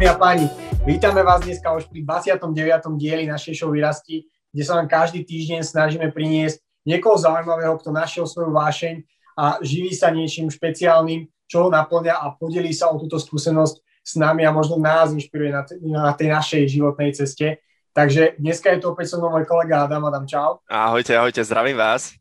Dámy 0.00 0.16
a 0.16 0.16
páni, 0.16 0.48
vítame 0.88 1.20
vás 1.20 1.44
dneska 1.44 1.76
už 1.76 1.84
pri 1.92 2.00
29. 2.00 2.56
dieli 2.96 3.28
našej 3.28 3.52
show 3.52 3.68
Vyrasti, 3.68 4.24
kde 4.48 4.62
sa 4.64 4.80
vám 4.80 4.88
každý 4.88 5.28
týždeň 5.28 5.60
snažíme 5.60 6.08
priniesť 6.08 6.64
niekoho 6.88 7.20
zaujímavého, 7.20 7.76
kto 7.76 7.92
našiel 7.92 8.24
svoju 8.24 8.48
vášeň 8.48 9.04
a 9.36 9.60
živí 9.60 9.92
sa 9.92 10.08
niečím 10.08 10.48
špeciálnym, 10.48 11.28
čo 11.44 11.56
ho 11.60 11.68
naplňa 11.68 12.16
a 12.16 12.32
podelí 12.32 12.72
sa 12.72 12.88
o 12.88 12.96
túto 12.96 13.20
skúsenosť 13.20 13.76
s 14.00 14.16
nami 14.16 14.48
a 14.48 14.56
možno 14.56 14.80
nás 14.80 15.12
inšpiruje 15.12 15.52
na, 15.52 15.68
na 15.84 16.16
tej 16.16 16.32
našej 16.32 16.80
životnej 16.80 17.12
ceste. 17.12 17.60
Takže 17.92 18.40
dneska 18.40 18.72
je 18.72 18.80
to 18.80 18.96
opäť 18.96 19.12
so 19.12 19.20
mnou 19.20 19.36
môj 19.36 19.44
kolega 19.44 19.84
Adam. 19.84 20.08
Adam, 20.08 20.24
čau. 20.24 20.64
Ahojte, 20.64 21.12
ahojte, 21.12 21.44
zdravím 21.44 21.76
vás. 21.76 22.16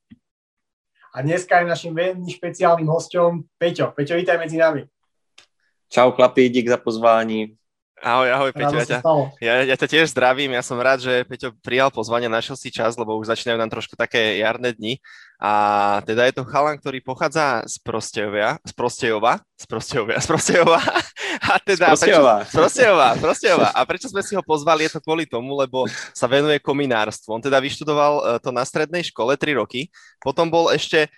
A 1.16 1.24
dneska 1.24 1.64
je 1.64 1.72
naším 1.72 1.96
veľmi 1.96 2.28
špeciálnym 2.28 2.92
hostom 2.92 3.48
Peťo. 3.56 3.96
Peťo, 3.96 4.20
vítaj 4.20 4.36
medzi 4.36 4.60
nami. 4.60 4.84
Čau 5.88 6.12
chlapi, 6.12 6.52
dík 6.52 6.68
za 6.68 6.78
pozvání. 6.78 7.59
Ahoj, 8.00 8.30
ahoj, 8.32 8.52
Peťo. 8.56 8.80
Ja 8.80 8.88
ťa, 8.88 9.00
ja, 9.44 9.54
ja 9.68 9.76
ťa 9.76 9.88
tiež 9.92 10.16
zdravím. 10.16 10.56
Ja 10.56 10.64
som 10.64 10.80
rád, 10.80 11.04
že 11.04 11.28
Peťo 11.28 11.52
prijal 11.60 11.92
pozvanie, 11.92 12.32
našiel 12.32 12.56
si 12.56 12.72
čas, 12.72 12.96
lebo 12.96 13.20
už 13.20 13.28
začínajú 13.28 13.60
nám 13.60 13.68
trošku 13.68 14.00
také 14.00 14.40
jarné 14.40 14.72
dni. 14.72 15.04
A 15.36 15.52
teda 16.08 16.24
je 16.28 16.40
to 16.40 16.48
chalan, 16.48 16.80
ktorý 16.80 17.04
pochádza 17.04 17.68
z 17.68 17.76
Prostejova, 17.84 18.56
z 18.64 18.72
Prostejova, 18.72 19.34
z 19.60 19.66
Prostejova, 19.68 20.16
z 20.16 20.28
Prostejova. 20.32 20.80
A 21.52 21.60
teda, 21.60 21.92
z 21.92 22.08
Prostejova. 22.08 22.36
Prečo, 22.40 22.52
z 22.52 22.56
Prostejova, 22.56 23.08
Prostejova. 23.20 23.68
A 23.76 23.80
prečo 23.84 24.08
sme 24.08 24.24
si 24.24 24.34
ho 24.36 24.44
pozvali, 24.44 24.88
je 24.88 24.96
to 24.96 25.04
kvôli 25.04 25.28
tomu, 25.28 25.60
lebo 25.60 25.84
sa 26.16 26.28
venuje 26.28 26.60
kominárstvu. 26.64 27.36
On 27.36 27.44
teda 27.44 27.60
vyštudoval 27.60 28.14
e, 28.16 28.22
to 28.40 28.56
na 28.56 28.64
strednej 28.64 29.04
škole 29.12 29.36
3 29.36 29.60
roky, 29.60 29.92
potom 30.24 30.48
bol 30.48 30.72
ešte 30.72 31.08
e, 31.08 31.10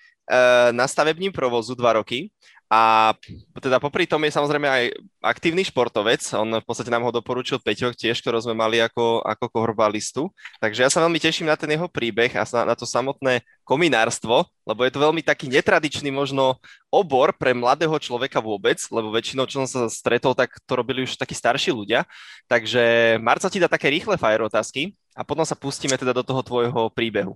na 0.73 0.89
stavebním 0.89 1.30
provozu 1.30 1.78
2 1.78 2.02
roky 2.02 2.34
a 2.72 3.11
teda 3.59 3.83
popri 3.83 4.08
tom 4.08 4.23
je 4.23 4.31
samozrejme 4.31 4.64
aj 4.64 4.83
aktívny 5.19 5.67
športovec. 5.67 6.23
On 6.39 6.47
v 6.47 6.64
podstate 6.64 6.88
nám 6.88 7.03
ho 7.03 7.11
doporučil 7.11 7.59
Peťo 7.59 7.91
tiež, 7.91 8.23
ktorého 8.23 8.39
sme 8.39 8.55
mali 8.55 8.80
ako, 8.80 9.19
ako 9.28 9.52
korbalistu. 9.52 10.31
Takže 10.63 10.88
ja 10.88 10.89
sa 10.89 11.03
veľmi 11.03 11.19
teším 11.19 11.52
na 11.52 11.59
ten 11.59 11.67
jeho 11.67 11.91
príbeh 11.91 12.31
a 12.39 12.47
na, 12.47 12.72
na 12.72 12.75
to 12.80 12.88
samotné 12.88 13.44
kominárstvo, 13.67 14.47
lebo 14.63 14.88
je 14.88 14.91
to 14.95 15.03
veľmi 15.03 15.19
taký 15.19 15.52
netradičný 15.52 16.16
možno 16.16 16.63
obor 16.88 17.36
pre 17.36 17.52
mladého 17.52 17.91
človeka 18.00 18.39
vôbec, 18.39 18.80
lebo 18.88 19.11
väčšinou, 19.11 19.52
čo 19.52 19.67
som 19.67 19.67
sa 19.67 19.91
stretol, 19.91 20.31
tak 20.31 20.56
to 20.63 20.72
robili 20.72 21.03
už 21.03 21.19
takí 21.19 21.35
starší 21.35 21.75
ľudia. 21.75 22.08
Takže 22.47 23.19
Marco 23.19 23.52
ti 23.52 23.59
dá 23.59 23.67
také 23.67 23.91
rýchle 23.91 24.16
fire 24.16 24.47
otázky 24.47 24.95
a 25.11 25.28
potom 25.28 25.44
sa 25.44 25.59
pustíme 25.59 26.00
teda 26.00 26.16
do 26.16 26.23
toho 26.23 26.39
tvojho 26.39 26.88
príbehu. 26.95 27.35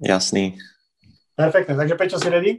Jasný. 0.00 0.56
Perfektne, 1.36 1.76
takže 1.76 1.92
Peťo 2.00 2.16
si 2.16 2.32
ready? 2.32 2.52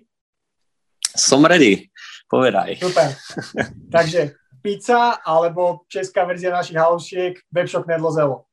Som 1.16 1.45
ready, 1.45 1.88
povedaj. 2.30 2.75
Super. 2.75 3.16
Takže 3.95 4.35
pizza 4.61 5.17
alebo 5.23 5.88
česká 5.88 6.25
verzia 6.25 6.52
našich 6.52 6.77
halušiek, 6.77 7.39
webshop 7.52 7.88
Nedlozelo. 7.88 8.45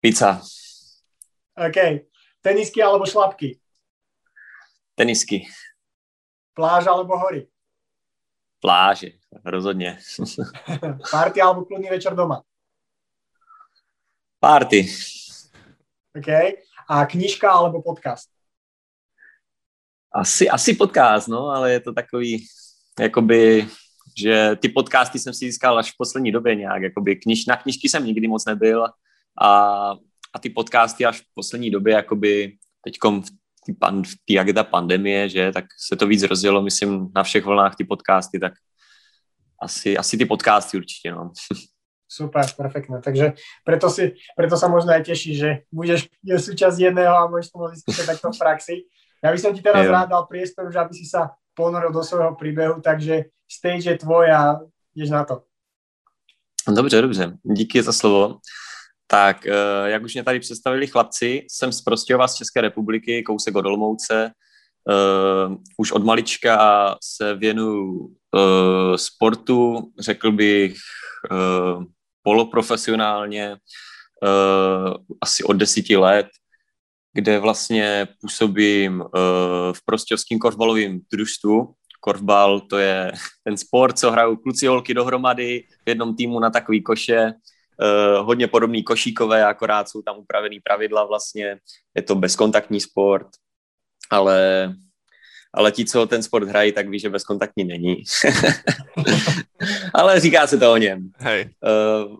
Pizza. 0.00 0.42
OK. 1.56 2.04
Tenisky 2.42 2.82
alebo 2.82 3.06
šlapky? 3.06 3.58
Tenisky. 4.94 5.48
Pláž 6.54 6.86
alebo 6.86 7.16
hory? 7.16 7.48
Pláže, 8.60 9.06
rozhodně. 9.44 9.98
Party 11.10 11.40
alebo 11.40 11.64
kľudný 11.64 11.90
večer 11.90 12.14
doma? 12.14 12.42
Party. 14.40 14.88
OK. 16.16 16.28
A 16.88 17.06
knižka 17.06 17.50
alebo 17.50 17.82
podcast? 17.82 18.35
Asi, 20.16 20.48
asi 20.48 20.74
podcast, 20.74 21.28
no, 21.28 21.48
ale 21.48 21.72
je 21.72 21.80
to 21.80 21.92
takový, 21.92 22.46
jakoby, 23.00 23.68
že 24.18 24.56
ty 24.56 24.68
podcasty 24.68 25.18
jsem 25.18 25.34
si 25.34 25.44
získal 25.44 25.78
až 25.78 25.92
v 25.92 25.96
poslední 25.98 26.32
době 26.32 26.54
nějak, 26.54 26.82
jakoby 26.82 27.16
kniž, 27.16 27.46
na 27.46 27.56
knižky 27.56 27.88
jsem 27.88 28.04
nikdy 28.04 28.28
moc 28.28 28.44
nebyl 28.44 28.84
a, 29.40 29.50
a 30.34 30.38
ty 30.40 30.50
podcasty 30.50 31.06
až 31.06 31.20
v 31.20 31.24
poslední 31.34 31.70
době, 31.70 31.94
jakoby 31.94 32.56
teďkom 32.84 33.22
v 33.22 33.30
té 33.66 33.72
pan, 33.80 34.02
jak 34.30 34.46
je 34.46 34.54
ta 34.54 34.64
pandemie, 34.64 35.28
že, 35.28 35.52
tak 35.52 35.64
se 35.88 35.96
to 35.96 36.06
víc 36.06 36.22
rozjelo, 36.22 36.62
myslím, 36.62 37.12
na 37.14 37.22
všech 37.22 37.44
vlnách 37.44 37.76
ty 37.76 37.84
podcasty, 37.84 38.38
tak 38.38 38.52
asi, 39.62 39.96
asi 39.98 40.18
ty 40.18 40.24
podcasty 40.24 40.76
určitě, 40.76 41.12
no. 41.12 41.32
Super, 42.08 42.46
perfektné. 42.56 43.02
Takže 43.02 43.34
preto, 43.66 43.90
si, 43.90 44.14
preto 44.38 44.54
sa 44.54 44.70
možno 44.70 44.94
aj 44.94 45.10
že 45.10 45.66
budeš 45.74 46.06
súčasť 46.22 46.78
jedného 46.78 47.10
a 47.10 47.26
môžeš 47.26 47.50
to 47.50 47.66
vyskúšať 47.66 48.06
takto 48.06 48.30
v 48.30 48.38
praxi. 48.38 48.76
Ja 49.24 49.32
by 49.32 49.38
som 49.38 49.54
ti 49.56 49.64
teraz 49.64 49.88
rád 49.88 50.12
dal 50.12 50.24
priestor, 50.28 50.68
že 50.68 50.78
aby 50.78 50.92
si 50.92 51.08
sa 51.08 51.34
ponoril 51.56 51.92
do 51.92 52.04
svojho 52.04 52.36
príbehu, 52.36 52.84
takže 52.84 53.32
stage 53.48 53.90
je 53.90 53.96
tvoj 53.96 54.30
a 54.30 54.60
jdeš 54.94 55.10
na 55.10 55.24
to. 55.24 55.42
Dobře, 56.68 57.02
dobře. 57.02 57.32
Díky 57.42 57.82
za 57.82 57.92
slovo. 57.92 58.38
Tak, 59.06 59.46
eh, 59.46 59.54
jak 59.84 60.02
už 60.02 60.14
mě 60.14 60.24
tady 60.24 60.40
představili 60.40 60.86
chlapci, 60.86 61.46
jsem 61.50 61.72
z 61.72 61.82
Prostějova 61.82 62.28
z 62.28 62.34
České 62.34 62.60
republiky, 62.60 63.22
kousek 63.22 63.56
od 63.56 63.66
Olomouce. 63.66 64.30
Uh, 64.88 65.56
už 65.76 65.92
od 65.92 66.04
malička 66.04 66.96
se 67.02 67.34
věnuju 67.34 67.98
uh, 67.98 68.96
sportu, 68.96 69.90
řekl 69.98 70.32
bych 70.32 70.76
poloprofesionálně, 72.22 73.56
asi 75.20 75.44
od 75.44 75.52
desíti 75.52 75.96
let 75.96 76.26
kde 77.16 77.38
vlastně 77.38 78.08
působím 78.20 79.00
uh, 79.00 79.06
v 79.72 79.84
prostějovském 79.84 80.38
korfbalovém 80.38 81.00
družstvu. 81.12 81.74
Korfbal 82.00 82.60
to 82.60 82.78
je 82.78 83.12
ten 83.44 83.56
sport, 83.56 83.98
co 83.98 84.10
hrajou 84.10 84.36
kluci 84.36 84.66
holky 84.66 84.94
dohromady 84.94 85.64
v 85.86 85.88
jednom 85.88 86.16
týmu 86.16 86.40
na 86.40 86.50
takový 86.50 86.82
koše. 86.82 87.32
Uh, 87.82 88.26
hodně 88.26 88.48
podobný 88.48 88.82
košíkové, 88.82 89.44
akorát 89.44 89.88
jsou 89.88 90.02
tam 90.02 90.18
upravený 90.18 90.60
pravidla 90.60 91.04
vlastně. 91.04 91.56
Je 91.94 92.02
to 92.02 92.14
bezkontaktní 92.14 92.80
sport, 92.80 93.26
ale 94.10 94.72
ale 95.54 95.72
ti, 95.72 95.84
co 95.84 96.06
ten 96.06 96.22
sport 96.22 96.48
hrají, 96.48 96.72
tak 96.72 96.88
ví, 96.88 96.98
že 96.98 97.10
bezkontaktní 97.10 97.64
není. 97.64 98.02
ale 99.94 100.20
říká 100.20 100.46
se 100.46 100.58
to 100.58 100.72
o 100.72 100.76
něm. 100.76 101.10
Hej. 101.18 101.50
Uh, 101.64 102.16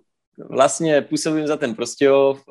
vlastně 0.50 1.02
působím 1.02 1.46
za 1.46 1.56
ten 1.56 1.74
Prostějov, 1.74 2.44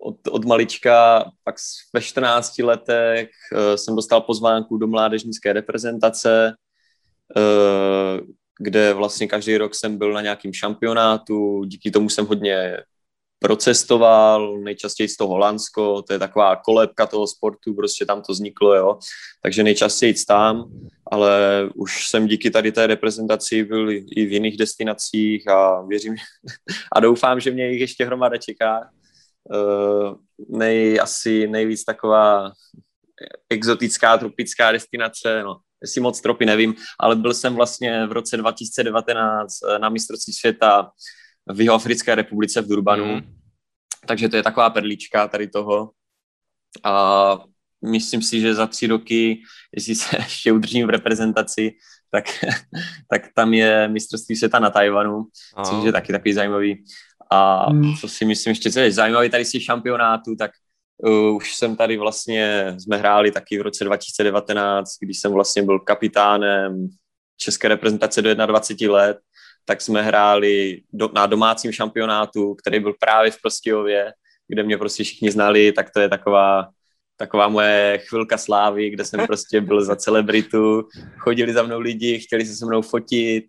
od, 0.00 0.16
od 0.30 0.44
malička, 0.44 1.24
pak 1.44 1.54
ve 1.94 2.00
14 2.00 2.58
letech 2.58 3.30
uh, 3.52 3.74
jsem 3.76 3.96
dostal 3.96 4.20
pozvánku 4.20 4.76
do 4.76 4.86
mládežnické 4.86 5.52
reprezentace, 5.52 6.54
uh, 7.36 8.26
kde 8.58 8.94
vlastně 8.94 9.26
každý 9.26 9.56
rok 9.56 9.74
jsem 9.74 9.98
byl 9.98 10.12
na 10.12 10.20
nějakým 10.20 10.52
šampionátu, 10.52 11.64
díky 11.64 11.90
tomu 11.90 12.08
jsem 12.08 12.26
hodně 12.26 12.76
procestoval, 13.38 14.58
nejčastěji 14.58 15.08
z 15.08 15.16
toho 15.16 15.28
Holandsko, 15.28 16.02
to 16.02 16.12
je 16.12 16.18
taková 16.18 16.56
kolébka 16.56 17.06
toho 17.06 17.26
sportu, 17.26 17.74
prostě 17.74 18.06
tam 18.06 18.22
to 18.22 18.32
vzniklo, 18.32 18.74
jo. 18.74 18.98
Takže 19.42 19.62
nejčastěji 19.62 20.14
tam, 20.28 20.64
ale 21.10 21.30
už 21.74 22.08
jsem 22.08 22.26
díky 22.26 22.50
tady 22.50 22.72
té 22.72 22.86
reprezentaci 22.86 23.64
byl 23.64 23.90
i 23.90 24.26
v 24.26 24.32
jiných 24.32 24.56
destinacích 24.56 25.48
a 25.48 25.82
věřím 25.82 26.16
a 26.92 27.00
doufám, 27.00 27.40
že 27.40 27.50
mě 27.50 27.70
jich 27.70 27.80
ještě 27.80 28.04
hromada 28.04 28.36
čeká 28.36 28.90
uh, 29.54 30.14
nej, 30.48 31.00
asi 31.00 31.46
nejvíc 31.46 31.84
taková 31.84 32.52
exotická 33.50 34.18
tropická 34.18 34.72
destinace, 34.72 35.42
no, 35.42 35.56
jestli 35.82 36.00
moc 36.00 36.20
tropy 36.20 36.46
nevím, 36.46 36.74
ale 37.00 37.16
byl 37.16 37.34
jsem 37.34 37.54
vlastně 37.54 38.06
v 38.06 38.12
roce 38.12 38.36
2019 38.36 39.58
eh, 39.62 39.78
na 39.78 39.88
mistrovství 39.88 40.32
světa 40.32 40.90
v 41.52 41.60
Jihoafrické 41.60 42.14
republice 42.14 42.60
v 42.60 42.68
Durbanu, 42.68 43.14
mm. 43.14 43.20
takže 44.06 44.28
to 44.28 44.36
je 44.36 44.42
taková 44.42 44.70
perlička 44.70 45.28
tady 45.28 45.48
toho 45.48 45.90
a 46.84 47.38
myslím 47.90 48.22
si, 48.22 48.40
že 48.40 48.54
za 48.54 48.66
tři 48.66 48.86
roky, 48.86 49.42
jestli 49.76 49.94
se 49.94 50.16
ještě 50.18 50.52
udržím 50.52 50.86
v 50.86 50.90
reprezentaci, 50.90 51.72
tak, 52.10 52.24
tak 53.10 53.22
tam 53.34 53.54
je 53.54 53.88
mistrovství 53.88 54.36
světa 54.36 54.58
na 54.58 54.70
Tajvanu, 54.70 55.24
což 55.64 55.84
je 55.84 55.92
taky 55.92 56.12
takový 56.12 56.32
zajímavý. 56.32 56.84
A 57.30 57.70
hmm. 57.70 57.94
co 58.00 58.08
si 58.08 58.24
myslím 58.24 58.50
ještě, 58.50 58.72
co 58.72 58.80
je 58.80 58.92
zajímavé 58.92 59.28
tady 59.28 59.44
z 59.44 59.50
těch 59.50 59.62
šampionátů, 59.62 60.36
tak 60.36 60.50
uh, 60.96 61.36
už 61.36 61.54
jsem 61.54 61.76
tady 61.76 61.96
vlastně, 61.96 62.74
jsme 62.78 62.96
hráli 62.96 63.30
taky 63.30 63.58
v 63.58 63.62
roce 63.62 63.84
2019, 63.84 64.98
když 65.00 65.18
jsem 65.18 65.32
vlastně 65.32 65.62
byl 65.62 65.78
kapitánem 65.78 66.88
české 67.36 67.68
reprezentace 67.68 68.22
do 68.22 68.34
21 68.34 68.94
let, 68.94 69.18
tak 69.64 69.80
jsme 69.80 70.02
hráli 70.02 70.82
do, 70.92 71.10
na 71.14 71.26
domácím 71.26 71.72
šampionátu, 71.72 72.54
který 72.54 72.80
byl 72.80 72.94
právě 73.00 73.30
v 73.30 73.40
Prostějově, 73.40 74.12
kde 74.48 74.62
mě 74.62 74.78
prostě 74.78 75.04
všichni 75.04 75.30
znali, 75.30 75.72
tak 75.72 75.90
to 75.90 76.00
je 76.00 76.08
taková, 76.08 76.68
taková 77.16 77.48
moje 77.48 77.98
chvilka 78.08 78.38
slávy, 78.38 78.90
kde 78.90 79.04
jsem 79.04 79.26
prostě 79.26 79.60
byl 79.60 79.84
za 79.84 79.96
celebritu, 79.96 80.88
chodili 81.18 81.52
za 81.52 81.62
mnou 81.62 81.80
lidi, 81.80 82.18
chtěli 82.18 82.46
se 82.46 82.56
se 82.56 82.66
mnou 82.66 82.82
fotit, 82.82 83.44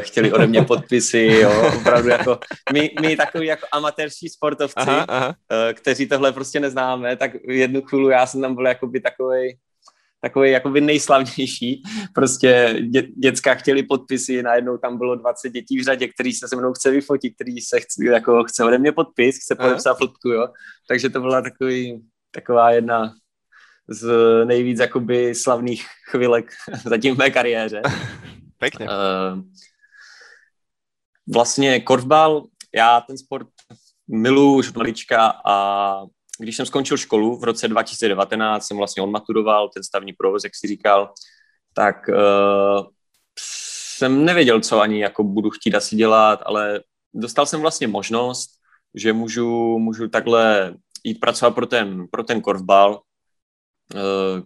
chtěli 0.00 0.32
ode 0.32 0.46
mě 0.46 0.62
podpisy, 0.62 1.18
jo, 1.18 1.72
opravdu 1.76 2.08
jako 2.08 2.38
my, 2.72 2.90
my 3.00 3.16
takový 3.16 3.46
jako 3.46 3.66
amatérští 3.72 4.28
sportovci, 4.28 4.74
aha, 4.76 5.04
aha. 5.08 5.34
Eh, 5.52 5.74
kteří 5.74 6.06
tohle 6.06 6.32
prostě 6.32 6.60
neznáme, 6.60 7.16
tak 7.16 7.34
v 7.34 7.50
jednu 7.50 7.82
chvíli 7.82 8.12
já 8.12 8.26
jsem 8.26 8.40
tam 8.40 8.54
byl 8.54 8.66
jakoby 8.66 9.00
takovej, 9.00 9.58
takový 10.20 10.50
jakoby 10.50 10.80
nejslavnější. 10.80 11.82
Prostě 12.14 12.76
dě, 12.80 13.02
děcka 13.02 13.54
chtěli 13.54 13.82
podpisy, 13.82 14.42
najednou 14.42 14.78
tam 14.78 14.98
bylo 14.98 15.14
20 15.14 15.50
dětí 15.50 15.78
v 15.80 15.84
řadě, 15.84 16.08
který 16.08 16.32
se 16.32 16.48
se 16.48 16.56
mnou 16.56 16.72
chce 16.72 16.90
vyfotit, 16.90 17.34
který 17.34 17.60
se 17.60 17.80
chce, 17.80 18.04
jako 18.04 18.44
chce 18.44 18.64
ode 18.64 18.78
mě 18.78 18.92
podpis, 18.92 19.38
chce 19.38 19.54
podepsat 19.54 19.98
fotku, 19.98 20.28
jo. 20.28 20.48
Takže 20.88 21.10
to 21.10 21.20
byla 21.20 21.42
takový, 21.42 22.02
taková 22.30 22.70
jedna 22.70 23.14
z 23.88 24.08
nejvíc 24.44 24.80
jakoby 24.80 25.34
slavných 25.34 25.86
chvilek 26.10 26.52
zatím 26.84 27.14
v 27.14 27.18
mé 27.18 27.30
kariéře. 27.30 27.82
Pěkně. 28.58 28.86
Uh, 28.86 29.42
vlastně 31.34 31.80
korfbal, 31.80 32.44
já 32.74 33.00
ten 33.00 33.18
sport 33.18 33.48
miluji 34.08 34.58
už 34.58 34.72
malička 34.72 35.40
a 35.44 36.02
když 36.38 36.56
jsem 36.56 36.66
skončil 36.66 36.96
školu 36.96 37.38
v 37.38 37.44
roce 37.44 37.68
2019, 37.68 38.66
jsem 38.66 38.76
vlastně 38.76 39.02
odmaturoval 39.02 39.68
ten 39.68 39.82
stavní 39.82 40.12
provoz, 40.12 40.44
jak 40.44 40.54
si 40.54 40.66
říkal, 40.66 41.12
tak 41.74 42.08
uh, 42.08 42.86
jsem 43.98 44.24
nevěděl, 44.24 44.60
co 44.60 44.80
ani 44.80 45.00
jako 45.00 45.24
budu 45.24 45.50
chtít 45.50 45.74
asi 45.74 45.96
dělat, 45.96 46.42
ale 46.46 46.80
dostal 47.14 47.46
jsem 47.46 47.60
vlastně 47.60 47.86
možnost, 47.88 48.50
že 48.94 49.12
můžu, 49.12 49.78
můžu 49.78 50.08
takhle 50.08 50.74
jít 51.04 51.20
pracovat 51.20 51.54
pro 51.54 51.66
ten, 51.66 52.06
pro 52.10 52.24
ten 52.24 52.40
korfbal, 52.40 53.00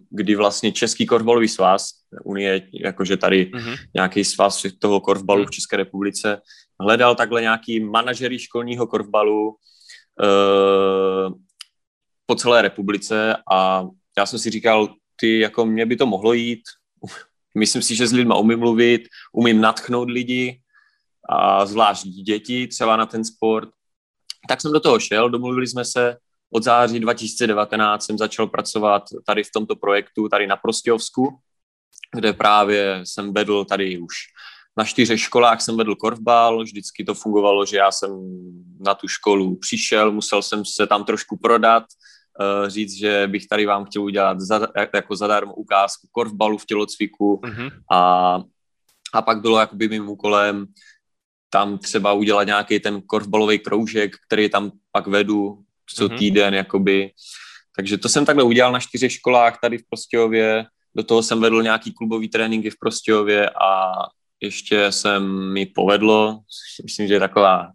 kdy 0.09 0.35
vlastně 0.35 0.71
Český 0.71 1.05
korfbalový 1.05 1.47
svaz, 1.47 1.89
Unie, 2.23 2.69
jakože 2.73 3.17
tady 3.17 3.45
mm-hmm. 3.45 3.77
nějaký 3.93 4.23
svaz 4.23 4.65
toho 4.79 4.99
korfbalu 4.99 5.41
mm. 5.41 5.45
v 5.47 5.51
České 5.51 5.77
republice, 5.77 6.41
hledal 6.79 7.15
takhle 7.15 7.41
nějaký 7.41 7.79
manažery 7.79 8.39
školního 8.39 8.87
korfbalu, 8.87 9.47
uh, 9.49 11.33
po 12.25 12.35
celé 12.35 12.61
republice 12.61 13.35
a 13.51 13.87
já 14.17 14.25
jsem 14.25 14.39
si 14.39 14.49
říkal, 14.49 14.95
ty, 15.15 15.39
jako 15.39 15.65
mě 15.65 15.85
by 15.85 15.95
to 15.95 16.05
mohlo 16.05 16.33
jít, 16.33 16.61
myslím 17.57 17.81
si, 17.81 17.95
že 17.95 18.07
s 18.07 18.13
lidma 18.13 18.35
umím 18.35 18.59
mluvit, 18.59 19.01
umím 19.33 19.61
natchnout 19.61 20.09
lidi, 20.09 20.61
a 21.29 21.65
zvlášť 21.65 22.07
děti 22.07 22.67
třeba 22.67 22.97
na 22.97 23.05
ten 23.05 23.25
sport. 23.25 23.69
Tak 24.47 24.61
jsem 24.61 24.71
do 24.71 24.79
toho 24.79 24.99
šel, 24.99 25.29
domluvili 25.29 25.67
jsme 25.67 25.85
se, 25.85 26.17
od 26.53 26.63
září 26.63 26.99
2019 26.99 28.05
jsem 28.05 28.17
začal 28.17 28.47
pracovat 28.47 29.03
tady 29.25 29.43
v 29.43 29.51
tomto 29.53 29.75
projektu, 29.75 30.29
tady 30.29 30.47
na 30.47 30.55
Prostějovsku, 30.55 31.39
kde 32.15 32.33
právě 32.33 33.01
jsem 33.03 33.33
vedl 33.33 33.65
tady 33.65 33.97
už 33.97 34.13
na 34.77 34.85
čtyřech 34.85 35.19
školách 35.19 35.61
jsem 35.61 35.77
vedl 35.77 35.95
korfbal, 35.95 36.63
vždycky 36.63 37.03
to 37.03 37.13
fungovalo, 37.13 37.65
že 37.65 37.77
já 37.77 37.91
jsem 37.91 38.09
na 38.79 38.95
tu 38.95 39.07
školu 39.07 39.55
přišel, 39.55 40.11
musel 40.11 40.41
jsem 40.41 40.65
se 40.65 40.87
tam 40.87 41.03
trošku 41.03 41.37
prodat, 41.37 41.83
uh, 41.83 42.69
říct, 42.69 42.97
že 42.97 43.27
bych 43.27 43.47
tady 43.47 43.65
vám 43.65 43.85
chtěl 43.85 44.03
udělat 44.03 44.39
za, 44.39 44.67
jako 44.93 45.15
zadarmo 45.15 45.53
ukázku 45.53 46.07
korfbalu 46.11 46.57
v 46.57 46.65
tělocviku 46.65 47.41
mm-hmm. 47.43 47.71
a, 47.91 48.41
a 49.13 49.21
pak 49.21 49.41
bylo 49.41 49.59
jakoby 49.59 49.89
mým 49.89 50.09
úkolem 50.09 50.65
tam 51.49 51.77
třeba 51.77 52.13
udělat 52.13 52.43
nějaký 52.43 52.79
ten 52.79 53.01
korfbalový 53.01 53.59
kroužek, 53.59 54.15
který 54.27 54.49
tam 54.49 54.71
pak 54.91 55.07
vedu 55.07 55.63
co 55.93 56.07
mm-hmm. 56.07 56.17
týden, 56.17 56.53
jakoby. 56.53 57.11
Takže 57.75 57.97
to 57.97 58.09
jsem 58.09 58.25
takhle 58.25 58.43
udělal 58.43 58.71
na 58.71 58.79
čtyřech 58.79 59.11
školách 59.11 59.59
tady 59.61 59.77
v 59.77 59.83
Prostějově, 59.89 60.65
do 60.95 61.03
toho 61.03 61.23
jsem 61.23 61.41
vedl 61.41 61.63
nějaký 61.63 61.93
klubový 61.93 62.29
tréninky 62.29 62.69
v 62.69 62.79
Prostějově 62.79 63.49
a 63.49 63.91
ještě 64.41 64.91
jsem 64.91 65.53
mi 65.53 65.65
povedlo, 65.65 66.39
myslím, 66.83 67.07
že 67.07 67.13
je 67.13 67.19
taková 67.19 67.71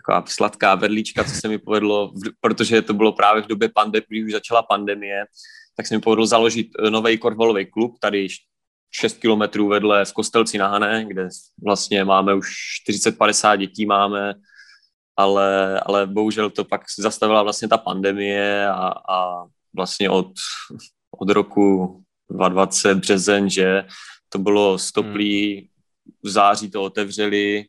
taková 0.00 0.24
sladká 0.26 0.74
vedlíčka, 0.74 1.24
co 1.24 1.30
se 1.30 1.48
mi 1.48 1.58
povedlo, 1.58 2.12
protože 2.40 2.82
to 2.82 2.94
bylo 2.94 3.12
právě 3.12 3.42
v 3.42 3.46
době 3.46 3.68
pandemie, 3.68 4.06
když 4.08 4.24
už 4.24 4.32
začala 4.32 4.62
pandemie, 4.62 5.24
tak 5.76 5.86
se 5.86 5.94
mi 5.94 6.00
povedlo 6.00 6.26
založit 6.26 6.68
eh, 6.78 6.90
nový 6.90 7.18
korfbalový 7.18 7.66
klub 7.66 7.98
tady 8.00 8.28
6 8.90 9.18
kilometrů 9.18 9.68
vedle 9.68 10.04
v 10.04 10.12
Kostelci 10.12 10.58
na 10.58 10.68
Hané, 10.68 11.04
kde 11.08 11.28
vlastně 11.64 12.04
máme 12.04 12.34
už 12.34 12.48
40-50 12.90 13.56
dětí 13.56 13.86
máme, 13.86 14.34
ale, 15.22 15.80
ale 15.80 16.06
bohužel 16.06 16.50
to 16.50 16.64
pak 16.64 16.80
zastavila 16.98 17.42
vlastně 17.42 17.68
ta 17.68 17.78
pandemie 17.78 18.68
a, 18.68 18.94
a 19.08 19.44
vlastně 19.76 20.10
od, 20.10 20.32
od 21.18 21.30
roku 21.30 22.02
2020 22.30 22.94
březen, 22.94 23.50
že 23.50 23.84
to 24.28 24.38
bylo 24.38 24.78
stoplý, 24.78 25.56
hmm. 25.56 25.66
v 26.22 26.28
září 26.28 26.70
to 26.70 26.82
otevřeli, 26.82 27.64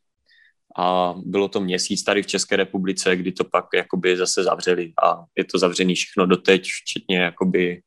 a 0.78 1.14
bylo 1.18 1.48
to 1.48 1.60
měsíc 1.60 2.04
tady 2.04 2.24
v 2.24 2.28
České 2.28 2.56
republice, 2.56 3.16
kdy 3.16 3.32
to 3.32 3.44
pak 3.44 3.66
jakoby 3.76 4.18
zase 4.18 4.44
zavřeli 4.44 4.94
a 5.04 5.24
je 5.38 5.46
to 5.46 5.60
zavřený 5.60 5.96
všechno 5.96 6.26
doteď, 6.26 6.68
včetně 6.82 7.18
jakoby 7.18 7.82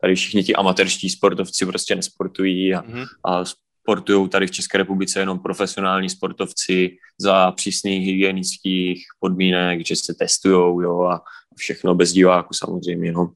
tady 0.00 0.14
všichni 0.14 0.44
ti 0.44 0.54
amatérští 0.54 1.10
sportovci 1.10 1.66
prostě 1.66 1.94
nesportují 1.94 2.74
a, 2.74 2.82
mm-hmm. 2.82 3.06
a 3.24 3.44
sportují 3.90 4.28
tady 4.28 4.46
v 4.46 4.50
České 4.50 4.78
republice 4.78 5.20
jenom 5.20 5.38
profesionální 5.38 6.10
sportovci 6.10 6.96
za 7.18 7.52
přísných 7.52 8.06
hygienických 8.06 9.06
podmínek, 9.20 9.86
že 9.86 9.96
se 9.96 10.14
testují 10.14 10.84
jo, 10.84 11.02
a 11.02 11.22
všechno 11.56 11.94
bez 11.94 12.12
diváku 12.12 12.54
samozřejmě. 12.54 13.12
No. 13.12 13.32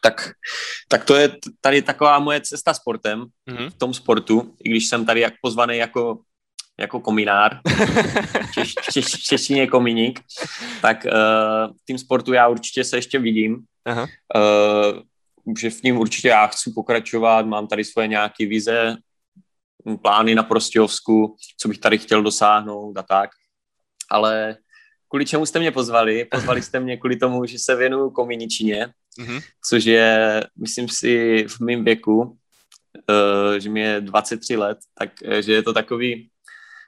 Tak, 0.00 0.32
tak 0.88 1.04
to 1.04 1.14
je 1.16 1.36
tady 1.60 1.82
taková 1.82 2.18
moje 2.18 2.40
cesta 2.40 2.74
sportem, 2.74 3.24
mm-hmm. 3.50 3.70
v 3.70 3.74
tom 3.74 3.94
sportu, 3.94 4.54
i 4.64 4.70
když 4.70 4.88
jsem 4.88 5.06
tady 5.06 5.20
jak 5.20 5.34
pozvaný 5.42 5.76
jako 5.76 6.18
jako 6.78 7.00
kominár, 7.00 7.60
češ, 8.54 8.74
češ, 8.92 9.06
češtině 9.06 9.66
komíník, 9.66 10.20
tak 10.82 11.06
uh, 11.06 11.76
tým 11.84 11.98
sportu 11.98 12.32
já 12.32 12.48
určitě 12.48 12.84
se 12.84 12.96
ještě 12.96 13.18
vidím. 13.18 13.64
Aha. 13.84 14.06
Uh, 14.34 15.02
že 15.58 15.70
v 15.70 15.82
ním 15.82 15.96
určitě 15.98 16.28
já 16.28 16.46
chci 16.46 16.72
pokračovat, 16.74 17.46
mám 17.46 17.66
tady 17.66 17.84
svoje 17.84 18.08
nějaké 18.08 18.46
vize, 18.46 18.96
plány 20.02 20.34
na 20.34 20.42
Prostějovsku, 20.42 21.36
co 21.60 21.68
bych 21.68 21.78
tady 21.78 21.98
chtěl 21.98 22.22
dosáhnout 22.22 22.98
a 22.98 23.02
tak. 23.02 23.30
Ale 24.10 24.56
kvůli 25.08 25.26
čemu 25.26 25.46
jste 25.46 25.58
mě 25.58 25.70
pozvali? 25.70 26.24
Pozvali 26.24 26.62
jste 26.62 26.80
mě 26.80 26.96
kvůli 26.96 27.16
tomu, 27.16 27.44
že 27.44 27.58
se 27.58 27.76
věnuju 27.76 28.10
kominičině, 28.10 28.88
mm-hmm. 29.20 29.42
což 29.68 29.84
je, 29.84 30.44
myslím 30.58 30.88
si, 30.88 31.44
v 31.48 31.60
mém 31.60 31.84
věku, 31.84 32.20
uh, 32.20 33.58
že 33.58 33.70
mi 33.70 33.80
je 33.80 34.00
23 34.00 34.56
let, 34.56 34.78
tak 34.98 35.10
že 35.40 35.52
je 35.52 35.62
to 35.62 35.72
takový 35.72 36.30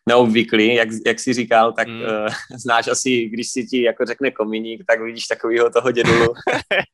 neobvyklý, 0.09 0.75
jak, 0.75 0.89
jak 1.07 1.21
jsi 1.21 1.33
říkal, 1.33 1.73
tak 1.73 1.89
mm. 1.89 2.01
uh, 2.01 2.07
znáš 2.57 2.89
asi, 2.89 3.25
když 3.25 3.49
si 3.49 3.67
ti 3.67 3.83
jako 3.83 4.05
řekne 4.05 4.31
kominík, 4.31 4.85
tak 4.87 5.01
vidíš 5.01 5.27
takového 5.27 5.71
toho 5.71 5.91
dědulu, 5.91 6.35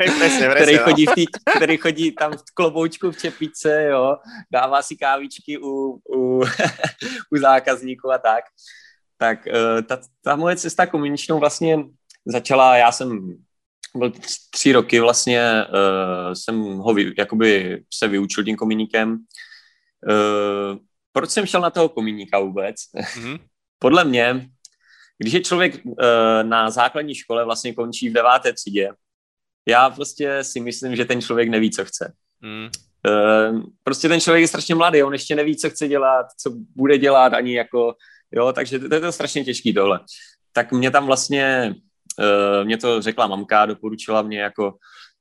který, 0.56 0.76
no. 0.76 0.82
chodí 0.82 1.06
v 1.06 1.14
tý, 1.14 1.26
který 1.56 1.76
chodí 1.76 2.12
tam 2.12 2.32
v 2.32 2.54
kloboučku 2.54 3.10
v 3.10 3.18
čepice, 3.18 3.84
jo, 3.84 4.16
dává 4.52 4.82
si 4.82 4.96
kávičky 4.96 5.58
u, 5.58 6.00
u, 6.14 6.42
u 7.32 7.38
zákazníků 7.38 8.12
a 8.12 8.18
tak. 8.18 8.44
Tak 9.18 9.38
uh, 9.46 9.82
ta, 9.82 9.98
ta 10.24 10.36
moje 10.36 10.56
cesta 10.56 10.86
komuničnou 10.86 11.38
vlastně 11.38 11.84
začala, 12.26 12.76
já 12.76 12.92
jsem 12.92 13.36
byl 13.96 14.12
tři 14.50 14.72
roky 14.72 15.00
vlastně, 15.00 15.64
uh, 15.68 16.32
jsem 16.32 16.62
ho 16.62 16.94
vy, 16.94 17.14
jakoby 17.18 17.82
se 17.94 18.08
vyučil 18.08 18.44
tím 18.44 18.56
kominíkem. 18.56 19.18
Uh, 20.08 20.78
proč 21.12 21.30
jsem 21.30 21.46
šel 21.46 21.60
na 21.60 21.70
toho 21.70 21.88
komíníka 21.88 22.38
vůbec? 22.38 22.76
Mm-hmm. 22.76 23.38
Podle 23.78 24.04
mě, 24.04 24.48
když 25.18 25.32
je 25.32 25.40
člověk 25.40 25.84
uh, 25.84 25.94
na 26.42 26.70
základní 26.70 27.14
škole 27.14 27.44
vlastně 27.44 27.74
končí 27.74 28.08
v 28.08 28.12
deváté 28.12 28.52
třídě, 28.52 28.90
já 29.68 29.90
prostě 29.90 30.44
si 30.44 30.60
myslím, 30.60 30.96
že 30.96 31.04
ten 31.04 31.22
člověk 31.22 31.48
neví, 31.48 31.70
co 31.70 31.84
chce. 31.84 32.12
Mm. 32.40 32.68
Uh, 33.08 33.62
prostě 33.84 34.08
ten 34.08 34.20
člověk 34.20 34.40
je 34.40 34.48
strašně 34.48 34.74
mladý, 34.74 35.02
on 35.02 35.12
ještě 35.12 35.34
neví, 35.34 35.56
co 35.56 35.70
chce 35.70 35.88
dělat, 35.88 36.26
co 36.38 36.50
bude 36.76 36.98
dělat 36.98 37.34
ani 37.34 37.54
jako, 37.54 37.94
jo, 38.32 38.52
takže 38.52 38.78
to, 38.78 38.88
to 38.88 38.94
je 38.94 39.00
to 39.00 39.12
strašně 39.12 39.44
těžký 39.44 39.74
tohle. 39.74 40.00
Tak 40.52 40.72
mě 40.72 40.90
tam 40.90 41.06
vlastně, 41.06 41.74
uh, 42.18 42.64
mě 42.64 42.76
to 42.76 43.02
řekla 43.02 43.26
mamka, 43.26 43.66
doporučila 43.66 44.22
mě 44.22 44.40
jako, 44.40 44.74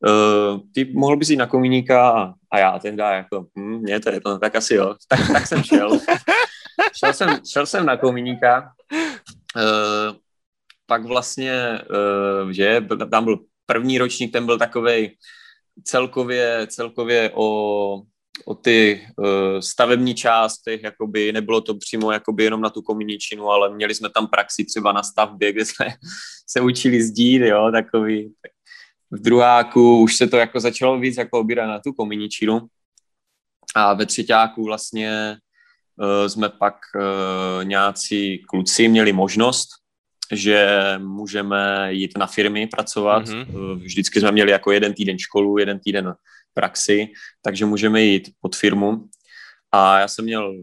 uh, 0.08 0.60
ty 0.74 0.92
mohl 0.94 1.18
bys 1.18 1.30
jít 1.30 1.38
na 1.38 1.48
komíníka 1.48 2.34
a 2.52 2.60
já 2.60 2.80
ten 2.80 2.96
dá 2.96 3.12
jako, 3.12 3.46
hm, 3.60 3.78
mě 3.78 4.00
to 4.00 4.10
je 4.10 4.22
to, 4.22 4.40
tak 4.40 4.56
asi 4.56 4.76
jo. 4.76 4.96
Tak, 5.08 5.20
tak 5.34 5.48
jsem 5.48 5.64
šel. 5.64 6.00
šel, 7.00 7.14
jsem, 7.14 7.40
šel 7.52 7.66
jsem 7.66 7.86
na 7.86 7.98
komíníka, 7.98 8.72
uh, 9.56 10.16
pak 10.86 11.06
vlastně, 11.06 11.82
uh, 12.44 12.50
že 12.50 12.86
tam 13.12 13.24
byl 13.24 13.40
první 13.66 13.98
ročník, 13.98 14.32
ten 14.34 14.46
byl 14.46 14.58
takový 14.58 15.18
celkově, 15.84 16.68
celkově 16.70 17.32
o, 17.34 18.02
o 18.46 18.56
ty 18.56 19.08
uh, 19.18 19.60
stavební 19.60 20.16
částech, 20.16 20.84
jakoby 20.84 21.32
nebylo 21.32 21.62
to 21.62 21.76
přímo 21.76 22.12
jakoby 22.12 22.44
jenom 22.44 22.62
na 22.62 22.70
tu 22.70 22.82
kominičinu, 22.82 23.50
ale 23.50 23.76
měli 23.76 23.96
jsme 23.96 24.10
tam 24.10 24.28
praxi 24.28 24.66
třeba 24.66 24.92
na 24.92 25.04
stavbě, 25.04 25.54
kde 25.54 25.66
jsme 25.66 25.86
se 26.48 26.62
učili 26.62 27.04
zdít, 27.04 27.42
jo, 27.42 27.70
takový, 27.72 28.34
tak 28.42 28.52
v 29.12 29.20
druháku 29.20 30.00
už 30.00 30.16
se 30.16 30.28
to 30.28 30.38
jako 30.38 30.60
začalo 30.60 31.00
víc 31.00 31.18
jako 31.18 31.40
obírat 31.40 31.68
na 31.68 31.80
tu 31.80 31.94
kominičinu 31.94 32.60
a 33.76 33.94
ve 33.94 34.06
třetíku 34.06 34.64
vlastně 34.66 35.38
uh, 35.96 36.28
jsme 36.28 36.50
pak 36.50 36.76
uh, 36.96 37.64
nějací 37.64 38.38
kluci 38.38 38.88
měli 38.88 39.14
možnost, 39.14 39.70
že 40.32 40.80
můžeme 40.98 41.94
jít 41.94 42.18
na 42.18 42.28
firmy 42.28 42.68
pracovat. 42.68 43.26
Mm-hmm. 43.26 43.76
Vždycky 43.76 44.20
jsme 44.20 44.32
měli 44.32 44.52
jako 44.52 44.72
jeden 44.72 44.94
týden 44.94 45.20
školu, 45.20 45.58
jeden 45.58 45.80
týden 45.80 46.14
praxi, 46.54 47.08
takže 47.42 47.66
můžeme 47.66 48.02
jít 48.02 48.32
pod 48.42 48.56
firmu. 48.56 49.06
A 49.72 50.00
já 50.00 50.08
jsem 50.08 50.26
měl 50.26 50.54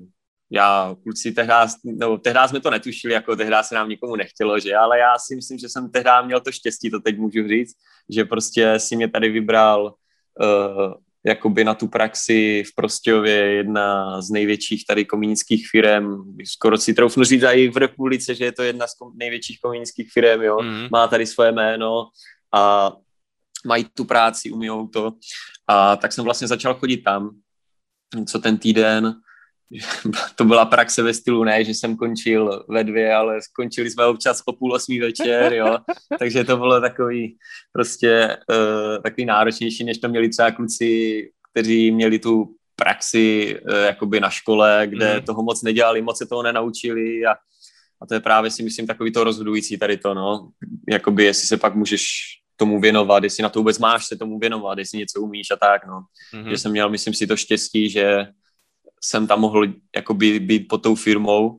já 0.51 0.97
kluci 1.03 1.33
tehdy, 1.33 1.53
no, 1.85 2.19
tehdy 2.19 2.41
jsme 2.47 2.61
to 2.61 2.71
netušili, 2.71 3.15
jako 3.15 3.37
tehdy 3.37 3.57
se 3.63 3.75
nám 3.75 3.89
nikomu 3.89 4.17
nechtělo, 4.17 4.59
že, 4.59 4.77
ale 4.77 4.99
já 4.99 5.19
si 5.19 5.37
myslím, 5.37 5.59
že 5.59 5.69
jsem 5.69 5.91
tehdy 5.91 6.11
měl 6.25 6.41
to 6.41 6.53
štěstí, 6.53 6.91
to 6.91 7.01
teď 7.01 7.19
můžu 7.19 7.49
říct, 7.49 7.77
že 8.09 8.25
prostě 8.25 8.79
si 8.79 8.97
mě 8.97 9.09
tady 9.09 9.29
vybral 9.29 9.95
uh, 10.41 10.95
jakoby 11.27 11.65
na 11.65 11.75
tu 11.75 11.89
praxi 11.89 12.65
v 12.67 12.75
Prostějově 12.75 13.35
jedna 13.35 14.21
z 14.23 14.31
největších 14.31 14.87
tady 14.87 15.05
komínických 15.05 15.69
firm, 15.71 16.37
skoro 16.45 16.79
si 16.79 16.95
troufnu 16.95 17.25
říct 17.25 17.43
i 17.43 17.69
v 17.69 17.77
republice, 17.77 18.35
že 18.35 18.45
je 18.45 18.53
to 18.53 18.63
jedna 18.63 18.87
z 18.87 18.93
největších 19.15 19.61
komínických 19.61 20.13
firm, 20.13 20.43
jo, 20.43 20.63
mm. 20.63 20.89
má 20.93 21.09
tady 21.09 21.27
svoje 21.27 21.53
jméno 21.53 22.09
a 22.55 22.93
mají 23.67 23.87
tu 23.95 24.05
práci, 24.05 24.51
umíjou 24.51 24.89
to. 24.89 25.13
A 25.67 25.97
tak 25.97 26.13
jsem 26.13 26.25
vlastně 26.25 26.49
začal 26.49 26.75
chodit 26.75 26.97
tam, 26.97 27.31
co 28.27 28.39
ten 28.39 28.59
týden, 28.59 29.15
to 30.37 30.45
byla 30.45 30.65
praxe 30.65 31.03
ve 31.03 31.15
stylu 31.15 31.45
ne, 31.45 31.65
že 31.65 31.71
jsem 31.71 31.97
končil 31.97 32.65
ve 32.69 32.85
dvě, 32.85 33.15
ale 33.15 33.43
skončili 33.43 33.91
jsme 33.91 34.07
občas 34.07 34.43
o 34.45 34.53
půl 34.53 34.73
osmý 34.75 35.01
večer, 35.01 35.53
jo. 35.53 35.79
Takže 36.19 36.45
to 36.45 36.57
bylo 36.57 36.81
takový 36.81 37.37
prostě 37.73 38.37
uh, 38.51 39.03
takový 39.03 39.25
náročnější, 39.25 39.85
než 39.85 39.99
to 39.99 40.09
měli 40.09 40.29
třeba 40.29 40.51
kluci, 40.51 41.23
kteří 41.53 41.91
měli 41.91 42.19
tu 42.19 42.55
praxi 42.77 43.59
uh, 43.61 43.75
jakoby 43.75 44.21
na 44.21 44.31
škole, 44.31 44.83
kde 44.87 45.15
mm. 45.15 45.23
toho 45.23 45.43
moc 45.43 45.63
nedělali, 45.63 46.03
moc 46.03 46.19
se 46.19 46.27
toho 46.27 46.43
nenaučili 46.43 47.27
a, 47.27 47.33
a 48.03 48.07
to 48.09 48.15
je 48.15 48.21
právě 48.21 48.51
si 48.51 48.63
myslím 48.63 48.87
takový 48.87 49.13
to 49.13 49.25
rozhodující 49.25 49.79
tady 49.79 49.97
to, 49.97 50.15
no. 50.15 50.51
Jakoby 50.89 51.25
jestli 51.25 51.47
se 51.47 51.57
pak 51.57 51.75
můžeš 51.75 52.09
tomu 52.57 52.81
věnovat, 52.81 53.25
jestli 53.25 53.43
na 53.43 53.49
to 53.49 53.61
vůbec 53.61 53.79
máš 53.79 54.07
se 54.07 54.17
tomu 54.17 54.39
věnovat, 54.39 54.79
jestli 54.79 54.99
něco 54.99 55.21
umíš 55.21 55.51
a 55.51 55.57
tak, 55.57 55.87
no. 55.87 56.01
Mm-hmm. 56.35 56.51
Že 56.51 56.59
jsem 56.59 56.71
měl, 56.71 56.91
myslím 56.91 57.15
si, 57.15 57.27
to 57.27 57.37
štěstí, 57.37 57.91
že 57.91 58.27
jsem 59.05 59.27
tam 59.27 59.41
mohl 59.41 59.67
jakoby 59.97 60.41
být 60.41 60.69
pod 60.69 60.83
tou 60.83 60.95
firmou 60.95 61.59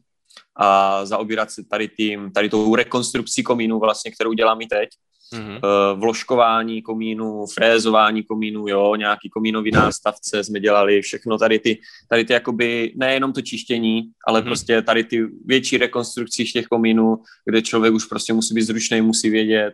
a 0.55 1.05
zaobírat 1.05 1.51
se 1.51 1.63
tady 1.63 1.87
tím, 1.87 2.31
tady 2.31 2.49
tou 2.49 2.75
rekonstrukcí 2.75 3.43
komínu 3.43 3.79
vlastně, 3.79 4.11
kterou 4.11 4.33
dělám 4.33 4.61
i 4.61 4.67
teď. 4.67 4.89
Mm-hmm. 5.33 5.59
Vložkování 5.99 6.81
komínu, 6.81 7.45
frézování 7.53 8.23
komínu, 8.23 8.67
jo, 8.67 8.95
nějaký 8.95 9.29
komínový 9.29 9.71
nástavce 9.71 10.43
jsme 10.43 10.59
dělali, 10.59 11.01
všechno 11.01 11.37
tady 11.37 11.59
ty, 11.59 11.79
tady 12.09 12.25
ty 12.25 12.33
jakoby, 12.33 12.93
nejenom 12.95 13.33
to 13.33 13.41
čištění, 13.41 14.01
ale 14.27 14.41
mm-hmm. 14.41 14.45
prostě 14.45 14.81
tady 14.81 15.03
ty 15.03 15.27
větší 15.45 15.77
rekonstrukcí 15.77 16.45
těch 16.45 16.65
komínů, 16.65 17.17
kde 17.45 17.61
člověk 17.61 17.93
už 17.93 18.05
prostě 18.05 18.33
musí 18.33 18.53
být 18.53 18.61
zručný, 18.61 19.01
musí 19.01 19.29
vědět, 19.29 19.73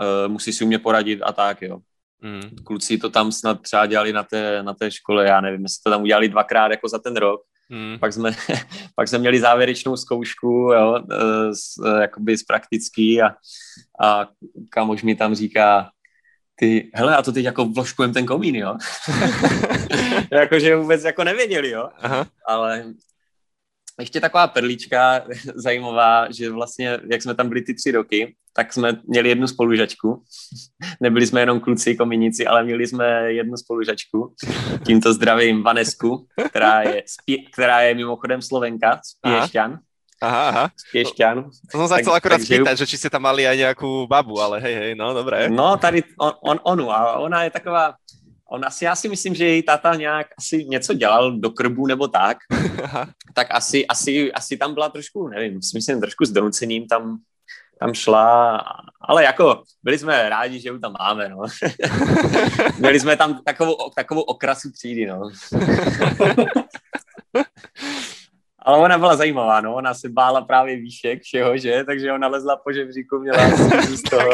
uh, 0.00 0.32
musí 0.32 0.52
si 0.52 0.64
umět 0.64 0.82
poradit 0.82 1.22
a 1.22 1.32
tak, 1.32 1.62
jo. 1.62 1.78
Mm. 2.22 2.56
Kluci 2.64 2.98
to 2.98 3.10
tam 3.10 3.32
snad 3.32 3.62
třeba 3.62 3.86
dělali 3.86 4.12
na 4.12 4.22
té, 4.22 4.62
na 4.62 4.74
té 4.74 4.90
škole, 4.90 5.26
já 5.26 5.40
nevím, 5.40 5.62
jestli 5.62 5.82
to 5.84 5.90
tam 5.90 6.02
udělali 6.02 6.28
dvakrát 6.28 6.70
jako 6.70 6.88
za 6.88 6.98
ten 6.98 7.16
rok. 7.16 7.40
Mm. 7.68 7.98
Pak, 7.98 8.12
jsme, 8.12 8.30
pak 8.94 9.08
jsme 9.08 9.18
měli 9.18 9.40
závěrečnou 9.40 9.96
zkoušku, 9.96 10.48
jo, 10.48 11.04
e, 11.12 11.54
z, 11.54 11.86
e, 11.86 12.00
jakoby 12.00 12.36
z 12.36 12.42
praktický 12.42 13.22
a, 13.22 13.34
a 14.02 14.28
kamož 14.68 15.02
mi 15.02 15.14
tam 15.14 15.34
říká, 15.34 15.90
ty, 16.54 16.90
hele, 16.94 17.16
a 17.16 17.22
to 17.22 17.32
teď 17.32 17.44
jako 17.44 17.64
vložkujem 17.64 18.12
ten 18.12 18.26
komín, 18.26 18.56
jo? 18.56 18.76
Jakože 20.32 20.76
vůbec 20.76 21.04
jako 21.04 21.24
nevěděli, 21.24 21.70
jo? 21.70 21.88
Aha. 21.98 22.26
Ale 22.46 22.84
ještě 24.00 24.20
taková 24.20 24.46
perlička 24.46 25.24
zajímavá, 25.54 26.32
že 26.32 26.50
vlastně, 26.50 26.98
jak 27.10 27.22
jsme 27.22 27.34
tam 27.34 27.48
byli 27.48 27.62
ty 27.62 27.74
tři 27.74 27.90
roky, 27.90 28.36
tak 28.52 28.72
jsme 28.72 28.92
měli 29.06 29.28
jednu 29.28 29.46
spolužačku. 29.46 30.22
Nebyli 31.00 31.26
jsme 31.26 31.40
jenom 31.40 31.60
kluci, 31.60 31.96
kominici, 31.96 32.46
ale 32.46 32.64
měli 32.64 32.86
jsme 32.86 33.32
jednu 33.32 33.56
spolužačku. 33.56 34.34
Tímto 34.86 35.12
zdravím 35.12 35.62
Vanesku, 35.62 36.26
která 36.48 36.82
je, 36.82 37.02
která 37.52 37.80
je 37.80 37.94
mimochodem 37.94 38.42
Slovenka 38.42 39.00
z 39.04 39.20
Piešťan. 39.20 39.78
Aha, 40.20 40.48
aha. 40.48 40.70
Piešťan. 40.92 41.44
To 41.72 41.78
jsem 41.78 41.88
se 41.88 42.02
chcel 42.02 42.14
akorát 42.14 42.42
spýtať, 42.42 42.78
že 42.78 42.86
či 42.86 42.96
ste 43.00 43.08
tam 43.08 43.24
mali 43.24 43.48
aj 43.48 43.56
nejakú 43.56 44.04
babu, 44.04 44.36
ale 44.36 44.60
hej, 44.60 44.74
hej, 44.76 44.92
no 44.92 45.16
dobré. 45.16 45.48
No, 45.48 45.80
tady 45.80 46.04
on, 46.20 46.32
on, 46.44 46.56
onu 46.62 46.92
a 46.92 47.16
ona 47.24 47.48
je 47.48 47.50
taková, 47.50 47.96
on 48.52 48.60
asi, 48.64 48.84
já 48.84 48.96
si 48.96 49.08
myslím, 49.08 49.34
že 49.34 49.46
její 49.46 49.62
táta 49.62 49.94
nějak 49.94 50.26
asi 50.38 50.64
něco 50.64 50.94
dělal 50.94 51.40
do 51.40 51.50
krbu 51.50 51.86
nebo 51.86 52.08
tak, 52.08 52.38
tak 53.34 53.46
asi, 53.50 53.86
asi, 53.86 54.32
asi 54.32 54.56
tam 54.56 54.74
byla 54.74 54.88
trošku, 54.88 55.28
nevím, 55.28 55.60
myslím 55.74 56.00
trošku 56.00 56.24
s 56.24 56.30
donucením 56.30 56.86
tam, 56.86 57.18
tam 57.80 57.94
šla, 57.94 58.56
ale 59.00 59.24
jako 59.24 59.62
byli 59.82 59.98
jsme 59.98 60.28
rádi, 60.28 60.60
že 60.60 60.68
ji 60.68 60.78
tam 60.78 60.94
máme, 60.98 61.28
no. 61.28 61.42
Měli 62.78 63.00
jsme 63.00 63.16
tam 63.16 63.40
takovou, 63.44 63.76
takovou 63.96 64.20
okrasu 64.20 64.70
třídy, 64.72 65.06
no. 65.06 65.20
Ale 68.62 68.78
ona 68.78 68.98
byla 68.98 69.16
zajímavá, 69.16 69.60
no, 69.60 69.74
ona 69.74 69.94
se 69.94 70.08
bála 70.08 70.40
právě 70.40 70.76
výšek 70.76 71.22
všeho, 71.22 71.56
že, 71.56 71.84
takže 71.84 72.12
ona 72.12 72.28
lezla 72.28 72.56
po 72.56 72.72
žebříku, 72.72 73.18
měla 73.18 73.50
z 73.80 74.02
toho. 74.02 74.30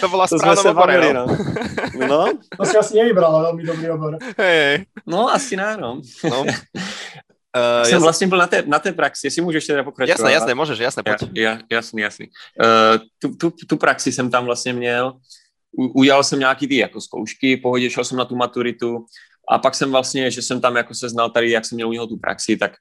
to 0.00 0.08
byla 0.08 0.26
to 0.26 0.38
správná 0.38 0.70
obor, 0.70 1.14
no. 1.14 1.26
no. 2.08 2.32
To 2.56 2.64
si 2.64 2.76
asi 2.76 2.96
nevybrala 2.96 3.42
velmi 3.42 3.62
dobrý 3.62 3.90
obor. 3.90 4.18
Hey, 4.22 4.34
hey. 4.36 4.84
No, 5.06 5.34
asi 5.34 5.56
ne, 5.56 5.76
no. 5.76 6.00
no. 6.30 6.44
Uh, 7.54 7.88
jsem 7.88 8.02
vlastně 8.02 8.26
byl 8.26 8.38
na 8.38 8.46
té, 8.46 8.62
na 8.66 8.78
té 8.78 8.92
praxi, 8.92 9.26
jestli 9.26 9.42
můžeš 9.42 9.66
teda 9.66 9.84
pokračovat. 9.84 10.18
Jasné, 10.18 10.32
jasné, 10.32 10.54
můžeš, 10.54 10.78
jasné, 10.78 11.02
pojď. 11.02 11.30
Ja, 11.32 11.50
ja, 11.50 11.58
jasný, 11.70 12.02
jasný. 12.02 12.26
Uh, 12.26 13.06
tu, 13.18 13.36
tu, 13.36 13.66
tu 13.68 13.76
praxi 13.76 14.12
jsem 14.12 14.30
tam 14.30 14.44
vlastně 14.44 14.72
měl, 14.72 15.12
U, 15.78 15.86
udělal 15.86 16.24
jsem 16.24 16.38
nějaký 16.38 16.66
ty 16.68 16.76
jako 16.76 17.00
zkoušky, 17.00 17.56
pohodě 17.56 17.90
šel 17.90 18.04
jsem 18.04 18.18
na 18.18 18.24
tu 18.24 18.36
maturitu 18.36 19.06
a 19.50 19.58
pak 19.58 19.74
jsem 19.74 19.90
vlastně, 19.90 20.30
že 20.30 20.42
jsem 20.42 20.60
tam 20.60 20.76
jako 20.76 20.94
se 20.94 21.08
znal 21.08 21.30
tady, 21.30 21.50
jak 21.50 21.64
jsem 21.64 21.76
měl 21.76 21.88
u 21.88 21.92
něho 21.92 22.06
tu 22.06 22.16
praxi, 22.16 22.56
tak 22.56 22.72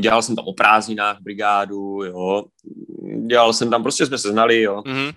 dělal 0.00 0.22
jsem 0.22 0.36
tam 0.36 0.44
o 0.44 0.52
prázdninách 0.52 1.18
brigádu, 1.20 2.04
jo, 2.04 2.44
dělal 3.26 3.52
jsem 3.52 3.70
tam, 3.70 3.82
prostě 3.82 4.06
jsme 4.06 4.18
se 4.18 4.30
znali, 4.30 4.62
jo. 4.62 4.82
Mm-hmm. 4.82 5.14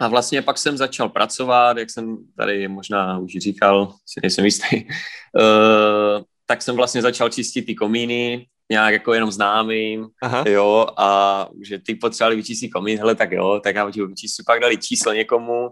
A 0.00 0.08
vlastně 0.08 0.42
pak 0.42 0.58
jsem 0.58 0.76
začal 0.76 1.08
pracovat, 1.08 1.76
jak 1.78 1.90
jsem 1.90 2.16
tady 2.36 2.68
možná 2.68 3.18
už 3.18 3.32
říkal, 3.32 3.94
si 4.06 4.20
nejsem 4.22 4.44
jistý, 4.44 4.84
uh, 4.84 6.22
tak 6.46 6.62
jsem 6.62 6.76
vlastně 6.76 7.02
začal 7.02 7.28
čistit 7.28 7.62
ty 7.62 7.74
komíny, 7.74 8.46
nějak 8.70 8.92
jako 8.92 9.14
jenom 9.14 9.32
známým, 9.32 10.06
Aha. 10.22 10.44
jo, 10.48 10.86
a 10.96 11.48
že 11.62 11.78
ty 11.78 11.94
potřebovali 11.94 12.36
vyčistit 12.36 12.72
komín, 12.72 12.98
hele, 12.98 13.14
tak 13.14 13.32
jo, 13.32 13.60
tak 13.64 13.74
já 13.74 13.90
ti 13.90 14.00
ho 14.00 14.08
pak 14.46 14.60
dali 14.60 14.76
číslo 14.76 15.12
někomu, 15.12 15.68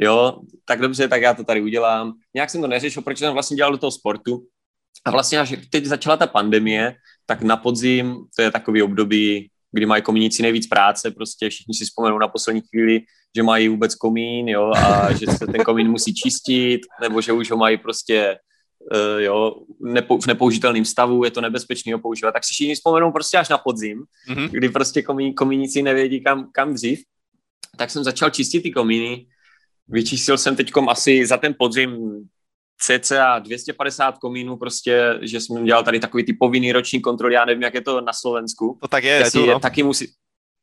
jo, 0.00 0.38
tak 0.64 0.80
dobře, 0.80 1.08
tak 1.08 1.22
já 1.22 1.34
to 1.34 1.44
tady 1.44 1.60
udělám. 1.60 2.12
Nějak 2.34 2.50
jsem 2.50 2.60
to 2.60 2.66
neřešil, 2.66 3.02
protože 3.02 3.24
jsem 3.24 3.32
vlastně 3.32 3.56
dělal 3.56 3.72
do 3.72 3.78
toho 3.78 3.90
sportu, 3.90 4.46
a 5.04 5.10
vlastně 5.10 5.40
až 5.40 5.54
teď 5.70 5.84
začala 5.84 6.16
ta 6.16 6.26
pandemie, 6.26 6.94
tak 7.26 7.42
na 7.42 7.56
podzim, 7.56 8.16
to 8.36 8.42
je 8.42 8.50
takový 8.50 8.82
období, 8.82 9.50
kdy 9.72 9.86
mají 9.86 10.02
komíníci 10.02 10.42
nejvíc 10.42 10.66
práce, 10.66 11.10
prostě 11.10 11.48
všichni 11.48 11.74
si 11.74 11.84
vzpomenou 11.84 12.18
na 12.18 12.28
poslední 12.28 12.62
chvíli, 12.70 13.00
že 13.36 13.42
mají 13.42 13.68
vůbec 13.68 13.94
komín, 13.94 14.48
jo, 14.48 14.72
a 14.76 15.12
že 15.12 15.26
se 15.26 15.46
ten 15.46 15.64
komín 15.64 15.90
musí 15.90 16.14
čistit, 16.14 16.80
nebo 17.00 17.20
že 17.20 17.32
už 17.32 17.50
ho 17.50 17.56
mají 17.56 17.76
prostě 17.78 18.38
uh, 18.92 19.20
jo, 19.20 19.54
nepo, 19.80 20.18
v 20.18 20.26
nepoužitelném 20.26 20.84
stavu, 20.84 21.24
je 21.24 21.30
to 21.30 21.40
nebezpečný 21.40 21.92
ho 21.92 21.98
používat, 21.98 22.32
tak 22.32 22.44
si 22.44 22.54
všichni 22.54 22.74
vzpomenou 22.74 23.12
prostě 23.12 23.38
až 23.38 23.48
na 23.48 23.58
podzim, 23.58 24.04
mm-hmm. 24.28 24.48
kdy 24.50 24.68
prostě 24.68 25.02
komí, 25.02 25.34
komíníci 25.34 25.82
nevědí 25.82 26.24
kam, 26.24 26.48
kam 26.52 26.74
dřív, 26.74 27.02
tak 27.76 27.90
jsem 27.90 28.04
začal 28.04 28.30
čistit 28.30 28.60
ty 28.60 28.70
komíny, 28.70 29.26
vyčistil 29.88 30.38
jsem 30.38 30.56
teď 30.56 30.72
asi 30.88 31.26
za 31.26 31.36
ten 31.36 31.54
podzim 31.58 31.96
cca 32.78 33.38
250 33.38 34.18
komínů 34.18 34.56
prostě, 34.56 35.18
že 35.22 35.40
jsem 35.40 35.64
dělal 35.64 35.84
tady 35.84 36.00
takový 36.00 36.24
ty 36.24 36.32
povinný 36.32 36.72
roční 36.72 37.00
kontroly, 37.00 37.34
já 37.34 37.44
nevím, 37.44 37.62
jak 37.62 37.74
je 37.74 37.80
to 37.80 38.00
na 38.00 38.12
Slovensku. 38.12 38.78
To 38.82 38.88
tak 38.88 39.04
je, 39.04 39.12
je, 39.12 39.30
tu, 39.30 39.46
no. 39.46 39.60
taky 39.60 39.82
musí, 39.82 40.12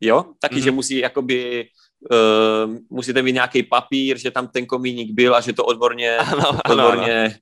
jo, 0.01 0.25
taky, 0.39 0.55
mm-hmm. 0.55 0.63
že 0.63 0.71
musí 0.71 0.97
jakoby 0.97 1.67
uh, 2.11 2.75
musíte 2.89 3.21
mít 3.21 3.33
nějaký 3.33 3.63
papír, 3.63 4.17
že 4.17 4.31
tam 4.31 4.47
ten 4.47 4.65
komíník 4.65 5.11
byl 5.11 5.35
a 5.35 5.41
že 5.41 5.53
to 5.53 5.65
odborně, 5.65 6.17
ano, 6.17 6.49
ano, 6.49 6.59
odborně 6.69 7.23
ano. 7.23 7.33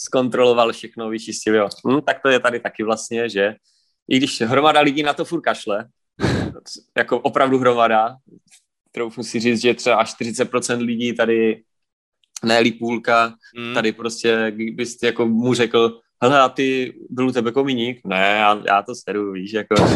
Zkontroloval 0.00 0.72
všechno, 0.72 1.08
vyčistil, 1.08 1.54
jo. 1.54 1.68
Hm, 1.88 2.00
tak 2.00 2.22
to 2.22 2.28
je 2.28 2.40
tady 2.40 2.60
taky 2.60 2.82
vlastně, 2.82 3.28
že 3.28 3.54
i 4.08 4.16
když 4.16 4.40
hromada 4.40 4.80
lidí 4.80 5.02
na 5.02 5.14
to 5.14 5.24
furt 5.24 5.40
kašle, 5.40 5.88
jako 6.96 7.20
opravdu 7.20 7.58
hromada, 7.58 8.16
kterou 8.90 9.10
musí 9.16 9.40
říct, 9.40 9.60
že 9.60 9.74
třeba 9.74 10.04
40% 10.04 10.78
lidí 10.78 11.12
tady 11.12 11.62
ne 12.44 12.62
půlka, 12.78 13.34
mm. 13.56 13.74
tady 13.74 13.92
prostě, 13.92 14.52
kdybyste 14.54 15.06
jako 15.06 15.26
mu 15.26 15.54
řekl, 15.54 16.00
hele, 16.22 16.40
a 16.40 16.48
ty 16.48 16.94
byl 17.10 17.28
u 17.28 17.32
tebe 17.32 17.52
komíník? 17.52 18.00
Ne, 18.04 18.36
já, 18.40 18.62
já 18.66 18.82
to 18.82 18.94
sedu, 18.94 19.32
víš, 19.32 19.52
jako. 19.52 19.74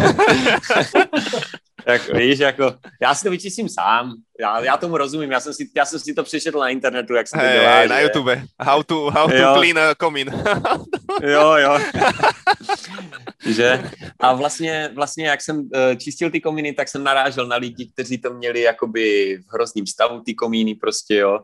jako, 1.86 2.12
víš, 2.16 2.38
jako, 2.38 2.74
já 3.02 3.14
si 3.14 3.24
to 3.24 3.30
vyčistím 3.30 3.68
sám, 3.68 4.14
já, 4.40 4.60
já 4.60 4.76
tomu 4.76 4.96
rozumím, 4.96 5.30
já 5.30 5.40
jsem, 5.40 5.54
si, 5.54 5.68
já 5.76 5.84
jsem 5.84 6.00
si 6.00 6.14
to 6.14 6.22
přečetl 6.22 6.58
na 6.58 6.68
internetu, 6.68 7.14
jak 7.14 7.28
se 7.28 7.36
to 7.36 7.42
dělá. 7.42 7.76
Hey, 7.76 7.88
na 7.88 8.00
YouTube, 8.00 8.42
how 8.60 8.82
to, 8.82 9.10
how 9.10 9.30
to 9.30 9.36
jo. 9.36 9.54
clean 9.56 9.78
a 9.78 9.94
komín. 9.94 10.30
jo, 11.22 11.52
jo. 11.52 11.78
že? 13.46 13.90
A 14.20 14.32
vlastně, 14.32 14.90
vlastně, 14.94 15.26
jak 15.26 15.42
jsem 15.42 15.58
uh, 15.58 15.68
čistil 15.98 16.30
ty 16.30 16.40
komíny, 16.40 16.72
tak 16.72 16.88
jsem 16.88 17.04
narážel 17.04 17.46
na 17.46 17.56
lidi, 17.56 17.90
kteří 17.92 18.18
to 18.18 18.34
měli 18.34 18.60
jakoby 18.60 19.36
v 19.48 19.54
hrozným 19.54 19.86
stavu, 19.86 20.20
ty 20.20 20.34
komíny 20.34 20.74
prostě, 20.74 21.14
jo 21.14 21.38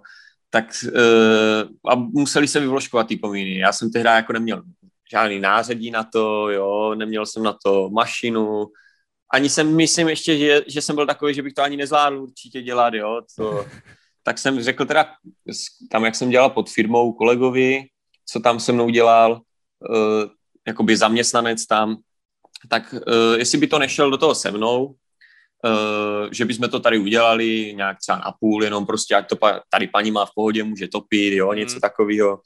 tak 0.50 0.85
uh, 0.85 1.92
a 1.92 1.95
museli 1.95 2.49
se 2.49 2.61
vyvložkovat 2.61 3.07
ty 3.07 3.19
komíny. 3.19 3.59
Já 3.59 3.73
jsem 3.73 3.90
tehdy 3.90 4.09
jako 4.09 4.33
neměl 4.33 4.62
žádný 5.11 5.40
nářadí 5.40 5.90
na 5.90 6.04
to, 6.04 6.50
jo, 6.50 6.95
neměl 6.95 7.26
jsem 7.26 7.42
na 7.42 7.57
to 7.64 7.90
mašinu, 7.90 8.66
ani 9.33 9.49
jsem, 9.49 9.76
myslím 9.76 10.09
ještě, 10.09 10.38
že, 10.38 10.62
že 10.66 10.83
jsem 10.83 10.97
byl 10.97 11.07
takový, 11.07 11.35
že 11.35 11.42
bych 11.42 11.52
to 11.52 11.62
ani 11.62 11.76
nezvládl 11.76 12.23
určitě 12.23 12.62
dělat, 12.62 12.95
jo, 12.95 13.21
to, 13.37 13.66
tak 14.23 14.38
jsem 14.38 14.62
řekl 14.62 14.85
teda, 14.85 15.07
tam 15.90 16.04
jak 16.04 16.14
jsem 16.14 16.30
dělal 16.30 16.50
pod 16.50 16.71
firmou 16.71 17.12
kolegovi, 17.12 17.85
co 18.26 18.40
tam 18.40 18.61
se 18.61 18.73
mnou 18.73 18.90
dělal, 18.90 19.33
uh, 19.33 20.30
jakoby 20.66 20.97
zaměstnanec 20.97 21.66
tam, 21.66 21.97
tak 22.69 22.95
uh, 22.95 23.38
jestli 23.38 23.59
by 23.59 23.66
to 23.66 23.78
nešel 23.78 24.11
do 24.11 24.19
toho 24.19 24.35
se 24.35 24.50
mnou, 24.50 24.95
že 26.33 26.45
bychom 26.45 26.69
to 26.69 26.81
tady 26.81 26.99
udělali 26.99 27.75
nějak 27.76 27.99
třeba 27.99 28.19
na 28.19 28.35
půl, 28.40 28.64
jenom 28.64 28.87
prostě, 28.87 29.14
jak 29.14 29.26
to 29.26 29.37
pa, 29.37 29.62
tady 29.71 29.87
paní 29.87 30.11
má 30.11 30.26
v 30.26 30.31
pohodě, 30.35 30.64
může 30.64 30.88
topit, 30.88 31.33
jo, 31.33 31.52
něco 31.52 31.75
mm. 31.75 31.81
takového. 31.81 32.40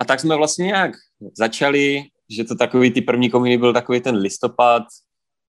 A 0.00 0.04
tak 0.04 0.20
jsme 0.20 0.36
vlastně 0.36 0.66
nějak 0.66 0.92
začali, 1.38 2.02
že 2.30 2.44
to 2.44 2.54
takový, 2.54 2.90
ty 2.90 3.00
první 3.00 3.30
kominy 3.30 3.58
byl 3.58 3.72
takový 3.72 4.00
ten 4.00 4.16
listopad, 4.16 4.82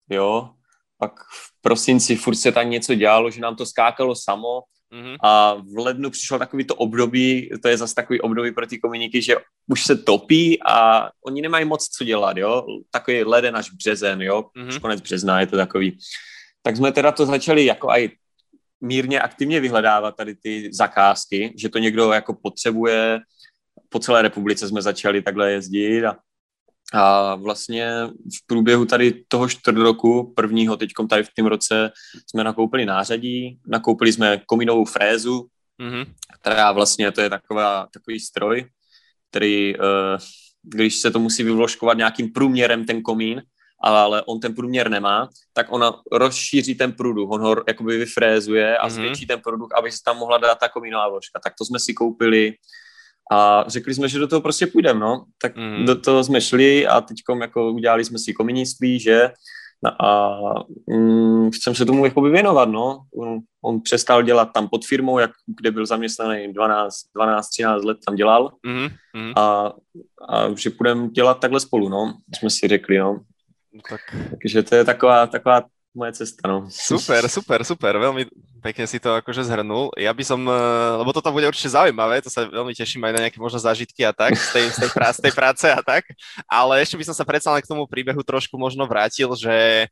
jo, 0.10 0.50
pak 0.98 1.20
v 1.20 1.62
prosinci 1.62 2.16
furt 2.16 2.36
se 2.36 2.52
tam 2.52 2.70
něco 2.70 2.96
dělalo, 2.96 3.32
že 3.32 3.42
nám 3.42 3.56
to 3.56 3.66
skákalo 3.66 4.16
samo 4.16 4.62
mm-hmm. 4.94 5.16
a 5.24 5.54
v 5.54 5.78
lednu 5.78 6.10
přišlo 6.10 6.40
takový 6.40 6.64
to 6.66 6.76
období, 6.76 7.50
to 7.62 7.68
je 7.68 7.78
zase 7.78 7.96
takový 7.96 8.22
období 8.22 8.52
pro 8.52 8.68
ty 8.68 8.80
komuniky, 8.80 9.22
že 9.22 9.36
už 9.68 9.84
se 9.86 9.96
topí 9.96 10.60
a 10.68 11.10
oni 11.26 11.42
nemají 11.42 11.66
moc 11.66 11.88
co 11.88 12.04
dělat, 12.04 12.38
jo, 12.38 12.66
takový 12.92 13.24
leden 13.24 13.56
až 13.58 13.72
březen, 13.72 14.22
jo, 14.22 14.42
mm-hmm. 14.42 14.68
už 14.68 14.78
konec 14.78 15.02
března 15.02 15.40
je 15.40 15.48
to 15.48 15.56
takový. 15.56 15.98
Tak 16.62 16.78
jsme 16.78 16.92
teda 16.92 17.12
to 17.12 17.26
začali 17.26 17.66
jako 17.66 17.90
aj 17.90 18.10
mírně 18.82 19.22
aktivně 19.22 19.60
vyhledávat 19.60 20.16
tady 20.16 20.36
ty 20.36 20.70
zakázky, 20.74 21.54
že 21.58 21.70
to 21.70 21.80
někdo 21.80 22.12
jako 22.12 22.34
potřebuje, 22.34 23.20
po 23.90 24.00
celé 24.00 24.22
republice 24.22 24.68
jsme 24.68 24.82
začali 24.82 25.22
takhle 25.22 25.52
jezdit 25.52 26.06
a 26.06 26.18
a 26.94 27.36
vlastně 27.36 27.92
v 28.08 28.48
průběhu 28.48 28.86
tady 28.86 29.24
toho 29.28 29.50
čtvrt 29.50 29.78
roku, 29.78 30.34
prvního 30.36 30.78
teďkom 30.78 31.08
tady 31.08 31.24
v 31.24 31.30
tom 31.38 31.46
roce, 31.46 31.92
jsme 32.28 32.44
nakoupili 32.44 32.86
nářadí, 32.86 33.60
nakoupili 33.68 34.14
jsme 34.14 34.42
komínovou 34.46 34.86
frézu, 34.86 35.48
mm-hmm. 35.82 36.06
která 36.42 36.72
vlastně 36.72 37.12
to 37.12 37.22
je 37.22 37.30
taková, 37.30 37.88
takový 37.94 38.20
stroj, 38.20 38.66
který, 39.30 39.76
uh, 39.78 39.84
když 40.64 40.96
se 40.98 41.12
to 41.12 41.20
musí 41.20 41.44
vyvložkovat 41.44 41.98
nějakým 41.98 42.32
průměrem 42.32 42.86
ten 42.86 43.02
komín, 43.02 43.42
ale 43.84 44.24
on 44.24 44.40
ten 44.40 44.56
průměr 44.56 44.90
nemá, 44.90 45.30
tak 45.54 45.68
ona 45.70 45.96
rozšíří 46.12 46.76
ten 46.76 46.92
průduch, 46.92 47.30
on 47.32 47.42
ho 47.42 47.56
jakoby 47.68 47.98
vyfrézuje 47.98 48.78
a 48.78 48.88
mm-hmm. 48.88 48.92
zvětší 48.92 49.28
ten 49.28 49.40
průduch, 49.42 49.70
aby 49.78 49.92
se 49.92 49.98
tam 50.06 50.18
mohla 50.18 50.38
dát 50.38 50.60
ta 50.60 50.70
komínová 50.70 51.10
vložka. 51.10 51.40
Tak 51.44 51.54
to 51.58 51.66
jsme 51.66 51.80
si 51.80 51.94
koupili, 51.94 52.54
a 53.32 53.66
řekli 53.68 53.94
jsme, 53.94 54.10
že 54.10 54.20
do 54.20 54.28
toho 54.28 54.42
prostě 54.42 54.68
půjdeme, 54.68 55.00
no. 55.00 55.26
Tak 55.42 55.56
mm. 55.56 55.86
do 55.86 55.96
toho 55.96 56.24
jsme 56.24 56.42
šli 56.42 56.88
a 56.88 57.02
teď 57.02 57.18
jako 57.42 57.72
udělali 57.72 58.06
jsme 58.06 58.20
si 58.20 58.34
komuniství, 58.34 59.00
že 59.00 59.30
no 59.84 60.06
a 60.06 60.40
mm, 60.88 61.52
chcem 61.52 61.76
se 61.76 61.86
tomu 61.86 62.06
jakoby 62.06 62.30
věnovat, 62.30 62.70
no. 62.70 63.02
On, 63.16 63.40
on 63.64 63.82
přestal 63.82 64.24
dělat 64.24 64.50
tam 64.54 64.68
pod 64.68 64.86
firmou, 64.86 65.20
jak, 65.20 65.32
kde 65.60 65.72
byl 65.72 65.86
zaměstnaný 65.86 66.54
12, 66.54 66.96
12 67.16 67.50
13 67.50 67.84
let 67.84 67.98
tam 68.06 68.16
dělal 68.16 68.52
mm. 68.66 68.90
Mm. 69.22 69.34
A, 69.36 69.74
a 70.30 70.56
že 70.56 70.70
budeme 70.70 71.10
dělat 71.10 71.40
takhle 71.40 71.60
spolu, 71.60 71.90
no. 71.90 72.14
Jsme 72.40 72.50
si 72.50 72.68
řekli, 72.68 72.98
no. 72.98 73.20
Tak. 73.84 74.02
Takže 74.42 74.64
to 74.64 74.72
je 74.76 74.84
taková, 74.86 75.28
taková 75.28 75.66
moje 75.96 76.22
cesta, 76.22 76.46
no. 76.46 76.70
Super, 76.70 77.26
super, 77.26 77.60
super, 77.66 77.94
veľmi 77.98 78.30
pekne 78.62 78.86
si 78.86 79.02
to 79.02 79.18
akože 79.18 79.42
zhrnul. 79.42 79.90
Ja 79.98 80.14
by 80.14 80.24
som, 80.24 80.42
eh, 80.46 80.92
lebo 81.02 81.10
toto 81.10 81.34
bude 81.34 81.50
určite 81.50 81.74
zaujímavé, 81.74 82.22
to 82.22 82.30
sa 82.30 82.46
veľmi 82.46 82.76
teším 82.78 83.02
aj 83.10 83.14
na 83.16 83.22
nejaké 83.26 83.40
možno 83.42 83.58
zážitky 83.58 84.06
a 84.06 84.14
tak, 84.14 84.38
z 84.38 84.50
tej, 84.54 84.66
z 84.70 84.78
tej, 84.86 84.92
práce, 84.94 85.18
z 85.18 85.24
tej 85.26 85.34
práce 85.34 85.66
a 85.66 85.82
tak, 85.82 86.06
ale 86.46 86.80
ešte 86.84 86.96
by 87.00 87.06
som 87.10 87.16
sa 87.18 87.26
predsa 87.26 87.50
len 87.50 87.64
k 87.66 87.72
tomu 87.72 87.90
príbehu 87.90 88.22
trošku 88.22 88.56
možno 88.56 88.86
vrátil, 88.86 89.32
že 89.34 89.88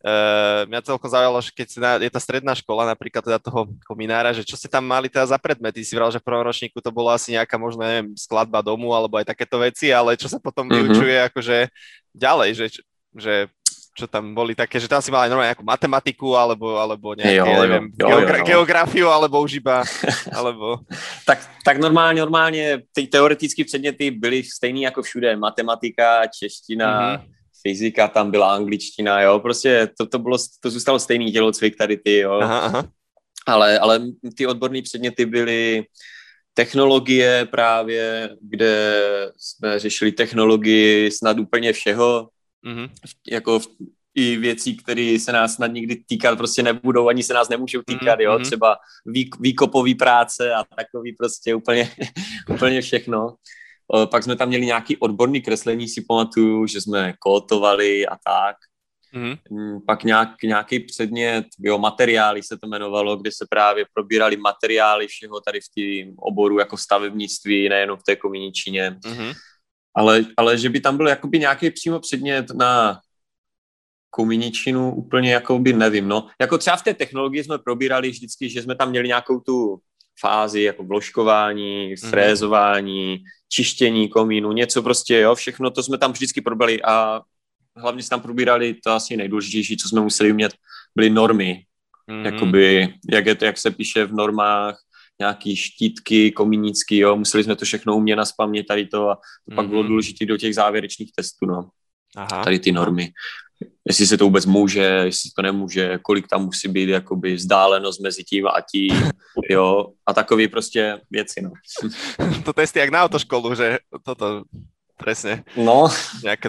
Uh, 0.00 0.64
mňa 0.72 0.80
celkom 0.80 1.12
zaujalo, 1.12 1.36
že 1.44 1.52
keď 1.52 1.66
si 1.68 1.76
na, 1.76 2.00
je 2.00 2.08
tá 2.08 2.16
stredná 2.16 2.56
škola, 2.56 2.88
napríklad 2.88 3.20
teda 3.20 3.36
toho 3.36 3.68
kominára, 3.84 4.32
že 4.32 4.48
čo 4.48 4.56
ste 4.56 4.64
tam 4.64 4.80
mali 4.80 5.12
teda 5.12 5.28
za 5.28 5.36
predmety? 5.36 5.84
Si 5.84 5.92
vral, 5.92 6.08
že 6.08 6.16
v 6.16 6.24
prvom 6.24 6.40
ročníku 6.40 6.80
to 6.80 6.88
bolo 6.88 7.12
asi 7.12 7.36
nejaká 7.36 7.60
možno, 7.60 7.84
neviem, 7.84 8.16
skladba 8.16 8.64
domu 8.64 8.96
alebo 8.96 9.20
aj 9.20 9.28
takéto 9.28 9.60
veci, 9.60 9.92
ale 9.92 10.16
čo 10.16 10.24
sa 10.24 10.40
potom 10.40 10.64
mm-hmm. 10.64 10.80
vyučuje 10.88 11.16
akože 11.28 11.56
ďalej, 12.16 12.50
že, 12.56 12.80
že 13.16 13.48
čo 14.00 14.06
tam 14.06 14.32
boli 14.32 14.54
také, 14.54 14.80
že 14.80 14.88
tam 14.88 15.02
si 15.02 15.10
mal 15.10 15.26
aj 15.26 15.30
normálne 15.30 15.50
nejakú 15.52 15.66
matematiku, 15.66 16.32
alebo, 16.38 16.78
alebo 16.78 17.12
nejaké, 17.12 17.36
jo, 17.36 17.44
jo, 17.44 17.60
neviem, 17.60 17.84
jo, 17.92 18.06
geogra- 18.08 18.40
jo, 18.40 18.42
jo. 18.42 18.48
geografiu, 18.48 19.06
alebo 19.10 19.36
už 19.42 19.52
iba, 19.60 19.84
alebo... 20.38 20.80
tak, 21.26 21.38
tak 21.64 21.76
normálně, 21.78 22.20
normálně 22.20 22.82
ty 22.94 23.06
teoretické 23.06 23.64
předměty 23.64 24.10
byly 24.10 24.42
stejný 24.44 24.82
jako 24.82 25.02
všude, 25.02 25.36
matematika, 25.36 26.26
čeština, 26.26 27.18
mm-hmm. 27.18 27.28
fyzika, 27.62 28.08
tam 28.08 28.30
byla 28.30 28.54
angličtina, 28.54 29.22
jo, 29.22 29.38
prostě 29.38 29.88
to, 29.98 30.06
to 30.06 30.18
bylo, 30.18 30.38
to 30.62 30.70
zůstalo 30.70 30.98
stejný 30.98 31.32
tělocvik 31.32 31.76
tady 31.76 31.96
ty, 31.96 32.18
jo. 32.18 32.32
Aha, 32.32 32.58
aha. 32.58 32.88
Ale, 33.46 33.78
ale 33.78 34.00
ty 34.36 34.46
odborné 34.46 34.82
předměty 34.82 35.26
byly 35.26 35.84
technologie 36.54 37.48
právě, 37.50 38.30
kde 38.40 38.74
jsme 39.36 39.78
řešili 39.78 40.12
technologii 40.12 41.10
snad 41.10 41.38
úplně 41.38 41.72
všeho, 41.72 42.28
Mm-hmm. 42.66 42.90
Jako 43.30 43.58
v, 43.60 43.66
i 44.14 44.36
věcí, 44.36 44.76
které 44.76 45.16
se 45.20 45.32
nás 45.32 45.54
snad 45.54 45.66
nikdy 45.66 45.96
týkat 46.06 46.38
prostě 46.38 46.62
nebudou, 46.62 47.08
ani 47.08 47.22
se 47.22 47.34
nás 47.34 47.48
nemůžou 47.48 47.82
týkat, 47.86 48.18
mm-hmm. 48.18 48.22
jo, 48.22 48.38
třeba 48.38 48.76
vý, 49.06 49.30
výkopový 49.40 49.94
práce 49.94 50.54
a 50.54 50.64
takový 50.76 51.12
prostě 51.12 51.54
úplně, 51.54 51.90
úplně 52.50 52.80
všechno. 52.80 53.34
O, 53.86 54.06
pak 54.06 54.22
jsme 54.22 54.36
tam 54.36 54.48
měli 54.48 54.66
nějaký 54.66 54.96
odborný 54.96 55.42
kreslení, 55.42 55.88
si 55.88 56.04
pamatuju, 56.08 56.66
že 56.66 56.80
jsme 56.80 57.14
kótovali 57.18 58.06
a 58.06 58.16
tak. 58.24 58.56
Mm-hmm. 59.14 59.80
Pak 59.86 60.04
nějak, 60.04 60.42
nějaký 60.42 60.80
předmět, 60.80 61.46
materiály 61.76 62.42
se 62.42 62.58
to 62.58 62.66
jmenovalo, 62.66 63.16
kde 63.16 63.30
se 63.32 63.46
právě 63.50 63.84
probírali 63.94 64.36
materiály 64.36 65.06
všeho 65.06 65.40
tady 65.40 65.60
v 65.60 65.68
tím 65.74 66.14
oboru 66.18 66.58
jako 66.58 66.76
stavebnictví, 66.76 67.68
nejenom 67.68 67.98
v 67.98 68.02
té 68.02 68.16
kominičině. 68.16 68.90
Mm-hmm 68.90 69.34
ale, 69.94 70.24
ale 70.36 70.58
že 70.58 70.68
by 70.68 70.80
tam 70.80 70.96
byl 70.96 71.08
jakoby 71.08 71.38
nějaký 71.38 71.70
přímo 71.70 72.00
předmět 72.00 72.50
na 72.50 73.00
kominičinu, 74.10 74.94
úplně 74.94 75.32
jakoby 75.32 75.72
nevím, 75.72 76.08
no. 76.08 76.26
Jako 76.40 76.58
třeba 76.58 76.76
v 76.76 76.82
té 76.82 76.94
technologii 76.94 77.44
jsme 77.44 77.58
probírali 77.58 78.10
vždycky, 78.10 78.48
že 78.48 78.62
jsme 78.62 78.74
tam 78.74 78.90
měli 78.90 79.08
nějakou 79.08 79.40
tu 79.40 79.80
fázi 80.20 80.62
jako 80.62 80.84
vložkování, 80.84 81.88
mhm. 81.88 82.10
frézování, 82.10 83.16
mm-hmm. 83.16 83.22
čištění 83.48 84.08
komínu, 84.08 84.52
něco 84.52 84.82
prostě, 84.82 85.20
jo, 85.20 85.34
všechno 85.34 85.70
to 85.70 85.82
jsme 85.82 85.98
tam 85.98 86.12
vždycky 86.12 86.40
probírali 86.40 86.82
a 86.82 87.20
hlavně 87.76 88.02
jsme 88.02 88.10
tam 88.10 88.20
probírali 88.20 88.74
to 88.74 88.90
asi 88.90 89.16
nejdůležitější, 89.16 89.76
co 89.76 89.88
jsme 89.88 90.00
museli 90.00 90.32
umět, 90.32 90.52
byly 90.94 91.10
normy, 91.10 91.64
mm-hmm. 92.10 92.24
jakoby, 92.24 92.94
jak, 93.12 93.26
je 93.26 93.34
to, 93.34 93.44
jak 93.44 93.58
se 93.58 93.70
píše 93.70 94.04
v 94.04 94.12
normách, 94.12 94.78
nějaký 95.20 95.56
štítky, 95.56 96.32
komínický, 96.32 96.98
jo, 96.98 97.16
museli 97.16 97.44
jsme 97.44 97.56
to 97.56 97.64
všechno 97.64 97.96
umět 97.96 98.16
na 98.16 98.24
spamě 98.24 98.64
tady 98.64 98.86
to 98.86 99.10
a 99.10 99.14
to 99.14 99.20
mm-hmm. 99.20 99.54
pak 99.54 99.68
bylo 99.68 99.82
mhm. 99.82 99.88
důležité 99.88 100.26
do 100.26 100.36
těch 100.36 100.54
závěrečných 100.54 101.12
testů, 101.16 101.46
no. 101.46 101.70
Aha. 102.16 102.44
Tady 102.44 102.58
ty 102.58 102.72
normy. 102.72 103.12
Jestli 103.88 104.06
se 104.06 104.18
to 104.18 104.24
vůbec 104.24 104.46
může, 104.46 104.80
jestli 104.80 105.30
to 105.36 105.42
nemůže, 105.42 105.98
kolik 106.02 106.28
tam 106.28 106.44
musí 106.44 106.68
být 106.68 106.88
jakoby 106.88 107.34
vzdálenost 107.34 108.00
mezi 108.00 108.24
tím 108.24 108.46
a 108.46 108.60
tím, 108.72 109.10
jo, 109.50 109.86
a 110.06 110.12
takový 110.12 110.48
prostě 110.48 111.00
věci, 111.10 111.42
no. 111.42 111.50
to 112.44 112.52
testy 112.52 112.78
jak 112.78 112.90
na 112.90 113.02
autoškolu, 113.02 113.54
že 113.54 113.78
toto 114.04 114.44
presne. 115.00 115.42
No, 115.56 115.88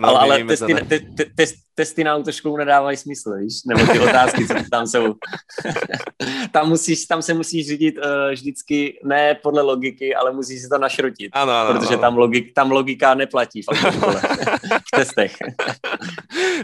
ale, 0.03 0.19
ale 0.19 0.43
testy, 0.43 0.75
te, 0.75 0.99
te, 0.99 1.25
te, 1.25 1.45
testy 1.75 2.03
na 2.03 2.13
autoškolu 2.13 2.57
nedávají 2.57 2.97
smysl, 2.97 3.33
víš? 3.37 3.63
Nebo 3.65 3.93
ty 3.93 3.99
otázky, 3.99 4.47
co 4.47 4.53
tam 4.71 4.87
jsou. 4.87 5.15
tam, 6.51 6.69
musíš, 6.69 7.05
tam 7.05 7.21
se 7.21 7.33
musíš 7.33 7.67
řídit 7.67 7.97
uh, 7.97 8.31
vždycky 8.31 8.99
ne 9.03 9.35
podle 9.35 9.61
logiky, 9.61 10.15
ale 10.15 10.31
musíš 10.31 10.61
si 10.61 10.69
to 10.69 10.77
našrotit. 10.77 11.31
Ano, 11.33 11.51
ano, 11.51 11.73
protože 11.73 11.93
ano. 11.93 12.01
Tam, 12.01 12.17
logik, 12.17 12.53
tam 12.53 12.71
logika 12.71 13.13
neplatí 13.13 13.61
v 13.61 13.65
v 14.71 14.91
testech. 14.95 15.35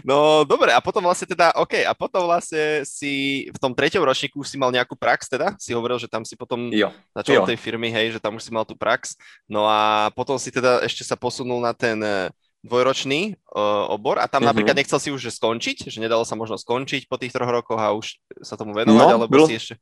no, 0.04 0.44
dobre, 0.44 0.72
a 0.72 0.80
potom 0.80 1.04
vlastne 1.04 1.26
teda, 1.26 1.56
OK, 1.56 1.82
a 1.84 1.92
potom 1.96 2.28
vlastne 2.28 2.84
si 2.84 3.46
v 3.48 3.58
tom 3.58 3.72
treťom 3.74 4.04
ročníku 4.04 4.40
už 4.40 4.48
si 4.48 4.56
mal 4.60 4.70
nejakú 4.70 4.94
prax 4.94 5.28
teda? 5.28 5.56
Si 5.58 5.72
hovoril, 5.72 5.98
že 5.98 6.06
tam 6.06 6.22
si 6.22 6.36
potom 6.36 6.70
jo. 6.70 6.92
začal 7.16 7.42
jo. 7.42 7.48
tej 7.48 7.58
firmy, 7.58 7.90
hej, 7.90 8.16
že 8.16 8.20
tam 8.20 8.36
už 8.36 8.44
si 8.44 8.52
mal 8.52 8.62
tú 8.62 8.76
prax. 8.76 9.16
No 9.48 9.64
a 9.66 10.12
potom 10.12 10.36
si 10.38 10.52
teda 10.52 10.84
ešte 10.84 11.02
sa 11.02 11.16
posunul 11.16 11.58
na 11.58 11.72
ten 11.78 12.02
eh, 12.02 12.28
dvojročný 12.58 13.38
uh, 13.54 13.86
obor 13.94 14.18
a 14.18 14.26
tam 14.26 14.42
mm-hmm. 14.42 14.50
napríklad 14.50 14.76
nechcel 14.76 14.98
si 14.98 15.14
už 15.14 15.22
že 15.22 15.32
skončiť, 15.38 15.86
že 15.86 16.02
nedalo 16.02 16.26
sa 16.26 16.34
možno 16.34 16.58
skončiť 16.58 17.06
po 17.06 17.14
tých 17.14 17.30
troch 17.30 17.46
rokoch 17.46 17.78
a 17.78 17.94
už 17.94 18.18
sa 18.42 18.58
tomu 18.58 18.74
venovať, 18.74 19.06
no, 19.06 19.14
alebo 19.14 19.30
bylo, 19.30 19.46
si 19.46 19.54
ešte... 19.54 19.74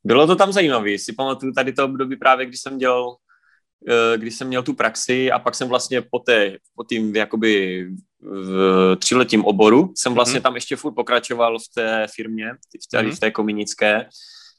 Bylo 0.00 0.24
to 0.26 0.34
tam 0.34 0.56
zajímavé, 0.56 0.96
si 0.98 1.12
pamatuju 1.12 1.52
tady 1.52 1.72
to 1.72 1.84
období 1.84 2.16
právě, 2.16 2.46
když 2.46 2.60
jsem 2.60 2.78
dělal 2.78 3.08
uh, 3.12 4.16
když 4.16 4.34
jsem 4.34 4.48
měl 4.48 4.62
tu 4.62 4.74
praxi 4.74 5.28
a 5.30 5.38
pak 5.38 5.54
jsem 5.54 5.68
vlastně 5.68 6.00
po, 6.00 6.18
té, 6.18 6.58
po 6.74 6.84
tým 6.84 7.16
jakoby 7.16 7.86
v 8.20 8.96
tříletím 8.96 9.44
oboru 9.44 9.92
jsem 9.96 10.14
vlastně 10.14 10.40
mm-hmm. 10.40 10.42
tam 10.42 10.54
ještě 10.54 10.76
furt 10.76 10.94
pokračoval 10.94 11.58
v 11.58 11.68
té 11.74 12.06
firmě, 12.14 12.52
v 12.54 12.86
té, 12.90 12.98
mm-hmm. 12.98 13.16
v 13.16 13.20
té 13.20 13.30
kominické 13.30 14.08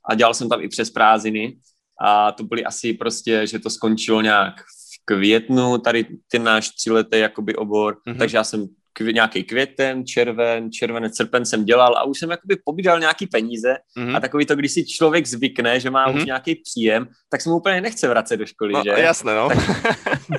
a 0.09 0.15
dělal 0.15 0.33
jsem 0.33 0.49
tam 0.49 0.61
i 0.61 0.67
přes 0.67 0.89
prázdniny 0.89 1.57
a 2.01 2.31
to 2.31 2.43
byly 2.43 2.65
asi 2.65 2.93
prostě, 2.93 3.47
že 3.47 3.59
to 3.59 3.69
skončilo 3.69 4.21
nějak 4.21 4.61
v 4.61 4.82
květnu, 5.05 5.77
tady 5.77 6.05
ten 6.31 6.43
náš 6.43 6.69
tříletý 6.69 7.19
jakoby 7.19 7.55
obor, 7.55 7.97
mm-hmm. 8.07 8.17
takže 8.17 8.37
já 8.37 8.43
jsem 8.43 8.67
kv, 8.93 9.13
nějaký 9.13 9.43
květen, 9.43 10.05
červen, 10.05 10.71
červenec, 10.71 11.15
srpen 11.15 11.45
jsem 11.45 11.65
dělal 11.65 11.97
a 11.97 12.03
už 12.03 12.19
jsem 12.19 12.31
jakoby 12.31 12.57
pobídal 12.65 12.99
nějaký 12.99 13.27
peníze 13.27 13.77
mm-hmm. 13.97 14.15
a 14.15 14.19
takový 14.19 14.45
to, 14.45 14.55
když 14.55 14.71
si 14.71 14.85
člověk 14.85 15.25
zvykne, 15.25 15.79
že 15.79 15.89
má 15.89 16.07
mm-hmm. 16.07 16.15
už 16.15 16.19
mhm. 16.19 16.25
nějaký 16.25 16.55
příjem, 16.55 17.07
tak 17.29 17.41
se 17.41 17.49
mu 17.49 17.55
úplně 17.55 17.81
nechce 17.81 18.07
vracet 18.07 18.37
do 18.37 18.45
školy, 18.45 18.73
no, 18.73 18.81
že? 18.85 18.89
jasné, 18.89 19.35
no. 19.35 19.49
Tak, 19.49 19.59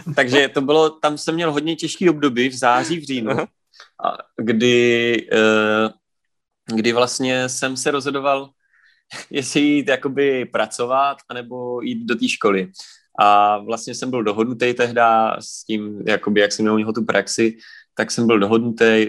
takže 0.17 0.49
to 0.49 0.61
bylo, 0.61 0.91
tam 0.91 1.19
jsem 1.19 1.35
měl 1.35 1.53
hodně 1.53 1.77
těžký 1.77 2.11
období 2.11 2.49
v 2.49 2.55
září, 2.55 3.01
v 3.01 3.05
říjnu, 3.05 3.31
uh-huh. 3.33 3.47
a 4.05 4.17
kdy, 4.37 5.17
uh, 5.33 6.77
kdy 6.77 6.93
vlastně 6.93 7.49
jsem 7.49 7.77
se 7.77 7.91
rozhodoval, 7.91 8.51
jestli 9.31 9.61
jít 9.61 9.89
jakoby 9.89 10.45
pracovat, 10.45 11.17
anebo 11.29 11.81
jít 11.81 12.07
do 12.07 12.15
té 12.15 12.29
školy. 12.29 12.71
A 13.19 13.59
vlastně 13.59 13.95
jsem 13.95 14.11
byl 14.11 14.23
dohodnutý 14.23 14.75
tehdy 14.75 15.01
s 15.41 15.65
tím, 15.65 16.03
jakoby, 16.07 16.41
jak 16.41 16.53
jsem 16.53 16.63
měl 16.63 16.75
u 16.75 16.79
něho 16.79 16.93
tu 16.93 17.05
praxi, 17.05 17.57
tak 17.95 18.11
jsem 18.11 18.27
byl 18.27 18.39
dohodnutý, 18.39 19.07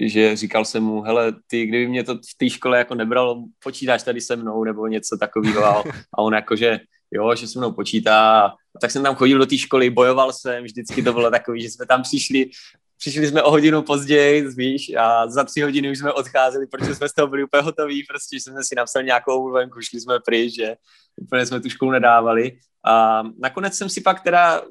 že 0.00 0.36
říkal 0.36 0.64
jsem 0.64 0.82
mu, 0.82 1.02
hele, 1.02 1.32
ty, 1.46 1.66
kdyby 1.66 1.88
mě 1.88 2.04
to 2.04 2.14
v 2.14 2.36
té 2.36 2.50
škole 2.50 2.78
jako 2.78 2.94
nebralo, 2.94 3.44
počítáš 3.64 4.02
tady 4.02 4.20
se 4.20 4.36
mnou, 4.36 4.64
nebo 4.64 4.86
něco 4.86 5.16
takového. 5.16 5.84
A 6.14 6.18
on 6.18 6.34
jakože, 6.34 6.80
jo, 7.10 7.34
že 7.34 7.46
se 7.46 7.58
mnou 7.58 7.72
počítá. 7.72 8.46
A 8.76 8.78
tak 8.80 8.90
jsem 8.90 9.02
tam 9.02 9.14
chodil 9.14 9.38
do 9.38 9.46
té 9.46 9.58
školy, 9.58 9.90
bojoval 9.90 10.32
jsem, 10.32 10.64
vždycky 10.64 11.02
to 11.02 11.12
bylo 11.12 11.30
takový, 11.30 11.62
že 11.62 11.70
jsme 11.70 11.86
tam 11.86 12.02
přišli, 12.02 12.50
přišli 13.00 13.26
jsme 13.26 13.42
o 13.42 13.50
hodinu 13.50 13.82
později, 13.82 14.48
víš, 14.56 14.92
a 14.98 15.28
za 15.28 15.44
tři 15.44 15.60
hodiny 15.60 15.90
už 15.90 15.98
jsme 15.98 16.12
odcházeli, 16.12 16.66
protože 16.66 16.94
jsme 16.94 17.08
z 17.08 17.12
toho 17.12 17.28
byli 17.28 17.44
úplně 17.44 17.62
hotoví, 17.62 18.04
prostě 18.08 18.36
jsme 18.36 18.64
si 18.64 18.74
napsali 18.74 19.04
nějakou 19.04 19.44
úrovenku, 19.44 19.80
šli 19.80 20.00
jsme 20.00 20.20
pryč, 20.26 20.54
že 20.54 20.76
úplně 21.16 21.46
jsme 21.46 21.60
tu 21.60 21.68
školu 21.68 21.90
nedávali. 21.90 22.58
A 22.84 23.22
nakonec 23.38 23.74
jsem 23.74 23.88
si 23.88 24.00
pak 24.00 24.20
teda 24.20 24.62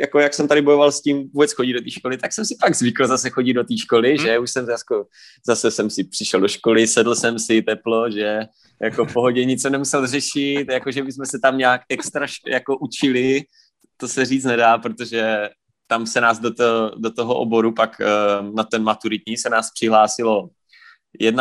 jako 0.00 0.18
jak 0.18 0.34
jsem 0.34 0.48
tady 0.48 0.62
bojoval 0.62 0.92
s 0.92 1.02
tím 1.02 1.30
vůbec 1.34 1.52
chodit 1.52 1.72
do 1.72 1.80
té 1.80 1.90
školy, 1.90 2.16
tak 2.16 2.32
jsem 2.32 2.44
si 2.44 2.56
pak 2.60 2.74
zvykl 2.74 3.06
zase 3.06 3.30
chodit 3.30 3.52
do 3.52 3.64
té 3.64 3.78
školy, 3.78 4.08
hmm. 4.08 4.26
že 4.26 4.38
už 4.38 4.50
jsem 4.50 4.66
zase, 4.66 4.84
zase 5.46 5.70
jsem 5.70 5.90
si 5.90 6.04
přišel 6.04 6.40
do 6.40 6.48
školy, 6.48 6.86
sedl 6.86 7.14
jsem 7.14 7.38
si 7.38 7.62
teplo, 7.62 8.10
že 8.10 8.40
jako 8.82 9.04
v 9.04 9.12
pohodě 9.12 9.44
nic 9.44 9.64
nemusel 9.64 10.06
řešit, 10.06 10.66
jako 10.70 10.90
že 10.90 11.02
bychom 11.02 11.26
se 11.26 11.38
tam 11.38 11.58
nějak 11.58 11.80
extra 11.88 12.26
jako 12.46 12.78
učili, 12.78 13.42
to 13.96 14.08
se 14.08 14.24
říct 14.24 14.44
nedá, 14.44 14.78
protože 14.78 15.48
tam 15.94 16.06
se 16.06 16.20
nás 16.20 16.38
do, 16.38 16.54
to, 16.54 16.90
do 16.96 17.10
toho 17.10 17.34
oboru 17.34 17.72
pak 17.72 18.00
uh, 18.00 18.54
na 18.54 18.64
ten 18.64 18.82
maturitní 18.82 19.36
se 19.36 19.50
nás 19.50 19.70
přihlásilo 19.70 20.48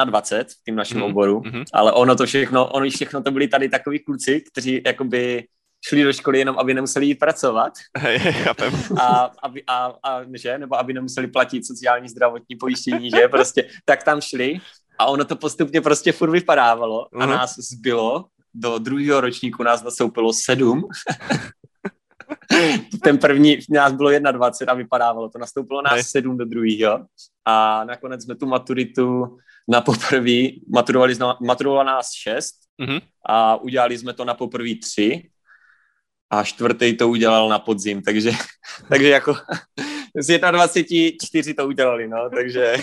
21 0.05 0.43
v 0.43 0.63
tím 0.65 0.75
našem 0.75 0.97
mm, 0.97 1.03
oboru, 1.03 1.41
mm-hmm. 1.41 1.63
ale 1.73 1.91
ono 1.91 2.15
to 2.15 2.25
všechno, 2.25 2.69
ono 2.69 2.89
všechno 2.89 3.23
to 3.23 3.31
byli 3.31 3.47
tady 3.47 3.69
takový 3.69 3.99
kluci, 3.99 4.41
kteří 4.51 4.81
jakoby 4.85 5.47
šli 5.89 6.03
do 6.03 6.13
školy 6.13 6.39
jenom, 6.39 6.59
aby 6.59 6.73
nemuseli 6.73 7.05
jít 7.05 7.19
pracovat. 7.19 7.73
a, 9.01 9.31
aby, 9.41 9.63
a, 9.67 9.93
a, 10.03 10.21
že? 10.33 10.57
Nebo 10.57 10.77
aby 10.77 10.93
nemuseli 10.93 11.27
platit 11.27 11.65
sociální 11.65 12.09
zdravotní 12.09 12.55
pojištění, 12.55 13.09
že? 13.09 13.27
Prostě 13.27 13.67
tak 13.85 14.03
tam 14.03 14.21
šli 14.21 14.57
a 14.99 15.05
ono 15.05 15.25
to 15.25 15.35
postupně 15.35 15.81
prostě 15.81 16.11
furt 16.11 16.31
vypadávalo 16.31 17.07
a 17.13 17.25
uh-huh. 17.25 17.29
nás 17.29 17.55
zbylo, 17.57 18.25
do 18.53 18.77
druhého 18.77 19.21
ročníku 19.21 19.63
nás 19.63 19.83
nastoupilo 19.83 20.33
sedm. 20.33 20.83
Ten 23.03 23.17
první, 23.17 23.57
nás 23.69 23.93
bylo 23.93 24.09
21 24.31 24.73
a 24.73 24.75
vypadávalo 24.75 25.29
to. 25.29 25.39
Nastoupilo 25.39 25.81
nás 25.81 25.93
Hej. 25.93 26.03
sedm 26.03 26.37
do 26.37 26.45
druhého 26.45 27.05
a 27.45 27.83
nakonec 27.83 28.23
jsme 28.23 28.35
tu 28.35 28.45
maturitu 28.45 29.37
na 29.67 29.81
poprví, 29.81 30.65
maturovali, 30.73 31.15
maturovalo 31.41 31.83
nás 31.83 32.11
šest 32.13 32.55
uh-huh. 32.81 33.01
a 33.25 33.55
udělali 33.55 33.97
jsme 33.97 34.13
to 34.13 34.25
na 34.25 34.33
poprví 34.33 34.79
tři 34.79 35.29
a 36.29 36.43
čtvrtý 36.43 36.97
to 36.97 37.09
udělal 37.09 37.49
na 37.49 37.59
podzim, 37.59 38.01
takže, 38.01 38.31
takže 38.89 39.09
jako 39.09 39.35
z 40.21 40.39
21 40.51 41.17
čtyři 41.23 41.53
to 41.53 41.67
udělali, 41.67 42.07
no, 42.07 42.29
takže 42.35 42.75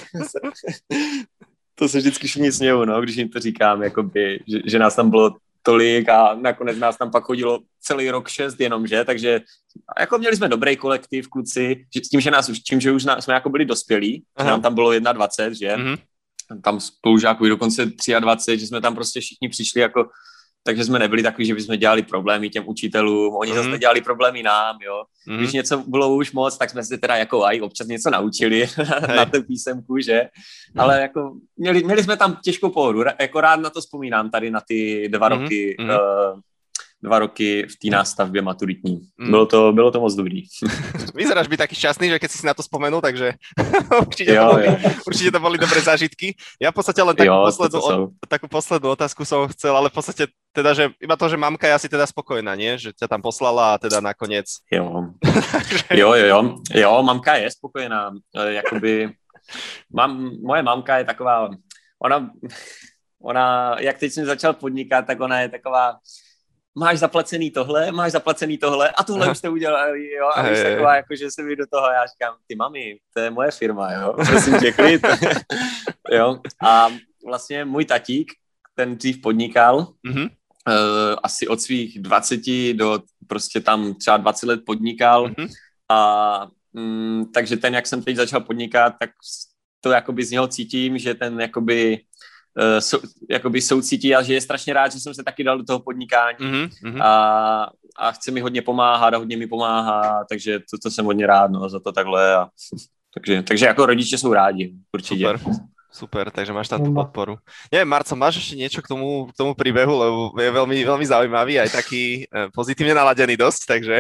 to 1.75 1.89
se 1.89 1.99
vždycky 1.99 2.27
všichni 2.27 2.53
smějou, 2.53 2.85
no, 2.85 3.01
když 3.01 3.17
jim 3.17 3.29
to 3.29 3.41
říkám, 3.41 3.83
jakoby, 3.83 4.41
že, 4.49 4.59
že 4.65 4.79
nás 4.79 4.97
tam 4.97 5.11
bylo 5.11 5.37
tolik 5.63 6.09
a 6.09 6.35
nakonec 6.35 6.79
nás 6.79 6.97
tam 6.97 7.11
pak 7.11 7.25
chodilo 7.25 7.61
celý 7.81 8.11
rok 8.11 8.29
šest 8.29 8.61
jenom, 8.61 8.87
že, 8.87 9.05
takže 9.05 9.41
jako 10.01 10.19
měli 10.19 10.37
jsme 10.37 10.49
dobrý 10.49 10.77
kolektiv, 10.77 11.29
kluci, 11.29 11.87
že, 11.95 12.01
s 12.05 12.09
tím, 12.09 12.21
že 12.21 12.31
nás 12.31 12.49
už, 12.49 12.61
tím, 12.61 12.81
že 12.81 12.93
už 12.93 13.05
na, 13.05 13.21
jsme 13.21 13.35
jako 13.35 13.51
byli 13.51 13.65
dospělí, 13.65 14.25
že 14.39 14.47
nám 14.47 14.63
tam 14.63 14.75
bylo 14.75 14.93
21, 14.93 15.55
že, 15.55 15.83
mm-hmm. 15.83 15.99
tam 16.63 16.81
spolužáků 16.81 17.49
dokonce 17.49 17.91
23, 18.21 18.59
že 18.59 18.67
jsme 18.67 18.81
tam 18.81 18.95
prostě 18.95 19.21
všichni 19.21 19.49
přišli 19.49 19.81
jako 19.81 20.09
takže 20.63 20.85
jsme 20.85 20.99
nebyli 20.99 21.23
takový, 21.23 21.47
že 21.47 21.55
bychom 21.55 21.77
dělali 21.77 22.03
problémy 22.03 22.51
těm 22.51 22.69
učitelům, 22.69 23.37
oni 23.37 23.51
mm. 23.51 23.57
zase 23.57 23.69
nedělali 23.69 24.01
problémy 24.01 24.43
nám, 24.43 24.79
jo. 24.83 25.05
Mm. 25.27 25.37
Když 25.37 25.53
něco 25.53 25.85
bylo 25.87 26.15
už 26.15 26.33
moc, 26.33 26.59
tak 26.59 26.71
jsme 26.71 26.85
se 26.85 26.99
teda 26.99 27.17
jako 27.17 27.45
aj 27.45 27.61
občas 27.61 27.87
něco 27.87 28.11
naučili 28.11 28.67
na 29.17 29.25
tu 29.25 29.43
písemku, 29.43 29.99
že? 29.99 30.29
Mm. 30.75 30.81
Ale 30.81 31.01
jako 31.01 31.37
měli, 31.57 31.85
měli 31.85 32.05
jsme 32.05 32.17
tam 32.17 32.39
těžkou 32.45 32.71
pohodu, 32.71 33.05
jako 33.21 33.41
rád 33.41 33.61
na 33.61 33.71
to 33.71 33.81
vzpomínám 33.81 34.31
tady 34.31 34.51
na 34.51 34.61
ty 34.69 35.09
dva 35.09 35.29
mm. 35.29 35.43
roky 35.43 35.77
mm. 35.81 35.89
Uh, 35.89 35.97
dva 37.03 37.19
roky 37.19 37.67
v 37.67 37.77
té 37.77 37.89
nástavbě 37.89 38.43
maturitní. 38.43 39.01
Mm. 39.19 39.31
Bylo, 39.31 39.47
to, 39.47 39.73
bylo 39.73 39.91
to 39.91 40.01
moc 40.01 40.15
dobrý. 40.15 40.43
Vyzeráš 41.15 41.49
byť 41.49 41.59
taký 41.59 41.75
šťastný, 41.75 42.07
že 42.13 42.19
keď 42.21 42.31
si 42.31 42.39
si 42.39 42.47
na 42.47 42.55
to 42.55 42.63
spomenul, 42.63 43.01
takže 43.01 43.41
určite, 44.05 44.37
jo, 44.37 44.45
to 44.45 44.53
boli, 44.53 44.65
jo. 44.67 44.75
určite 45.09 45.31
to 45.33 45.41
boli 45.41 45.57
dobré 45.59 45.81
zážitky. 45.81 46.37
Ja 46.61 46.71
v 46.71 46.77
podstate 46.77 47.01
len 47.01 47.17
takú, 47.17 47.33
jo, 47.33 47.49
poslednú, 47.49 47.79
o, 47.81 47.93
takú 48.29 48.47
poslednú 48.53 48.89
otázku 48.93 49.25
som 49.25 49.49
chcel, 49.49 49.73
ale 49.73 49.89
v 49.89 49.97
podstate 49.97 50.25
teda, 50.53 50.75
že 50.75 50.85
iba 51.01 51.17
to, 51.17 51.31
že 51.31 51.41
mamka 51.41 51.67
je 51.71 51.77
asi 51.79 51.89
teda 51.89 52.05
spokojná, 52.05 52.53
nie? 52.59 52.75
Že 52.77 52.93
ťa 52.93 53.07
tam 53.07 53.23
poslala 53.23 53.75
a 53.75 53.79
teda 53.79 54.03
nakoniec... 54.03 54.51
Jo. 54.69 55.15
jo, 56.01 56.09
jo, 56.15 56.27
jo. 56.27 56.41
Jo, 56.75 56.91
mamka 57.03 57.39
je 57.39 57.51
spokojená. 57.51 58.11
E, 58.35 58.53
jakoby... 58.61 59.15
Mam, 59.95 60.37
moje 60.43 60.63
mamka 60.63 60.99
je 60.99 61.05
taková... 61.05 61.51
Ona, 62.03 62.31
ona, 63.23 63.77
jak 63.79 63.99
teď 63.99 64.13
jsem 64.13 64.27
začal 64.27 64.53
podnikat, 64.55 65.07
tak 65.07 65.21
ona 65.21 65.41
je 65.41 65.49
taková 65.49 65.99
máš 66.79 66.99
zaplacený 66.99 67.51
tohle, 67.51 67.93
máš 67.93 68.13
zaplacený 68.13 68.59
tohle 68.59 68.91
a 68.91 69.05
tohle 69.05 69.23
Aha. 69.23 69.33
už 69.33 69.39
jste 69.39 69.49
udělali, 69.49 70.11
jo, 70.11 70.31
a 70.35 70.43
víš 70.49 70.59
taková, 70.63 70.97
jako, 70.97 71.17
že 71.17 71.31
se 71.31 71.43
mi 71.43 71.57
do 71.57 71.65
toho, 71.73 71.87
já 71.87 72.07
říkám, 72.07 72.35
ty 72.47 72.57
mami, 72.57 72.99
to 73.15 73.21
je 73.21 73.31
moje 73.31 73.51
firma, 73.51 73.93
jo, 73.93 74.13
prosím 74.27 74.61
tě, 74.61 74.73
klid. 74.73 75.03
jo, 76.11 76.41
a 76.63 76.89
vlastně 77.27 77.65
můj 77.65 77.85
tatík, 77.85 78.33
ten 78.75 78.97
dřív 78.97 79.21
podnikal, 79.21 79.93
mm-hmm. 80.07 80.29
uh, 80.69 81.17
asi 81.23 81.49
od 81.49 81.61
svých 81.61 82.03
20 82.03 82.41
do 82.73 83.03
prostě 83.27 83.61
tam 83.61 83.95
třeba 83.95 84.17
20 84.17 84.47
let 84.47 84.61
podnikal 84.67 85.29
mm-hmm. 85.29 85.49
a 85.89 86.49
mm, 86.73 87.25
takže 87.35 87.57
ten, 87.57 87.75
jak 87.75 87.87
jsem 87.87 88.03
teď 88.03 88.17
začal 88.17 88.41
podnikat, 88.41 88.95
tak 89.01 89.11
to 89.81 89.91
jakoby 89.91 90.25
z 90.25 90.31
něho 90.31 90.49
cítím, 90.49 90.99
že 90.99 91.15
ten 91.15 91.41
jakoby 91.41 92.01
uh, 92.57 92.79
sou, 92.79 92.99
jakoby 93.31 93.63
soucítí 93.63 94.15
a 94.15 94.23
že 94.23 94.35
je 94.35 94.41
strašně 94.41 94.73
rád, 94.73 94.93
že 94.93 95.01
jsem 95.01 95.15
se 95.15 95.25
taky 95.25 95.45
dal 95.45 95.59
do 95.59 95.65
toho 95.65 95.81
podnikání 95.81 96.39
mm-hmm. 96.39 97.03
a, 97.03 97.71
a 97.97 98.13
chce 98.13 98.31
mi 98.31 98.41
hodně 98.41 98.63
pomáhat 98.63 99.15
a 99.15 99.19
hodně 99.19 99.37
mi 99.37 99.47
pomáhá, 99.47 100.25
takže 100.29 100.59
to, 100.59 100.79
to 100.83 100.91
jsem 100.91 101.05
hodně 101.05 101.27
rád 101.27 101.51
no, 101.51 101.69
za 101.69 101.81
to 101.81 101.93
takhle. 101.93 102.35
A, 102.35 102.49
takže, 103.15 103.43
takže 103.43 103.67
jako 103.67 103.87
rodiče 103.87 104.19
jsou 104.19 104.33
rádi, 104.33 104.75
určitě. 104.95 105.27
Super. 105.39 105.41
Super, 105.91 106.31
takže 106.31 106.55
máš 106.55 106.71
tam 106.71 106.87
tú 106.87 106.95
podporu. 106.95 107.43
Neviem, 107.67 107.91
Marco, 107.91 108.15
máš 108.15 108.39
ešte 108.39 108.55
niečo 108.55 108.79
k 108.79 108.87
tomu, 108.87 109.27
k 109.27 109.35
tomu 109.35 109.59
príbehu, 109.59 109.91
lebo 109.91 110.19
je 110.39 110.47
veľmi, 110.47 110.87
veľmi 110.87 111.03
zaujímavý, 111.03 111.59
aj 111.59 111.83
taký 111.83 112.31
e, 112.31 112.47
pozitívne 112.55 112.95
naladený 112.95 113.35
dosť, 113.35 113.61
takže... 113.67 113.95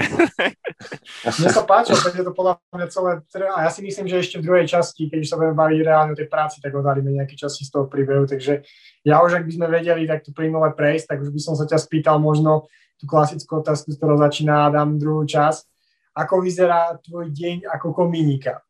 Mne 1.35 1.51
sa 1.51 1.67
páči, 1.67 1.91
je 1.91 2.23
to 2.23 2.31
podľa 2.31 2.63
mňa 2.71 2.87
celé, 2.95 3.11
a 3.51 3.67
ja 3.67 3.71
si 3.75 3.83
myslím, 3.83 4.07
že 4.07 4.23
ešte 4.23 4.39
v 4.39 4.47
druhej 4.47 4.71
časti, 4.71 5.11
keď 5.11 5.19
už 5.19 5.29
sa 5.35 5.37
budeme 5.37 5.59
baviť 5.59 5.79
reálne 5.83 6.15
o 6.15 6.19
tej 6.19 6.31
práci, 6.31 6.63
tak 6.63 6.71
odhalíme 6.79 7.11
nejaké 7.11 7.35
časti 7.35 7.67
z 7.67 7.75
toho 7.75 7.91
príbehu, 7.91 8.23
takže 8.23 8.63
ja 9.03 9.19
už, 9.27 9.43
ak 9.43 9.45
by 9.51 9.53
sme 9.59 9.67
vedeli 9.67 10.07
tak 10.07 10.23
to 10.23 10.31
plynule 10.31 10.71
prejsť, 10.79 11.11
tak 11.11 11.19
už 11.27 11.35
by 11.35 11.41
som 11.43 11.59
sa 11.59 11.67
ťa 11.67 11.79
spýtal 11.83 12.23
možno 12.23 12.71
tú 13.03 13.11
klasickú 13.11 13.67
otázku, 13.67 13.91
z 13.91 13.99
ktorou 13.99 14.15
začína 14.15 14.71
dám 14.71 14.95
druhú 14.95 15.27
časť. 15.27 15.67
Ako 16.15 16.39
vyzerá 16.39 16.95
tvoj 17.03 17.35
deň 17.35 17.67
ako 17.67 17.97
komínika? 17.99 18.63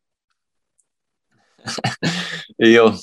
jo, 2.59 2.97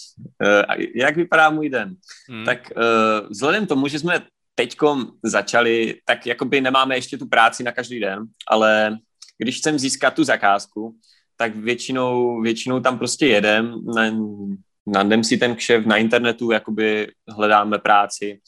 eh, 0.44 0.64
jak 0.94 1.16
vypadá 1.16 1.50
můj 1.50 1.68
den? 1.68 1.96
Hmm. 2.28 2.44
Tak 2.44 2.70
eh, 2.70 3.26
vzhledem 3.30 3.66
tomu, 3.66 3.88
že 3.88 3.98
jsme 3.98 4.22
teďkom 4.54 5.06
začali, 5.24 6.00
tak 6.04 6.26
jakoby 6.26 6.60
nemáme 6.60 6.96
ještě 6.96 7.18
tu 7.18 7.26
práci 7.26 7.62
na 7.62 7.72
každý 7.72 8.00
den, 8.00 8.24
ale 8.48 8.98
když 9.38 9.58
chcem 9.58 9.78
získat 9.78 10.14
tu 10.14 10.24
zakázku, 10.24 10.96
tak 11.36 11.56
většinou, 11.56 12.40
většinou 12.42 12.80
tam 12.80 12.98
prostě 12.98 13.26
jedem, 13.26 13.74
nandem 14.86 15.24
si 15.24 15.38
ten 15.38 15.54
kšev 15.54 15.86
na 15.86 15.96
internetu, 15.96 16.50
jakoby 16.50 17.08
hledáme 17.28 17.78
práci, 17.78 18.40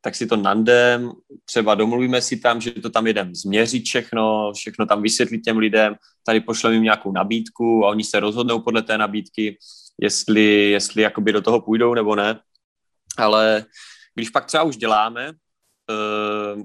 tak 0.00 0.14
si 0.14 0.26
to 0.26 0.36
nandem, 0.36 1.12
třeba 1.44 1.74
domluvíme 1.74 2.22
si 2.22 2.36
tam, 2.36 2.60
že 2.60 2.70
to 2.70 2.90
tam 2.90 3.06
jedem 3.06 3.34
změřit 3.34 3.84
všechno, 3.84 4.52
všechno 4.52 4.86
tam 4.86 5.02
vysvětlit 5.02 5.40
těm 5.40 5.58
lidem, 5.58 5.94
tady 6.26 6.40
pošleme 6.40 6.76
jim 6.76 6.82
nějakou 6.82 7.12
nabídku 7.12 7.86
a 7.86 7.88
oni 7.88 8.04
se 8.04 8.20
rozhodnou 8.20 8.60
podle 8.60 8.82
té 8.82 8.98
nabídky, 8.98 9.58
jestli, 10.00 10.70
jestli 10.70 11.02
jakoby 11.02 11.32
do 11.32 11.42
toho 11.42 11.60
půjdou 11.60 11.94
nebo 11.94 12.16
ne. 12.16 12.40
Ale 13.18 13.64
když 14.14 14.30
pak 14.30 14.46
třeba 14.46 14.62
už 14.62 14.76
děláme, 14.76 15.32
uh, 15.90 16.62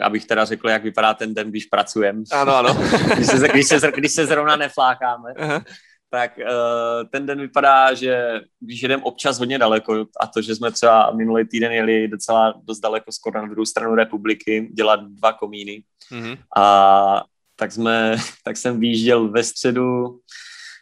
abych 0.00 0.24
teda 0.26 0.44
řekl, 0.44 0.68
jak 0.68 0.82
vypadá 0.82 1.14
ten 1.14 1.34
den, 1.34 1.50
když 1.50 1.64
pracujeme. 1.66 2.22
Ano, 2.32 2.56
ano. 2.56 2.74
když, 3.14 3.26
se, 3.26 3.48
když, 3.48 3.66
se, 3.66 3.92
když 3.96 4.12
se 4.12 4.26
zrovna 4.26 4.56
neflákáme. 4.56 5.32
Uh-huh. 5.32 5.64
Tak 6.12 6.38
uh, 6.38 7.08
ten 7.10 7.26
den 7.26 7.40
vypadá, 7.40 7.94
že 7.94 8.40
když 8.60 8.82
jedeme 8.82 9.02
občas 9.02 9.38
hodně 9.38 9.58
daleko, 9.58 10.06
a 10.20 10.26
to, 10.26 10.42
že 10.42 10.54
jsme 10.54 10.70
třeba 10.70 11.10
minulý 11.10 11.48
týden 11.48 11.72
jeli 11.72 12.08
docela 12.08 12.54
dost 12.64 12.80
daleko 12.80 13.12
skoro 13.12 13.42
na 13.42 13.48
druhou 13.48 13.66
stranu 13.66 13.94
republiky, 13.94 14.70
dělat 14.72 15.00
dva 15.04 15.32
komíny. 15.32 15.82
Uh-huh. 16.12 16.38
A 16.56 17.24
tak, 17.56 17.72
jsme, 17.72 18.16
tak 18.44 18.56
jsem 18.56 18.80
výjížděl 18.80 19.28
ve 19.28 19.44
středu 19.44 20.18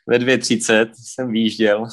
ve 0.07 0.19
2.30 0.19 0.91
jsem 0.95 1.33
výjížděl, 1.33 1.87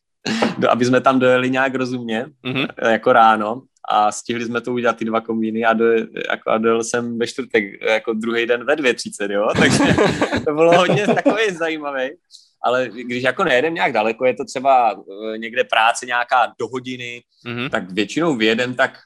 aby 0.68 0.84
jsme 0.84 1.00
tam 1.00 1.18
dojeli 1.18 1.50
nějak 1.50 1.74
rozumně, 1.74 2.26
mm-hmm. 2.44 2.68
jako 2.90 3.12
ráno 3.12 3.62
a 3.90 4.12
stihli 4.12 4.44
jsme 4.44 4.60
to 4.60 4.72
udělat 4.72 4.96
ty 4.96 5.04
dva 5.04 5.20
komíny 5.20 5.64
a, 5.64 5.72
do, 5.72 5.84
jako, 6.30 6.50
a 6.50 6.58
dojel 6.58 6.84
jsem 6.84 7.18
ve 7.18 7.26
čtvrtek, 7.26 7.82
jako 7.82 8.12
druhý 8.12 8.46
den 8.46 8.64
ve 8.64 8.76
2.30, 8.76 9.32
jo, 9.32 9.48
takže 9.58 9.94
to 10.44 10.54
bylo 10.54 10.78
hodně 10.78 11.06
takový 11.06 11.50
zajímavý. 11.50 12.10
Ale 12.64 12.88
když 12.88 13.22
jako 13.22 13.44
nejedem 13.44 13.74
nějak 13.74 13.92
daleko, 13.92 14.26
je 14.26 14.34
to 14.34 14.44
třeba 14.44 14.92
eh, 14.92 15.38
někde 15.38 15.64
práce 15.64 16.06
nějaká 16.06 16.54
do 16.60 16.68
hodiny, 16.68 17.22
mm-hmm. 17.46 17.70
tak 17.70 17.92
většinou 17.92 18.36
vyjedem 18.36 18.74
tak 18.74 18.98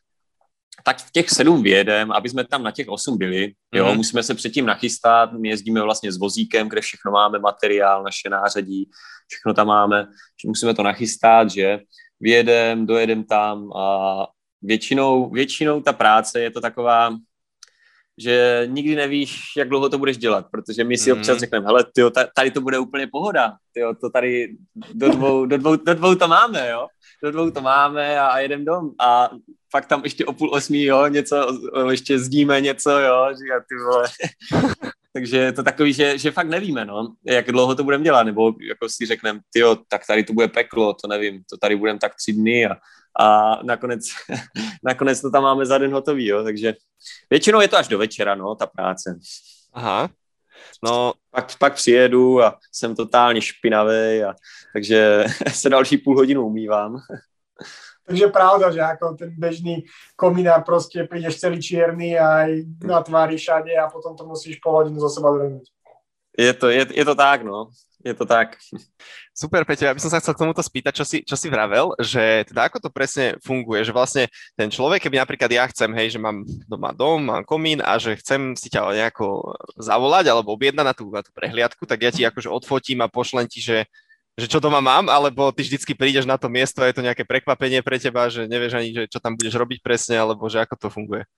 tak 0.84 0.98
v 0.98 1.12
těch 1.12 1.30
sedm 1.30 1.62
vědem, 1.62 2.12
aby 2.12 2.28
jsme 2.28 2.44
tam 2.44 2.62
na 2.62 2.70
těch 2.70 2.88
osm 2.88 3.18
byli, 3.18 3.52
jo, 3.74 3.90
mm. 3.90 3.96
musíme 3.96 4.22
se 4.22 4.34
předtím 4.34 4.66
nachystat, 4.66 5.32
my 5.32 5.48
jezdíme 5.48 5.82
vlastně 5.82 6.12
s 6.12 6.18
vozíkem, 6.18 6.68
kde 6.68 6.80
všechno 6.80 7.12
máme, 7.12 7.38
materiál, 7.38 8.02
naše 8.02 8.28
nářadí, 8.28 8.90
všechno 9.28 9.54
tam 9.54 9.66
máme, 9.66 10.06
že 10.42 10.48
musíme 10.48 10.74
to 10.74 10.82
nachystat, 10.82 11.50
že 11.50 11.78
vyjedem, 12.20 12.86
dojedem 12.86 13.24
tam 13.24 13.72
a 13.72 14.26
většinou, 14.62 15.30
většinou 15.30 15.80
ta 15.80 15.92
práce 15.92 16.40
je 16.40 16.50
to 16.50 16.60
taková, 16.60 17.16
že 18.22 18.62
nikdy 18.66 18.96
nevíš, 18.96 19.40
jak 19.56 19.68
dlouho 19.68 19.88
to 19.88 19.98
budeš 19.98 20.16
dělat, 20.16 20.46
protože 20.50 20.84
my 20.84 20.98
si 20.98 21.12
mm. 21.12 21.18
občas 21.18 21.38
řekneme, 21.38 21.66
hele, 21.66 21.84
tyjo, 21.94 22.10
tady 22.36 22.50
to 22.50 22.60
bude 22.60 22.78
úplně 22.78 23.06
pohoda, 23.06 23.52
tyjo, 23.72 23.94
to 23.94 24.10
tady 24.10 24.56
do 24.92 25.08
dvou, 25.08 25.46
do 25.46 25.58
dvou, 25.58 25.76
do 25.76 25.94
dvou 25.94 26.14
to 26.14 26.28
máme, 26.28 26.70
jo, 26.70 26.86
do 27.22 27.30
dvou 27.30 27.50
to 27.50 27.60
máme 27.60 28.20
a, 28.20 28.26
a 28.26 28.38
jedem 28.38 28.64
dom 28.64 28.90
a 29.00 29.30
fakt 29.70 29.86
tam 29.86 30.00
ještě 30.04 30.24
o 30.26 30.32
půl 30.32 30.50
osmí, 30.54 30.82
jo, 30.82 31.06
něco, 31.06 31.58
ještě 31.90 32.18
zdíme 32.18 32.60
něco, 32.60 32.90
jo, 32.90 33.28
říká, 33.30 33.64
ty 33.68 33.74
vole. 33.84 34.08
Takže 35.14 35.36
je 35.36 35.52
to 35.52 35.62
takový, 35.62 35.92
že, 35.92 36.18
že 36.18 36.30
fakt 36.30 36.48
nevíme, 36.48 36.84
no, 36.84 37.14
jak 37.26 37.52
dlouho 37.52 37.74
to 37.74 37.84
budeme 37.84 38.04
dělat, 38.04 38.22
nebo 38.22 38.54
jako 38.68 38.88
si 38.88 39.06
řekneme, 39.06 39.40
jo, 39.56 39.76
tak 39.88 40.06
tady 40.06 40.24
to 40.24 40.32
bude 40.32 40.48
peklo, 40.48 40.94
to 40.94 41.08
nevím, 41.08 41.42
to 41.50 41.56
tady 41.56 41.76
budeme 41.76 41.98
tak 41.98 42.14
tři 42.14 42.32
dny 42.32 42.66
a, 42.66 42.76
a 43.20 43.58
nakonec, 43.62 44.00
nakonec 44.84 45.20
to 45.20 45.30
tam 45.30 45.42
máme 45.42 45.66
za 45.66 45.78
den 45.78 45.92
hotový, 45.92 46.26
jo, 46.26 46.44
takže 46.44 46.74
většinou 47.30 47.60
je 47.60 47.68
to 47.68 47.76
až 47.76 47.88
do 47.88 47.98
večera, 47.98 48.34
no, 48.34 48.54
ta 48.54 48.66
práce. 48.66 49.18
Aha, 49.72 50.08
No, 50.84 51.12
pak, 51.30 51.58
pak 51.58 51.74
přijedu 51.74 52.42
a 52.42 52.58
jsem 52.72 52.96
totálně 52.96 53.40
špinavý, 53.40 54.24
a, 54.24 54.34
takže 54.72 55.24
se 55.52 55.68
další 55.68 55.98
půl 55.98 56.16
hodinu 56.16 56.46
umývám. 56.46 57.00
Takže 58.06 58.26
pravda, 58.26 58.70
že 58.70 58.78
jako 58.78 59.14
ten 59.14 59.30
bežný 59.38 59.84
kominár 60.16 60.64
prostě 60.64 61.04
prídeš 61.04 61.40
celý 61.40 61.62
čierny 61.62 62.18
a 62.18 62.46
na 62.84 63.02
tvári 63.02 63.36
všade 63.36 63.76
a 63.76 63.90
potom 63.90 64.16
to 64.16 64.26
musíš 64.26 64.56
po 64.56 64.70
hodinu 64.70 65.00
za 65.00 65.08
seba 65.08 65.30
drhnúť. 65.30 65.62
Je 66.38 66.52
to, 66.52 66.68
je, 66.68 66.86
je 66.90 67.04
to 67.04 67.14
tak, 67.14 67.42
no. 67.42 67.70
Je 68.02 68.14
to 68.18 68.26
tak. 68.26 68.58
Super, 69.30 69.62
Peťo, 69.62 69.86
ja 69.86 69.94
by 69.94 70.02
som 70.02 70.10
sa 70.10 70.18
chcel 70.18 70.34
k 70.34 70.42
tomuto 70.42 70.58
spýtať, 70.58 70.92
čo 70.92 71.04
si, 71.06 71.18
čo 71.22 71.38
si 71.38 71.46
vravel, 71.46 71.94
že 72.02 72.42
teda 72.50 72.66
ako 72.66 72.82
to 72.82 72.90
presne 72.90 73.38
funguje, 73.38 73.86
že 73.86 73.94
vlastne 73.94 74.26
ten 74.58 74.66
človek, 74.66 75.06
keby 75.06 75.22
napríklad 75.22 75.50
ja 75.54 75.64
chcem, 75.70 75.86
hej, 75.94 76.18
že 76.18 76.18
mám 76.18 76.42
doma 76.66 76.90
dom, 76.90 77.22
mám 77.22 77.46
komín 77.46 77.78
a 77.78 77.94
že 78.02 78.18
chcem 78.18 78.58
si 78.58 78.66
ťa 78.66 78.90
nejako 78.90 79.54
zavolať 79.78 80.26
alebo 80.34 80.50
objednať 80.50 80.86
na 80.86 80.94
tú, 80.94 81.04
na 81.14 81.22
tú 81.22 81.30
prehliadku, 81.30 81.86
tak 81.86 82.02
ja 82.02 82.10
ti 82.10 82.26
akože 82.26 82.50
odfotím 82.50 83.06
a 83.06 83.12
pošlem 83.12 83.46
ti, 83.46 83.62
že 83.62 83.86
že 84.32 84.48
čo 84.48 84.64
doma 84.64 84.80
mám, 84.80 85.12
alebo 85.12 85.52
ty 85.52 85.60
vždycky 85.60 85.92
prídeš 85.92 86.24
na 86.24 86.40
to 86.40 86.48
miesto 86.48 86.80
a 86.80 86.88
je 86.88 86.96
to 86.96 87.04
nejaké 87.04 87.20
prekvapenie 87.20 87.84
pre 87.84 88.00
teba, 88.00 88.32
že 88.32 88.48
nevieš 88.48 88.72
ani, 88.80 88.90
že 88.96 89.04
čo 89.04 89.20
tam 89.20 89.36
budeš 89.36 89.60
robiť 89.60 89.84
presne, 89.84 90.16
alebo 90.16 90.48
že 90.48 90.64
ako 90.64 90.74
to 90.80 90.88
funguje? 90.88 91.28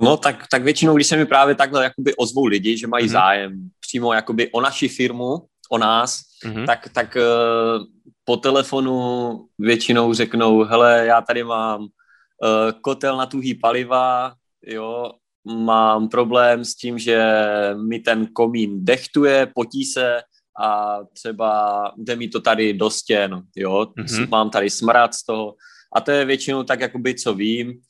No 0.00 0.16
tak, 0.16 0.48
tak 0.48 0.62
většinou, 0.62 0.96
když 0.96 1.06
se 1.06 1.16
mi 1.16 1.26
právě 1.26 1.54
takhle 1.54 1.84
jakoby 1.84 2.14
ozvou 2.14 2.46
lidi, 2.46 2.78
že 2.78 2.86
mají 2.86 3.06
mm-hmm. 3.06 3.12
zájem 3.12 3.70
přímo 3.80 4.12
jakoby 4.12 4.52
o 4.52 4.60
naši 4.60 4.88
firmu, 4.88 5.36
o 5.72 5.78
nás, 5.78 6.20
mm-hmm. 6.44 6.66
tak, 6.66 6.88
tak 6.88 7.16
uh, 7.16 7.84
po 8.24 8.36
telefonu 8.36 9.46
většinou 9.58 10.14
řeknou, 10.14 10.64
hele, 10.64 11.06
já 11.06 11.20
tady 11.20 11.44
mám 11.44 11.80
uh, 11.80 11.88
kotel 12.80 13.16
na 13.16 13.26
tuhý 13.26 13.54
paliva, 13.54 14.32
jo, 14.66 15.12
mám 15.44 16.08
problém 16.08 16.64
s 16.64 16.74
tím, 16.74 16.98
že 16.98 17.22
mi 17.88 17.98
ten 17.98 18.26
komín 18.26 18.84
dechtuje, 18.84 19.46
potí 19.54 19.84
se, 19.84 20.20
a 20.62 20.98
třeba 21.14 21.82
jde 21.96 22.16
mi 22.16 22.28
to 22.28 22.40
tady 22.40 22.74
do 22.74 22.90
stěn, 22.90 23.42
jo, 23.56 23.86
mm-hmm. 23.98 24.28
mám 24.28 24.50
tady 24.50 24.70
smrad 24.70 25.14
z 25.14 25.24
toho 25.24 25.54
a 25.96 26.00
to 26.00 26.10
je 26.10 26.24
většinou 26.24 26.62
tak, 26.62 26.80
jakoby, 26.80 27.14
co 27.14 27.34
vím 27.34 27.80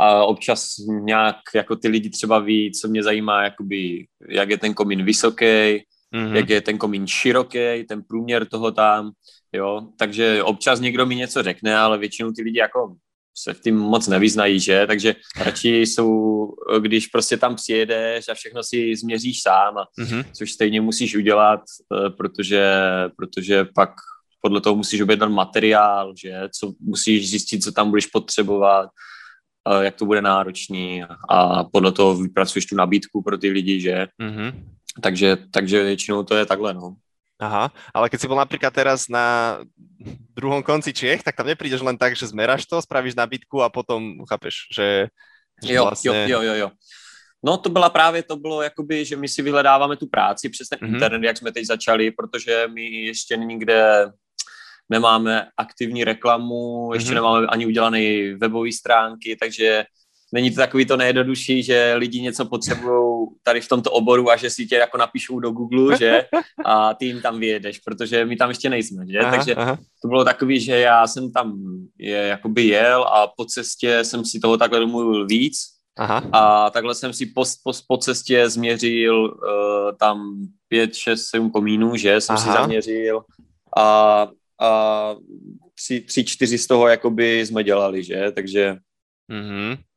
a 0.00 0.24
občas 0.24 0.74
nějak, 0.88 1.36
jako 1.54 1.76
ty 1.76 1.88
lidi 1.88 2.10
třeba 2.10 2.38
ví, 2.38 2.72
co 2.72 2.88
mě 2.88 3.02
zajímá, 3.02 3.44
jakoby, 3.44 4.06
jak 4.28 4.50
je 4.50 4.58
ten 4.58 4.74
komín 4.74 5.04
vysoký, 5.04 5.84
mm-hmm. 6.14 6.34
jak 6.34 6.50
je 6.50 6.60
ten 6.60 6.78
komín 6.78 7.06
široký, 7.06 7.84
ten 7.88 8.02
průměr 8.02 8.46
toho 8.46 8.72
tam, 8.72 9.10
jo, 9.52 9.88
takže 9.98 10.42
občas 10.42 10.80
někdo 10.80 11.06
mi 11.06 11.16
něco 11.16 11.42
řekne, 11.42 11.76
ale 11.76 11.98
většinou 11.98 12.32
ty 12.32 12.42
lidi 12.42 12.58
jako 12.58 12.96
se 13.42 13.54
v 13.54 13.60
tím 13.60 13.76
moc 13.76 14.08
nevyznají, 14.08 14.60
že? 14.60 14.86
Takže 14.86 15.14
radši 15.40 15.76
jsou, 15.78 16.48
když 16.78 17.06
prostě 17.06 17.36
tam 17.36 17.54
přijedeš 17.54 18.28
a 18.28 18.34
všechno 18.34 18.62
si 18.62 18.96
změříš 18.96 19.42
sám, 19.42 19.78
a, 19.78 19.84
mm-hmm. 20.00 20.24
což 20.32 20.52
stejně 20.52 20.80
musíš 20.80 21.16
udělat, 21.16 21.60
eh, 21.60 22.10
protože, 22.10 22.72
protože 23.16 23.64
pak 23.74 23.90
podle 24.40 24.60
toho 24.60 24.76
musíš 24.76 25.00
objednat 25.00 25.28
materiál, 25.28 26.12
že? 26.16 26.40
Co 26.58 26.72
musíš 26.80 27.30
zjistit, 27.30 27.64
co 27.64 27.72
tam 27.72 27.90
budeš 27.90 28.06
potřebovat, 28.06 28.88
eh, 29.70 29.84
jak 29.84 29.94
to 29.94 30.06
bude 30.06 30.22
náročný 30.22 31.02
a 31.28 31.64
podle 31.64 31.92
toho 31.92 32.16
vypracuješ 32.16 32.66
tu 32.66 32.76
nabídku 32.76 33.22
pro 33.22 33.38
ty 33.38 33.50
lidi, 33.50 33.80
že? 33.80 34.06
Mm-hmm. 34.22 34.77
Takže, 35.00 35.36
takže 35.50 35.82
většinou 35.82 36.22
to 36.22 36.36
je 36.36 36.46
takhle, 36.46 36.74
no. 36.74 36.96
Aha, 37.38 37.70
ale 37.94 38.10
keď 38.10 38.18
si 38.18 38.26
bol 38.26 38.34
napríklad 38.34 38.74
teraz 38.74 39.06
na 39.06 39.58
druhom 40.34 40.58
konci 40.58 40.90
Čech, 40.90 41.22
tak 41.22 41.38
tam 41.38 41.46
neprídeš 41.46 41.86
len 41.86 41.94
tak, 41.94 42.18
že 42.18 42.26
zmeráš 42.26 42.66
to, 42.66 42.82
spravíš 42.82 43.14
nabídku 43.14 43.62
a 43.62 43.70
potom 43.70 44.26
chápeš, 44.26 44.66
že, 44.74 45.06
že 45.62 45.74
jo, 45.74 45.86
vlastně... 45.86 46.26
jo, 46.26 46.42
jo, 46.42 46.42
jo, 46.42 46.54
jo. 46.54 46.68
No 47.44 47.56
to 47.56 47.70
byla 47.70 47.90
právě, 47.90 48.22
to 48.22 48.36
bylo 48.36 48.62
jakoby, 48.62 49.04
že 49.04 49.16
my 49.16 49.28
si 49.28 49.42
vyhledáváme 49.42 49.96
tu 49.96 50.06
práci 50.06 50.48
přes 50.48 50.68
ten 50.68 50.78
mm-hmm. 50.78 50.94
internet, 50.94 51.26
jak 51.26 51.36
jsme 51.36 51.52
teď 51.52 51.66
začali, 51.66 52.10
protože 52.10 52.66
my 52.74 52.82
ještě 52.82 53.36
nikde 53.36 54.10
nemáme 54.88 55.46
aktivní 55.56 56.04
reklamu, 56.04 56.90
ještě 56.94 57.10
mm-hmm. 57.10 57.14
nemáme 57.14 57.46
ani 57.46 57.66
udělané 57.66 58.34
webové 58.34 58.72
stránky, 58.72 59.36
takže 59.36 59.84
není 60.32 60.50
to 60.50 60.56
takový 60.56 60.86
to 60.86 60.96
nejjednodušší, 60.96 61.62
že 61.62 61.94
lidi 61.94 62.20
něco 62.20 62.44
potřebují 62.44 63.07
tady 63.42 63.60
v 63.60 63.68
tomto 63.68 63.90
oboru 63.90 64.30
a 64.30 64.36
že 64.36 64.50
si 64.50 64.66
tě 64.66 64.76
jako 64.76 64.98
napíšou 64.98 65.40
do 65.40 65.50
Google, 65.50 65.98
že 65.98 66.24
a 66.64 66.94
ty 66.94 67.06
jim 67.06 67.20
tam 67.20 67.40
vyjedeš, 67.40 67.78
protože 67.78 68.24
my 68.24 68.36
tam 68.36 68.48
ještě 68.48 68.70
nejsme, 68.70 69.06
že? 69.06 69.18
Aha, 69.18 69.36
Takže 69.36 69.54
aha. 69.54 69.78
to 70.02 70.08
bylo 70.08 70.24
takový, 70.24 70.60
že 70.60 70.78
já 70.78 71.06
jsem 71.06 71.32
tam 71.32 71.58
je, 71.98 72.16
jakoby 72.16 72.62
jel 72.62 73.02
a 73.02 73.32
po 73.36 73.44
cestě 73.44 74.04
jsem 74.04 74.24
si 74.24 74.40
toho 74.40 74.56
takhle 74.56 74.80
domluvil 74.80 75.26
víc 75.26 75.58
aha. 75.98 76.22
a 76.32 76.70
takhle 76.70 76.94
jsem 76.94 77.12
si 77.12 77.26
po, 77.26 77.44
po, 77.64 77.72
po 77.88 77.96
cestě 77.96 78.48
změřil 78.50 79.24
uh, 79.24 79.96
tam 79.98 80.46
pět, 80.68 80.94
šest, 80.94 81.26
sedm 81.26 81.50
komínů, 81.50 81.96
že 81.96 82.20
jsem 82.20 82.36
aha. 82.36 82.44
si 82.44 82.58
zaměřil 82.58 83.22
a, 83.76 84.28
a 84.60 85.14
tři, 85.74 86.00
tři, 86.00 86.24
čtyři 86.24 86.58
z 86.58 86.66
toho 86.66 86.88
jakoby 86.88 87.40
jsme 87.40 87.64
dělali, 87.64 88.04
že? 88.04 88.32
Takže 88.34 88.76
mm-hmm 89.30 89.87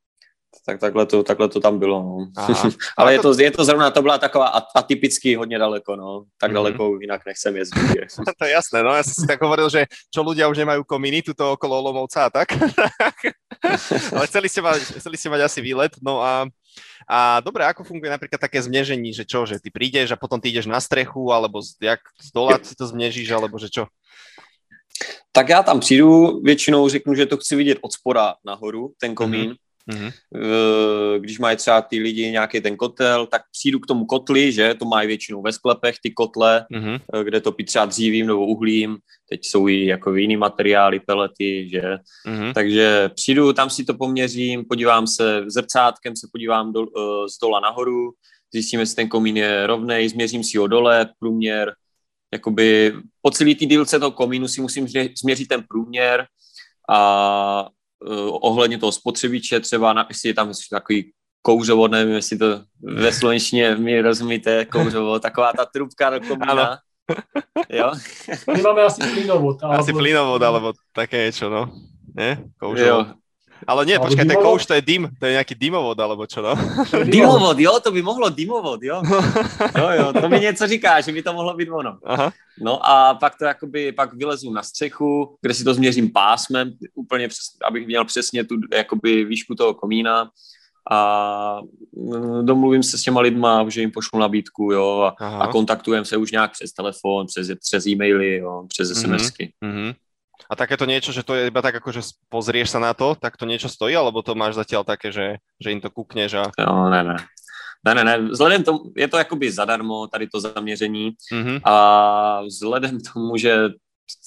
tak 0.65 0.79
takhle 0.79 1.05
to, 1.05 1.23
takhle 1.23 1.49
to 1.49 1.59
tam 1.59 1.79
bylo. 1.79 2.03
No. 2.03 2.29
Ale 2.97 3.13
je 3.13 3.19
to, 3.19 3.41
je 3.41 3.51
to 3.51 3.65
zrovna, 3.65 3.91
to 3.91 4.01
byla 4.01 4.17
taková 4.17 4.47
atypický 4.75 5.35
hodně 5.35 5.59
daleko, 5.59 5.95
no. 5.95 6.23
Tak 6.37 6.49
mm-hmm. 6.49 6.53
daleko 6.53 6.97
jinak 7.01 7.21
nechcem 7.25 7.57
jezdit. 7.57 7.97
to 8.37 8.45
je 8.45 8.51
jasné, 8.51 8.83
no. 8.83 8.93
Já 8.93 9.03
jsem 9.03 9.13
si 9.13 9.27
tak 9.27 9.41
hovoril, 9.41 9.69
že 9.69 9.85
čo 10.13 10.21
ľudia 10.21 10.47
už 10.47 10.57
nemajú 10.57 10.83
kominy 10.83 11.21
tuto 11.21 11.57
okolo 11.57 11.81
Olomovca 11.81 12.25
a 12.25 12.29
tak. 12.29 12.53
Ale 14.15 14.27
chceli 14.27 14.49
ste, 14.49 14.61
mať, 14.61 15.01
chceli 15.01 15.17
ste 15.17 15.29
mať 15.29 15.41
asi 15.41 15.59
výlet, 15.61 15.91
no 16.01 16.21
a 16.21 16.45
a 17.09 17.43
dobre, 17.43 17.67
ako 17.67 17.83
funguje 17.83 18.07
napríklad 18.07 18.39
také 18.39 18.61
zmnežení, 18.63 19.11
že 19.11 19.27
čo, 19.27 19.43
že 19.43 19.59
ty 19.59 19.67
prídeš 19.67 20.15
a 20.15 20.21
potom 20.21 20.39
ty 20.39 20.47
ideš 20.47 20.71
na 20.71 20.79
strechu, 20.79 21.27
alebo 21.33 21.59
jak 21.81 21.99
z 22.15 22.31
dola 22.31 22.55
si 22.63 22.75
to 22.79 22.87
zmnežíš, 22.87 23.27
alebo 23.27 23.59
že 23.59 23.67
čo? 23.67 23.83
Tak 25.31 25.49
já 25.49 25.63
tam 25.63 25.79
přijdu, 25.79 26.39
většinou 26.39 26.89
řeknu, 26.89 27.15
že 27.15 27.25
to 27.25 27.37
chci 27.37 27.55
vidět 27.55 27.77
od 27.81 27.91
spora 27.91 28.35
nahoru, 28.45 28.93
ten 28.99 29.15
komín, 29.15 29.51
mm-hmm 29.51 29.70
Mm-hmm. 29.89 30.11
Když 31.19 31.39
mají 31.39 31.57
třeba 31.57 31.81
ty 31.81 31.99
lidi 31.99 32.31
nějaký 32.31 32.61
ten 32.61 32.77
kotel, 32.77 33.25
tak 33.25 33.41
přijdu 33.51 33.79
k 33.79 33.87
tomu 33.87 34.05
kotli, 34.05 34.51
že 34.51 34.73
to 34.73 34.85
mají 34.85 35.07
většinou 35.07 35.41
ve 35.41 35.51
sklepech 35.51 35.95
ty 36.03 36.11
kotle, 36.11 36.65
mm-hmm. 36.73 36.99
kde 37.23 37.41
to 37.41 37.51
třeba 37.65 37.85
dřívím 37.85 38.27
nebo 38.27 38.45
uhlím, 38.45 38.97
teď 39.29 39.45
jsou 39.45 39.67
i 39.67 39.85
jako 39.85 40.15
jiný 40.15 40.37
materiály, 40.37 40.99
pelety, 40.99 41.69
že. 41.69 41.81
Mm-hmm. 42.27 42.53
Takže 42.53 43.09
přijdu, 43.15 43.53
tam 43.53 43.69
si 43.69 43.85
to 43.85 43.93
poměřím, 43.93 44.65
podívám 44.65 45.07
se 45.07 45.43
zrcátkem, 45.47 46.15
se 46.15 46.27
podívám 46.31 46.73
do, 46.73 46.85
z 47.27 47.39
dola 47.41 47.59
nahoru, 47.59 48.11
zjistím, 48.53 48.79
jestli 48.79 48.95
ten 48.95 49.07
komín 49.07 49.37
je 49.37 49.67
rovnej, 49.67 50.09
změřím 50.09 50.43
si 50.43 50.57
ho 50.57 50.67
dole, 50.67 51.09
průměr, 51.19 51.73
jakoby 52.33 52.93
po 53.21 53.31
celý 53.31 53.55
té 53.55 53.65
dílce 53.65 53.99
toho 53.99 54.11
komínu 54.11 54.47
si 54.47 54.61
musím 54.61 54.87
změřit 55.21 55.47
ten 55.47 55.63
průměr 55.69 56.25
a 56.89 57.67
ohledně 58.29 58.77
toho 58.77 58.91
spotřebiče 58.91 59.59
třeba, 59.59 59.93
na, 59.93 60.05
jestli 60.09 60.29
je 60.29 60.33
tam 60.33 60.51
takový 60.71 61.11
kouřovo, 61.41 61.87
nevím, 61.87 62.15
jestli 62.15 62.37
to 62.37 62.61
ve 62.81 63.13
slovenštině 63.13 63.75
mi 63.75 64.01
rozumíte, 64.01 64.65
kouřovo, 64.65 65.19
taková 65.19 65.53
ta 65.53 65.65
trubka 65.65 66.09
do 66.09 66.19
komína. 66.27 66.51
Ano. 66.51 66.77
Jo? 67.69 67.91
My 68.55 68.61
máme 68.61 68.81
asi 68.81 69.01
plynovod. 69.13 69.63
Alebo... 69.63 69.83
Asi 69.83 69.93
plynovod, 69.93 70.43
alebo 70.43 70.73
také 70.95 71.17
niečo, 71.27 71.49
no. 71.49 71.67
Nie? 72.15 72.37
Kouřovo. 72.59 72.87
Jo. 72.87 73.20
Ale 73.67 73.85
nie, 73.85 73.99
počkaj, 73.99 74.25
ten 74.25 74.37
kouš 74.41 74.65
to 74.65 74.73
je 74.73 74.81
dym, 74.81 75.09
to 75.19 75.25
je 75.29 75.37
nejaký 75.37 75.53
dymovod, 75.53 75.97
alebo 75.99 76.25
čo, 76.25 76.41
no? 76.41 76.57
Dymovod, 77.05 77.59
jo, 77.65 77.77
to 77.77 77.91
by 77.93 78.01
mohlo 78.01 78.29
dymovod, 78.29 78.81
jo. 78.83 79.01
Jo, 79.77 79.87
jo, 79.89 80.07
to 80.13 80.29
mi 80.29 80.39
něco 80.39 80.67
říká, 80.67 81.01
že 81.01 81.11
by 81.11 81.21
to 81.23 81.33
mohlo 81.33 81.53
být 81.53 81.69
ono. 81.69 81.97
Aha. 82.05 82.33
No 82.61 82.89
a 82.89 83.13
pak 83.13 83.37
to 83.37 83.45
jakoby, 83.45 83.91
pak 83.91 84.13
vylezu 84.13 84.51
na 84.53 84.63
střechu, 84.63 85.35
kde 85.41 85.53
si 85.53 85.63
to 85.63 85.73
změřím 85.73 86.11
pásmem, 86.11 86.71
úplně 86.95 87.27
přes, 87.27 87.57
abych 87.67 87.87
měl 87.87 88.05
přesně 88.05 88.43
tu 88.43 88.55
jakoby 88.73 89.25
výšku 89.25 89.55
toho 89.55 89.73
komína 89.73 90.29
a 90.91 91.59
mm, 91.93 92.45
domluvím 92.45 92.83
se 92.83 92.97
s 92.97 93.01
těma 93.01 93.21
lidma, 93.21 93.69
že 93.69 93.81
jim 93.81 93.91
pošlu 93.91 94.19
nabídku, 94.19 94.71
jo, 94.71 95.11
a, 95.19 95.37
a 95.37 95.47
kontaktujeme 95.47 96.05
se 96.05 96.17
už 96.17 96.31
nějak 96.31 96.51
přes 96.51 96.71
telefon, 96.73 97.27
přes, 97.27 97.47
přes 97.59 97.87
e-maily, 97.87 98.37
jo, 98.37 98.65
přes 98.67 98.89
SMSky. 98.89 99.53
Mm-hmm. 99.65 99.93
A 100.51 100.53
takéto 100.59 100.83
niečo, 100.83 101.15
že 101.15 101.23
to 101.23 101.31
je 101.31 101.47
iba 101.47 101.63
tak 101.63 101.79
ako, 101.79 101.95
že 101.95 102.11
pozrieš 102.27 102.75
sa 102.75 102.83
na 102.83 102.91
to, 102.91 103.15
tak 103.15 103.39
to 103.39 103.47
niečo 103.47 103.71
stojí, 103.71 103.95
alebo 103.95 104.19
to 104.19 104.35
máš 104.35 104.59
zatiaľ 104.59 104.83
také, 104.83 105.07
že, 105.07 105.39
že 105.55 105.71
im 105.71 105.79
to 105.79 105.87
kukneš 105.87 106.43
a... 106.43 106.45
Jo, 106.59 106.91
ne, 106.91 107.07
ne. 107.07 107.17
Ne, 107.87 107.91
ne, 107.95 108.03
ne. 108.03 108.15
Vzhledem 108.35 108.63
tomu, 108.63 108.79
je 108.91 109.07
to 109.07 109.17
jakoby 109.17 109.51
zadarmo, 109.51 110.07
tady 110.07 110.27
to 110.27 110.39
zaměření 110.39 111.11
mm-hmm. 111.33 111.61
a 111.63 111.75
vzhledem 112.41 112.99
tomu, 112.99 113.37
že 113.37 113.69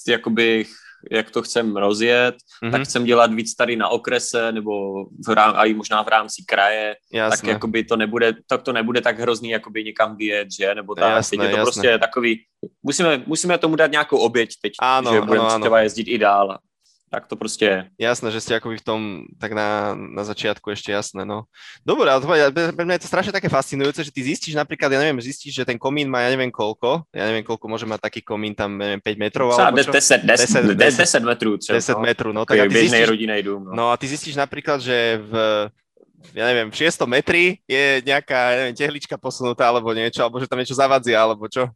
jakoby 0.07 0.65
jak 1.11 1.31
to 1.31 1.41
chcem 1.41 1.77
rozjet, 1.77 2.35
mm-hmm. 2.35 2.71
tak 2.71 2.81
chcem 2.81 3.03
dělat 3.03 3.33
víc 3.33 3.55
tady 3.55 3.75
na 3.75 3.89
okrese 3.89 4.51
nebo 4.51 5.03
v 5.27 5.29
rám, 5.33 5.53
a 5.55 5.65
i 5.65 5.73
možná 5.73 6.03
v 6.03 6.07
rámci 6.07 6.43
kraje, 6.47 6.95
jasné. 7.13 7.37
tak 7.37 7.47
jakoby 7.47 7.83
to 7.83 7.97
nebude, 7.97 8.33
tak 8.47 8.61
to 8.61 8.73
nebude 8.73 9.01
tak 9.01 9.19
hrozný 9.19 9.49
jakoby 9.49 9.83
někam 9.83 10.17
vyjet, 10.17 10.47
že, 10.59 10.75
nebo 10.75 10.95
tak. 10.95 11.15
Jasné, 11.15 11.37
teď 11.37 11.45
je 11.45 11.51
to 11.51 11.57
jasné. 11.57 11.71
prostě 11.71 11.97
takový, 11.99 12.43
musíme, 12.83 13.23
musíme 13.25 13.57
tomu 13.57 13.75
dát 13.75 13.91
nějakou 13.91 14.17
oběť 14.17 14.49
teď, 14.61 14.73
ano, 14.79 15.13
že 15.13 15.21
budeme 15.21 15.47
třeba 15.59 15.79
jezdit 15.79 16.07
i 16.07 16.17
dál 16.17 16.57
tak 17.15 17.31
to 17.31 17.35
prostě 17.35 17.65
je. 17.65 17.79
Jasné, 17.99 18.27
že 18.27 18.43
ste 18.43 18.59
akoby 18.59 18.83
v 18.83 18.83
tom 18.83 19.01
tak 19.39 19.55
na, 19.55 19.95
na 19.95 20.27
začiatku 20.27 20.67
ešte 20.67 20.91
jasné, 20.91 21.23
no. 21.23 21.47
Dobre, 21.87 22.11
ale 22.11 22.51
pre 22.51 22.83
mňa 22.83 22.99
je 22.99 23.03
to 23.07 23.11
strašne 23.11 23.31
také 23.31 23.47
fascinujúce, 23.47 24.03
že 24.03 24.11
ty 24.11 24.19
zistíš 24.19 24.59
napríklad, 24.59 24.91
ja 24.91 24.99
neviem, 24.99 25.23
zistíš, 25.23 25.55
že 25.55 25.63
ten 25.63 25.79
komín 25.79 26.11
má 26.11 26.27
ja 26.27 26.35
neviem 26.35 26.51
koľko, 26.51 27.07
ja 27.15 27.23
neviem 27.31 27.47
koľko 27.47 27.71
môže 27.71 27.87
mať 27.87 28.11
taký 28.11 28.19
komín 28.19 28.51
tam, 28.51 28.75
neviem, 28.75 28.99
5 28.99 29.15
metrov 29.15 29.47
alebo 29.55 29.79
čo? 29.79 29.95
10, 29.95 30.27
10, 30.27 30.75
10, 30.75 30.75
10, 30.75 31.23
10 31.23 31.23
metrov 31.23 31.53
třeba. 31.63 31.79
10 31.79 32.03
metrov, 32.03 32.31
no. 32.35 32.43
Tak 32.43 32.59
a 32.59 32.67
ty 32.67 32.83
zistíš, 32.83 33.07
dům, 33.47 33.61
no. 33.63 33.71
no. 33.71 33.85
a 33.87 33.95
ty 33.95 34.05
zistíš 34.11 34.35
napríklad, 34.35 34.83
že 34.83 35.23
v 35.23 35.33
ja 36.33 36.49
neviem, 36.49 36.73
600 36.73 37.05
metri 37.05 37.61
je 37.69 38.01
nejaká, 38.01 38.39
ja 38.51 38.57
neviem, 38.65 38.75
tehlička 38.75 39.15
posunutá 39.15 39.69
alebo 39.69 39.93
niečo, 39.93 40.25
alebo 40.25 40.41
že 40.41 40.49
tam 40.49 40.57
niečo 40.57 40.73
zavadzia, 40.73 41.21
alebo 41.21 41.45
čo? 41.45 41.69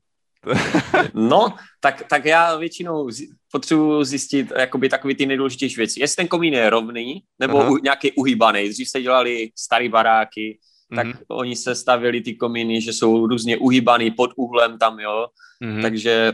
No, 1.13 1.54
tak, 1.80 2.04
tak 2.10 2.25
já 2.25 2.56
většinou 2.56 3.10
potřebuji 3.52 4.04
zjistit 4.04 4.52
jakoby 4.58 4.89
takový 4.89 5.15
ty 5.15 5.25
nejdůležitější 5.25 5.75
věci. 5.75 5.99
Jestli 5.99 6.15
ten 6.15 6.28
komín 6.28 6.54
je 6.54 6.69
rovný, 6.69 7.23
nebo 7.39 7.71
u, 7.71 7.78
nějaký 7.78 8.12
uhýbaný. 8.12 8.69
Dřív 8.69 8.89
se 8.89 9.02
dělali 9.02 9.49
staré 9.58 9.89
baráky, 9.89 10.60
tak 10.95 11.08
mm-hmm. 11.08 11.23
oni 11.28 11.56
se 11.56 11.75
stavili 11.75 12.21
ty 12.21 12.36
komíny, 12.36 12.82
že 12.82 12.93
jsou 12.93 13.28
různě 13.28 13.58
uhýbaný 13.58 14.12
pod 14.12 14.32
uhlem 14.36 14.78
tam, 14.78 14.99
jo. 14.99 15.28
Mm-hmm. 15.63 15.82
Takže 15.82 16.34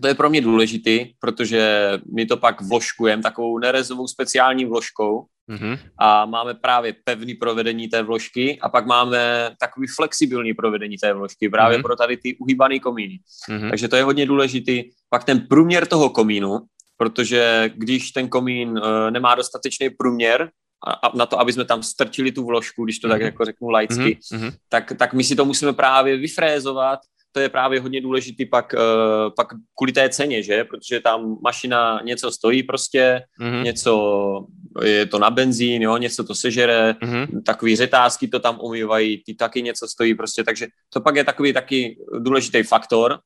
to 0.00 0.08
je 0.08 0.14
pro 0.14 0.30
mě 0.30 0.40
důležitý, 0.40 1.06
protože 1.18 1.92
my 2.14 2.26
to 2.26 2.36
pak 2.36 2.60
vložkujeme 2.60 3.22
takovou 3.22 3.58
nerezovou 3.58 4.08
speciální 4.08 4.64
vložkou, 4.64 5.26
Mm-hmm. 5.50 5.78
A 5.98 6.26
máme 6.26 6.54
právě 6.54 6.94
pevný 7.04 7.34
provedení 7.34 7.88
té 7.88 8.02
vložky 8.02 8.58
a 8.60 8.68
pak 8.68 8.86
máme 8.86 9.50
takový 9.60 9.86
flexibilní 9.96 10.54
provedení 10.54 10.96
té 10.96 11.12
vložky 11.12 11.48
právě 11.48 11.78
mm-hmm. 11.78 11.82
pro 11.82 11.96
tady 11.96 12.16
ty 12.16 12.36
uhýbané 12.36 12.78
komíny. 12.78 13.18
Mm-hmm. 13.50 13.70
Takže 13.70 13.88
to 13.88 13.96
je 13.96 14.04
hodně 14.04 14.26
důležitý. 14.26 14.82
Pak 15.10 15.24
ten 15.24 15.40
průměr 15.40 15.86
toho 15.86 16.10
komínu, 16.10 16.60
protože 16.96 17.70
když 17.74 18.10
ten 18.10 18.28
komín 18.28 18.68
uh, 18.68 19.10
nemá 19.10 19.34
dostatečný 19.34 19.90
průměr, 19.90 20.50
a, 20.86 20.92
a 20.92 21.16
na 21.16 21.26
to, 21.26 21.40
aby 21.40 21.52
jsme 21.52 21.64
tam 21.64 21.82
strčili 21.82 22.32
tu 22.32 22.46
vložku, 22.46 22.84
když 22.84 22.98
to 22.98 23.08
mm-hmm. 23.08 23.10
tak 23.10 23.20
jako 23.20 23.44
řeknu 23.44 23.68
laicky, 23.68 24.18
mm-hmm. 24.32 24.52
tak, 24.68 24.92
tak 24.98 25.12
my 25.12 25.24
si 25.24 25.36
to 25.36 25.44
musíme 25.44 25.72
právě 25.72 26.16
vyfrézovat 26.16 27.00
to 27.34 27.40
je 27.40 27.48
právě 27.48 27.80
hodně 27.80 28.00
důležitý 28.00 28.46
pak, 28.46 28.74
uh, 28.74 29.34
pak 29.36 29.48
kvůli 29.74 29.92
té 29.92 30.08
ceně, 30.08 30.42
že? 30.42 30.64
Protože 30.64 31.00
tam 31.00 31.36
mašina 31.42 32.00
něco 32.04 32.30
stojí 32.30 32.62
prostě, 32.62 33.22
mm-hmm. 33.40 33.62
něco 33.62 34.46
je 34.82 35.06
to 35.06 35.18
na 35.18 35.30
benzín, 35.30 35.82
jo, 35.82 35.96
něco 35.96 36.24
to 36.24 36.34
sežere, 36.34 36.92
mm-hmm. 36.92 37.42
takový 37.42 37.76
řetázky 37.76 38.28
to 38.28 38.40
tam 38.40 38.58
umývají, 38.62 39.22
ty 39.26 39.34
taky 39.34 39.62
něco 39.62 39.88
stojí 39.88 40.14
prostě, 40.14 40.44
takže 40.44 40.66
to 40.92 41.00
pak 41.00 41.16
je 41.16 41.24
takový 41.24 41.52
taky 41.52 41.98
důležitý 42.18 42.62
faktor 42.62 43.18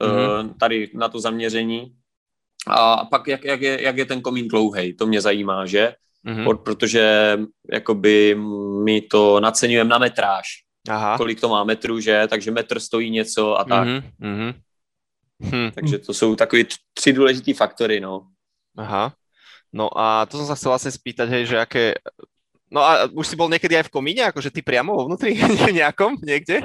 mm-hmm. 0.00 0.54
tady 0.60 0.90
na 0.94 1.08
to 1.08 1.20
zaměření. 1.20 1.94
A 2.66 3.04
pak 3.04 3.28
jak, 3.28 3.44
jak, 3.44 3.62
je, 3.62 3.82
jak 3.82 3.96
je 3.96 4.04
ten 4.04 4.20
komín 4.20 4.48
dlouhý, 4.48 4.96
to 4.96 5.06
mě 5.06 5.20
zajímá, 5.20 5.66
že? 5.66 5.94
Mm-hmm. 6.26 6.58
Protože 6.62 7.38
jakoby 7.72 8.34
my 8.84 9.00
to 9.00 9.40
naceňujeme 9.40 9.90
na 9.90 9.98
metráž. 9.98 10.46
Aha. 10.88 11.16
kolik 11.16 11.40
to 11.40 11.48
má 11.48 11.64
metrů, 11.64 12.00
že, 12.00 12.26
takže 12.28 12.50
metr 12.50 12.80
stojí 12.80 13.10
něco 13.10 13.58
a 13.58 13.64
tak. 13.64 13.88
Mm-hmm. 14.20 14.54
Hm. 15.42 15.70
Takže 15.74 15.98
to 15.98 16.14
jsou 16.14 16.36
takové 16.36 16.62
tři 16.94 17.12
důležité 17.12 17.54
faktory, 17.54 18.00
no. 18.00 18.26
Aha. 18.76 19.12
No 19.72 19.88
a 19.98 20.26
to 20.26 20.36
som 20.36 20.46
sa 20.46 20.54
chcel 20.54 20.70
vlastne 20.76 20.92
spýtať, 20.92 21.26
hej, 21.32 21.44
že 21.48 21.56
aké... 21.56 21.96
No 22.68 22.84
a 22.84 23.08
už 23.08 23.24
si 23.24 23.36
bol 23.40 23.48
niekedy 23.48 23.76
aj 23.76 23.88
v 23.88 23.94
komíne, 23.94 24.22
akože 24.28 24.52
ty 24.52 24.60
priamo 24.60 24.92
vo 24.92 25.08
vnútri 25.08 25.32
nejakom, 25.80 26.20
niekde? 26.20 26.60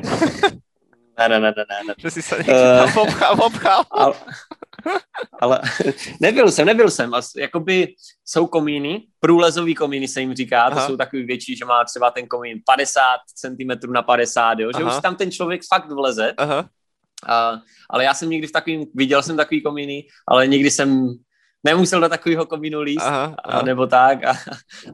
Ne, 1.17 1.29
ne, 1.29 1.39
ne, 1.39 1.53
ne, 1.57 1.77
ne. 1.87 1.93
Že 1.97 2.09
si 2.13 2.21
sa 2.21 2.37
niekde 2.37 2.53
uh, 2.53 2.85
tam 2.85 2.89
obchal, 3.01 3.33
obchal. 3.41 3.81
Ale, 3.97 4.13
ale 5.41 5.61
nebyl 6.21 6.51
jsem, 6.51 6.65
nebyl 6.65 6.89
jsem. 6.89 7.11
Jakoby 7.37 7.95
jsou 8.25 8.47
komíny, 8.47 9.07
průlezový 9.19 9.75
komíny 9.75 10.07
se 10.07 10.21
jim 10.21 10.33
říká, 10.33 10.63
Aha. 10.63 10.81
to 10.81 10.87
jsou 10.87 10.97
takový 10.97 11.23
větší, 11.23 11.55
že 11.55 11.65
má 11.65 11.83
třeba 11.83 12.11
ten 12.11 12.27
komín 12.27 12.61
50 12.65 13.01
cm 13.35 13.91
na 13.91 14.01
50, 14.01 14.59
jo, 14.59 14.71
že 14.77 14.83
Aha. 14.83 14.95
už 14.97 15.01
tam 15.01 15.15
ten 15.15 15.31
člověk 15.31 15.61
fakt 15.69 15.91
vleze. 15.91 16.33
Aha. 16.37 16.69
A, 17.27 17.59
ale 17.89 18.03
já 18.03 18.13
jsem 18.13 18.29
někdy 18.29 18.47
v 18.47 18.51
takovým, 18.51 18.85
viděl 18.95 19.23
jsem 19.23 19.37
takový 19.37 19.61
komíny, 19.61 20.03
ale 20.27 20.47
nikdy 20.47 20.71
jsem 20.71 21.17
nemusel 21.67 22.01
do 22.01 22.09
takového 22.09 22.45
komínu 22.45 22.81
líst, 22.81 23.05
aha, 23.05 23.35
aha. 23.43 23.61
nebo 23.61 23.87
tak. 23.87 24.23
A, 24.23 24.33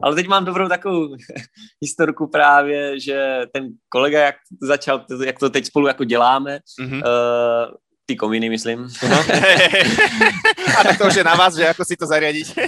ale 0.02 0.14
teď 0.14 0.26
mám 0.26 0.44
dobrou 0.44 0.68
takovou 0.68 1.08
historku 1.82 2.26
právě, 2.26 3.00
že 3.00 3.40
ten 3.52 3.68
kolega, 3.88 4.20
jak 4.20 4.36
začal, 4.62 5.04
jak 5.24 5.38
to 5.38 5.50
teď 5.50 5.66
spolu 5.66 5.86
jako 5.86 6.04
děláme, 6.04 6.58
mm-hmm. 6.80 7.02
uh, 7.02 7.74
ty 8.06 8.16
komíny, 8.16 8.50
myslím. 8.50 8.84
A 10.78 10.82
tak 10.82 10.98
to 10.98 11.06
už 11.06 11.14
je 11.14 11.24
na 11.24 11.34
vás, 11.34 11.54
že 11.54 11.62
jako 11.62 11.84
si 11.84 11.96
to 11.96 12.06
zariadiť. 12.06 12.54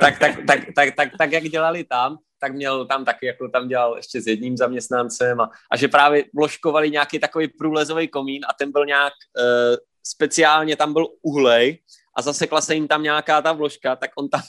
tak, 0.00 0.18
tak, 0.18 0.36
tak, 0.46 0.60
tak, 0.74 0.94
tak, 0.96 1.08
tak, 1.18 1.32
jak 1.32 1.44
dělali 1.44 1.84
tam, 1.84 2.16
tak 2.40 2.52
měl 2.52 2.86
tam 2.86 3.04
taky, 3.04 3.26
jako 3.26 3.48
tam 3.48 3.68
dělal 3.68 3.96
ještě 3.96 4.22
s 4.22 4.26
jedním 4.26 4.56
zaměstnancem 4.56 5.40
a, 5.40 5.50
a 5.72 5.76
že 5.76 5.88
právě 5.88 6.24
vložkovali 6.34 6.90
nějaký 6.90 7.18
takový 7.18 7.48
průlezový 7.48 8.08
komín 8.08 8.42
a 8.48 8.52
ten 8.58 8.72
byl 8.72 8.86
nějak 8.86 9.12
uh, 9.38 9.76
speciálně, 10.06 10.76
tam 10.76 10.92
byl 10.92 11.06
uhlej 11.22 11.78
a 12.16 12.22
zasekla 12.22 12.60
se 12.60 12.74
jim 12.74 12.88
tam 12.88 13.02
nějaká 13.02 13.42
ta 13.42 13.52
vložka, 13.52 13.96
tak 13.96 14.10
on 14.18 14.28
tam, 14.28 14.40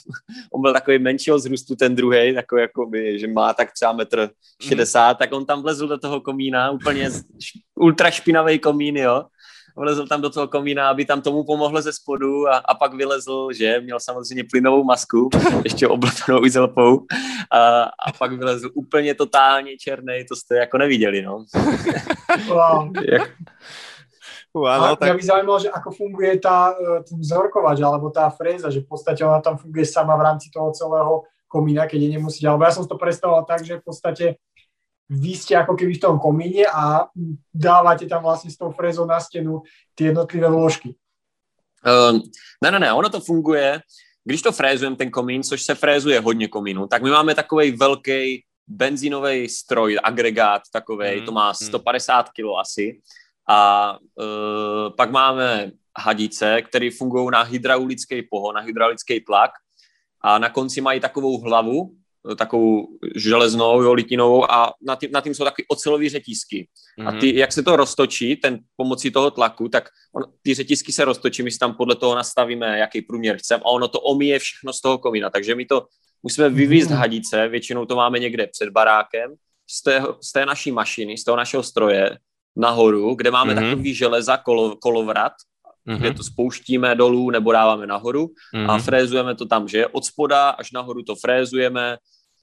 on 0.52 0.62
byl 0.62 0.72
takový 0.72 0.98
menšího 0.98 1.38
zrůstu, 1.38 1.76
ten 1.76 1.94
druhý, 1.94 2.34
takový 2.34 2.60
jako 2.60 2.86
by, 2.86 3.18
že 3.18 3.28
má 3.28 3.54
tak 3.54 3.72
třeba 3.72 3.92
metr 3.92 4.30
60, 4.60 5.10
mm. 5.10 5.16
tak 5.16 5.32
on 5.32 5.46
tam 5.46 5.62
vlezl 5.62 5.88
do 5.88 5.98
toho 5.98 6.20
komína, 6.20 6.70
úplně 6.70 7.10
ultra 7.74 8.10
špinavý 8.10 8.58
komín, 8.58 8.96
jo. 8.96 9.24
Vlezl 9.76 10.06
tam 10.06 10.20
do 10.20 10.30
toho 10.30 10.48
komína, 10.48 10.88
aby 10.88 11.04
tam 11.04 11.22
tomu 11.22 11.44
pomohl 11.44 11.82
ze 11.82 11.92
spodu 11.92 12.48
a, 12.48 12.56
a 12.56 12.74
pak 12.74 12.94
vylezl, 12.94 13.48
že 13.52 13.80
měl 13.80 14.00
samozřejmě 14.00 14.44
plynovou 14.50 14.84
masku, 14.84 15.30
ještě 15.64 15.88
oblatanou 15.88 16.44
izelpou 16.44 17.06
a, 17.50 17.82
a 17.82 18.12
pak 18.18 18.32
vylezl 18.32 18.70
úplně 18.74 19.14
totálně 19.14 19.76
černý, 19.76 20.24
to 20.28 20.36
jste 20.36 20.56
jako 20.56 20.78
neviděli, 20.78 21.22
no. 21.22 21.44
Wow. 22.48 22.92
Jak, 23.12 23.30
Áno, 24.52 25.00
tak... 25.00 25.08
Mňa 25.08 25.16
by 25.16 25.24
zaujímalo, 25.24 25.58
že 25.64 25.72
ako 25.72 25.88
funguje 25.96 26.36
tá, 26.36 26.76
e, 26.76 27.00
ten 27.08 27.16
vzorkovač 27.16 27.80
alebo 27.80 28.12
tá 28.12 28.28
fréza, 28.28 28.68
že 28.68 28.84
v 28.84 28.88
podstate 28.92 29.24
ona 29.24 29.40
tam 29.40 29.56
funguje 29.56 29.88
sama 29.88 30.12
v 30.12 30.28
rámci 30.28 30.52
toho 30.52 30.68
celého 30.76 31.24
komína, 31.48 31.88
keď 31.88 32.04
je 32.04 32.10
nemusíte. 32.20 32.44
Alebo 32.44 32.68
ja 32.68 32.76
som 32.76 32.84
to 32.84 33.00
predstavoval 33.00 33.48
tak, 33.48 33.64
že 33.64 33.80
v 33.80 33.84
podstate 33.84 34.24
vy 35.08 35.32
ste 35.36 35.56
ako 35.56 35.76
keby 35.76 35.96
v 35.96 36.04
tom 36.04 36.16
komíne 36.20 36.64
a 36.68 37.08
dávate 37.54 38.06
tam 38.06 38.22
vlastně 38.22 38.50
s 38.50 38.56
tou 38.56 38.72
frezou 38.72 39.04
na 39.04 39.20
stenu 39.20 39.62
ty 39.94 40.04
jednotlivé 40.04 40.48
vložky. 40.48 40.94
Uh, 41.86 42.20
ne, 42.62 42.70
ne, 42.70 42.78
ne, 42.78 42.92
ono 42.92 43.08
to 43.08 43.20
funguje, 43.20 43.80
když 44.24 44.42
to 44.42 44.52
frézujeme 44.52 44.96
ten 44.96 45.10
komín, 45.10 45.42
což 45.42 45.62
se 45.62 45.74
frézuje 45.74 46.20
hodně 46.20 46.48
komínů, 46.48 46.86
tak 46.86 47.02
my 47.02 47.10
máme 47.10 47.34
takový 47.34 47.70
velký 47.70 48.44
benzínový 48.68 49.48
stroj, 49.48 49.98
agregát 50.02 50.62
takový, 50.72 51.20
mm, 51.20 51.26
to 51.26 51.32
má 51.32 51.54
150 51.54 52.26
mm. 52.26 52.30
kg 52.32 52.60
asi. 52.60 53.00
A 53.48 53.98
uh, 54.14 54.96
pak 54.96 55.10
máme 55.10 55.70
hadice, 55.98 56.62
které 56.62 56.90
fungují 56.98 57.28
na 57.32 57.42
hydraulický 57.42 58.22
pohon, 58.30 58.54
na 58.54 58.60
hydraulický 58.60 59.20
tlak 59.20 59.50
a 60.20 60.38
na 60.38 60.48
konci 60.48 60.80
mají 60.80 61.00
takovou 61.00 61.38
hlavu, 61.38 61.94
takovou 62.36 62.88
železnou, 63.16 63.82
jo, 63.82 63.92
litinovou 63.92 64.50
a 64.52 64.72
na 64.82 64.96
tím, 64.96 65.10
na 65.12 65.20
tím 65.20 65.34
jsou 65.34 65.44
takové 65.44 65.66
ocelové 65.68 66.08
řetízky. 66.08 66.68
Mm-hmm. 66.98 67.08
A 67.08 67.10
mhm. 67.10 67.20
ty, 67.20 67.36
jak 67.36 67.52
se 67.52 67.62
to 67.62 67.76
roztočí, 67.76 68.36
ten 68.36 68.58
pomocí 68.76 69.10
toho 69.10 69.30
tlaku, 69.30 69.68
tak 69.68 69.88
on, 70.14 70.22
ty 70.42 70.54
řetízky 70.54 70.92
se 70.92 71.04
roztočí, 71.04 71.42
my 71.42 71.50
si 71.50 71.58
tam 71.58 71.74
podle 71.74 71.96
toho 71.96 72.14
nastavíme, 72.14 72.78
jaký 72.78 73.02
průměr 73.02 73.36
chceme 73.36 73.62
a 73.62 73.68
ono 73.68 73.88
to 73.88 74.00
omíje 74.00 74.38
všechno 74.38 74.72
z 74.72 74.80
toho 74.80 74.98
komína. 74.98 75.30
Takže 75.30 75.54
my 75.54 75.66
to 75.66 75.86
musíme 76.22 76.48
vyvízt 76.48 76.90
mm-hmm. 76.90 76.96
hadice, 76.96 77.48
většinou 77.48 77.84
to 77.84 77.96
máme 77.96 78.18
někde 78.18 78.46
před 78.46 78.68
barákem, 78.70 79.34
z 79.70 79.82
té, 79.82 80.02
z 80.20 80.32
té 80.32 80.46
naší 80.46 80.72
mašiny, 80.72 81.18
z 81.18 81.24
toho 81.24 81.36
našeho 81.36 81.62
stroje 81.62 82.18
nahoru, 82.56 83.14
kde 83.14 83.30
máme 83.30 83.54
mm-hmm. 83.54 83.70
takový 83.70 83.94
železa 83.94 84.36
kolo, 84.36 84.76
kolovrat, 84.76 85.32
mm-hmm. 85.88 85.98
kde 85.98 86.14
to 86.14 86.22
spouštíme 86.22 86.94
dolů 86.94 87.30
nebo 87.30 87.52
dáváme 87.52 87.86
nahoru 87.86 88.30
mm-hmm. 88.54 88.70
a 88.70 88.78
frézujeme 88.78 89.34
to 89.34 89.46
tam, 89.46 89.68
že 89.68 89.86
od 89.86 90.04
spoda 90.04 90.50
až 90.50 90.72
nahoru 90.72 91.02
to 91.02 91.14
frézujeme, 91.16 91.96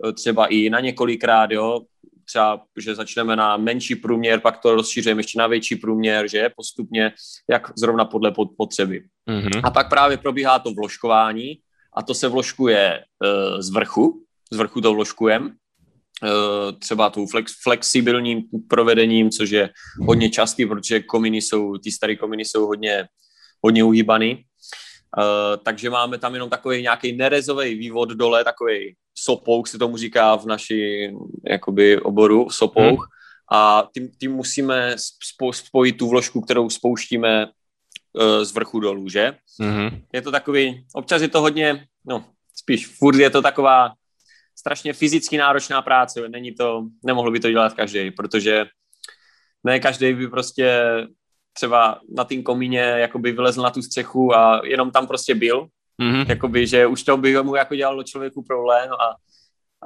e, 0.09 0.13
třeba 0.13 0.47
i 0.47 0.69
na 0.69 0.79
několikrát, 0.79 1.51
jo, 1.51 1.81
třeba, 2.25 2.61
že 2.79 2.95
začneme 2.95 3.35
na 3.35 3.57
menší 3.57 3.95
průměr, 3.95 4.39
pak 4.39 4.57
to 4.57 4.75
rozšíříme 4.75 5.19
ještě 5.19 5.39
na 5.39 5.47
větší 5.47 5.75
průměr, 5.75 6.29
že 6.29 6.49
postupně, 6.55 7.13
jak 7.49 7.71
zrovna 7.77 8.05
podle 8.05 8.33
potřeby. 8.57 9.03
Mm-hmm. 9.29 9.61
A 9.63 9.71
pak 9.71 9.89
právě 9.89 10.17
probíhá 10.17 10.59
to 10.59 10.73
vložkování 10.73 11.57
a 11.97 12.03
to 12.03 12.13
se 12.13 12.27
vložkuje 12.27 13.03
uh, 13.23 13.61
z 13.61 13.69
vrchu, 13.69 14.23
z 14.51 14.57
vrchu 14.57 14.81
to 14.81 14.93
vložkujeme, 14.93 15.49
třeba 16.79 17.09
tou 17.09 17.27
flex, 17.27 17.53
flexibilním 17.63 18.43
provedením, 18.69 19.29
což 19.29 19.49
je 19.49 19.69
hodně 20.07 20.29
častý, 20.29 20.65
protože 20.65 20.99
kominy 20.99 21.37
jsou, 21.37 21.77
ty 21.77 21.91
staré 21.91 22.15
kominy 22.15 22.45
jsou 22.45 22.65
hodně 22.65 23.07
hodně 23.63 23.83
uhýbaný. 23.83 24.43
Uh, 25.17 25.63
takže 25.63 25.89
máme 25.89 26.17
tam 26.17 26.33
jenom 26.33 26.49
takový 26.49 26.81
nějaký 26.81 27.17
nerezový 27.17 27.75
vývod 27.75 28.09
dole, 28.09 28.43
takový 28.43 28.95
sopouk 29.15 29.67
se 29.67 29.77
tomu 29.77 29.97
říká 29.97 30.35
v 30.35 30.45
naší 30.45 31.09
jakoby 31.49 32.01
oboru, 32.01 32.49
sopouk. 32.49 32.99
Hmm. 32.99 33.07
A 33.51 33.87
tím, 33.93 34.09
tím 34.19 34.31
musíme 34.31 34.95
spojit 35.51 35.97
tu 35.97 36.09
vložku, 36.09 36.41
kterou 36.41 36.69
spouštíme 36.69 37.45
uh, 37.45 38.43
z 38.43 38.51
vrchu 38.51 38.79
dolů, 38.79 39.09
že? 39.09 39.33
Mm-hmm. 39.61 40.01
Je 40.13 40.21
to 40.21 40.31
takový, 40.31 40.85
občas 40.93 41.21
je 41.21 41.27
to 41.27 41.41
hodně, 41.41 41.85
no 42.05 42.25
spíš 42.55 42.87
furt 42.87 43.19
je 43.19 43.29
to 43.29 43.41
taková 43.41 43.91
strašně 44.59 44.93
fyzicky 44.93 45.37
náročná 45.37 45.81
práce, 45.81 46.29
není 46.29 46.51
to, 46.51 46.83
nemohl 47.05 47.31
by 47.31 47.39
to 47.39 47.51
dělat 47.51 47.73
každý, 47.73 48.11
protože 48.11 48.65
ne 49.63 49.79
každý 49.79 50.13
by 50.13 50.27
prostě 50.27 50.83
třeba 51.53 51.99
na 52.17 52.23
tým 52.23 52.43
komíně 52.43 52.79
jakoby 52.79 53.31
vylezl 53.31 53.61
na 53.61 53.69
tu 53.69 53.81
střechu 53.81 54.35
a 54.35 54.61
jenom 54.63 54.91
tam 54.91 55.07
prostě 55.07 55.35
byl. 55.35 55.67
Mm-hmm. 56.01 56.25
Jakoby, 56.29 56.67
že 56.67 56.87
už 56.87 57.03
to 57.03 57.17
by 57.17 57.43
mu 57.43 57.55
jako 57.55 57.75
dělalo 57.75 58.03
člověku 58.03 58.43
problém 58.43 58.89
a, 58.91 59.15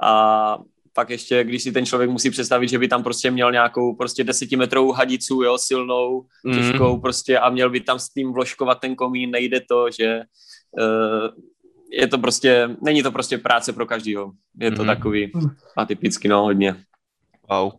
a 0.06 0.58
pak 0.92 1.10
ještě, 1.10 1.44
když 1.44 1.62
si 1.62 1.72
ten 1.72 1.86
člověk 1.86 2.10
musí 2.10 2.30
představit, 2.30 2.68
že 2.68 2.78
by 2.78 2.88
tam 2.88 3.02
prostě 3.02 3.30
měl 3.30 3.52
nějakou 3.52 3.94
prostě 3.94 4.24
desetimetrovou 4.24 4.92
hadicu, 4.92 5.42
jo, 5.42 5.58
silnou, 5.58 6.26
mm. 6.44 6.54
těžkou 6.54 7.00
prostě 7.00 7.38
a 7.38 7.50
měl 7.50 7.70
by 7.70 7.80
tam 7.80 7.98
s 7.98 8.08
tím 8.08 8.32
vložkovat 8.32 8.80
ten 8.80 8.94
komín, 8.94 9.30
nejde 9.30 9.60
to, 9.60 9.90
že 9.90 10.22
uh, 10.78 11.28
je 12.00 12.06
to 12.08 12.18
prostě, 12.18 12.68
není 12.82 13.02
to 13.02 13.12
prostě 13.12 13.38
práce 13.38 13.72
pro 13.72 13.86
každýho. 13.86 14.32
Je 14.60 14.70
to 14.70 14.82
mm. 14.82 14.86
takový 14.86 15.32
atypický, 15.76 16.28
no, 16.28 16.42
hodně. 16.42 16.74
Wow. 17.50 17.72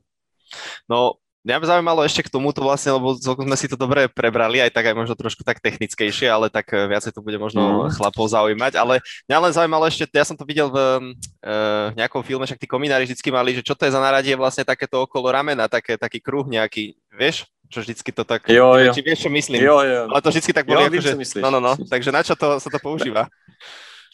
No, 0.89 1.11
Mňa 1.45 1.61
by 1.61 1.65
zaujímalo 1.69 2.01
ešte 2.01 2.25
k 2.25 2.33
tomuto 2.33 2.65
vlastne, 2.65 2.97
lebo 2.97 3.13
celkom 3.21 3.45
sme 3.45 3.53
si 3.53 3.69
to 3.69 3.77
dobre 3.77 4.09
prebrali, 4.09 4.57
aj 4.65 4.73
tak 4.73 4.89
aj 4.89 4.97
možno 4.97 5.13
trošku 5.13 5.45
tak 5.45 5.61
technickejšie, 5.61 6.25
ale 6.25 6.49
tak 6.49 6.65
eh, 6.73 6.89
viacej 6.89 7.13
to 7.13 7.21
bude 7.21 7.37
možno 7.37 7.85
mm. 7.85 8.01
chlapov 8.01 8.25
zaujímať, 8.33 8.73
ale 8.73 8.97
mňa 9.29 9.37
len 9.37 9.53
zaujímalo 9.53 9.85
ešte, 9.85 10.09
ja 10.09 10.25
som 10.25 10.33
to 10.33 10.41
videl 10.41 10.73
v 10.73 10.77
uh, 10.81 11.93
nejakom 11.93 12.25
filme, 12.25 12.49
však 12.49 12.57
tí 12.57 12.65
kominári 12.65 13.05
vždycky 13.05 13.29
mali, 13.29 13.53
že 13.53 13.61
čo 13.61 13.77
to 13.77 13.85
je 13.85 13.93
za 13.93 14.01
naradie 14.01 14.33
vlastne 14.33 14.65
takéto 14.65 15.05
okolo 15.05 15.29
ramena, 15.29 15.69
také, 15.69 16.01
taký 16.01 16.17
kruh 16.17 16.49
nejaký, 16.49 16.97
vieš? 17.13 17.45
Čo 17.69 17.85
vždycky 17.85 18.09
to 18.09 18.25
tak, 18.25 18.49
jo, 18.49 18.81
jo. 18.81 18.89
či 18.89 19.05
vieš, 19.05 19.25
čo 19.25 19.29
myslím? 19.29 19.61
Jo, 19.61 19.85
jo. 19.85 20.01
Ale 20.09 20.21
to 20.25 20.33
vždycky 20.33 20.49
tak 20.49 20.65
bolo, 20.65 20.81
jo, 20.81 20.97
že... 20.97 21.13
no, 21.45 21.53
no, 21.53 21.61
no, 21.61 21.77
takže 21.77 22.09
na 22.09 22.25
čo 22.25 22.33
to, 22.33 22.57
sa 22.57 22.73
to 22.73 22.81
používa? 22.81 23.29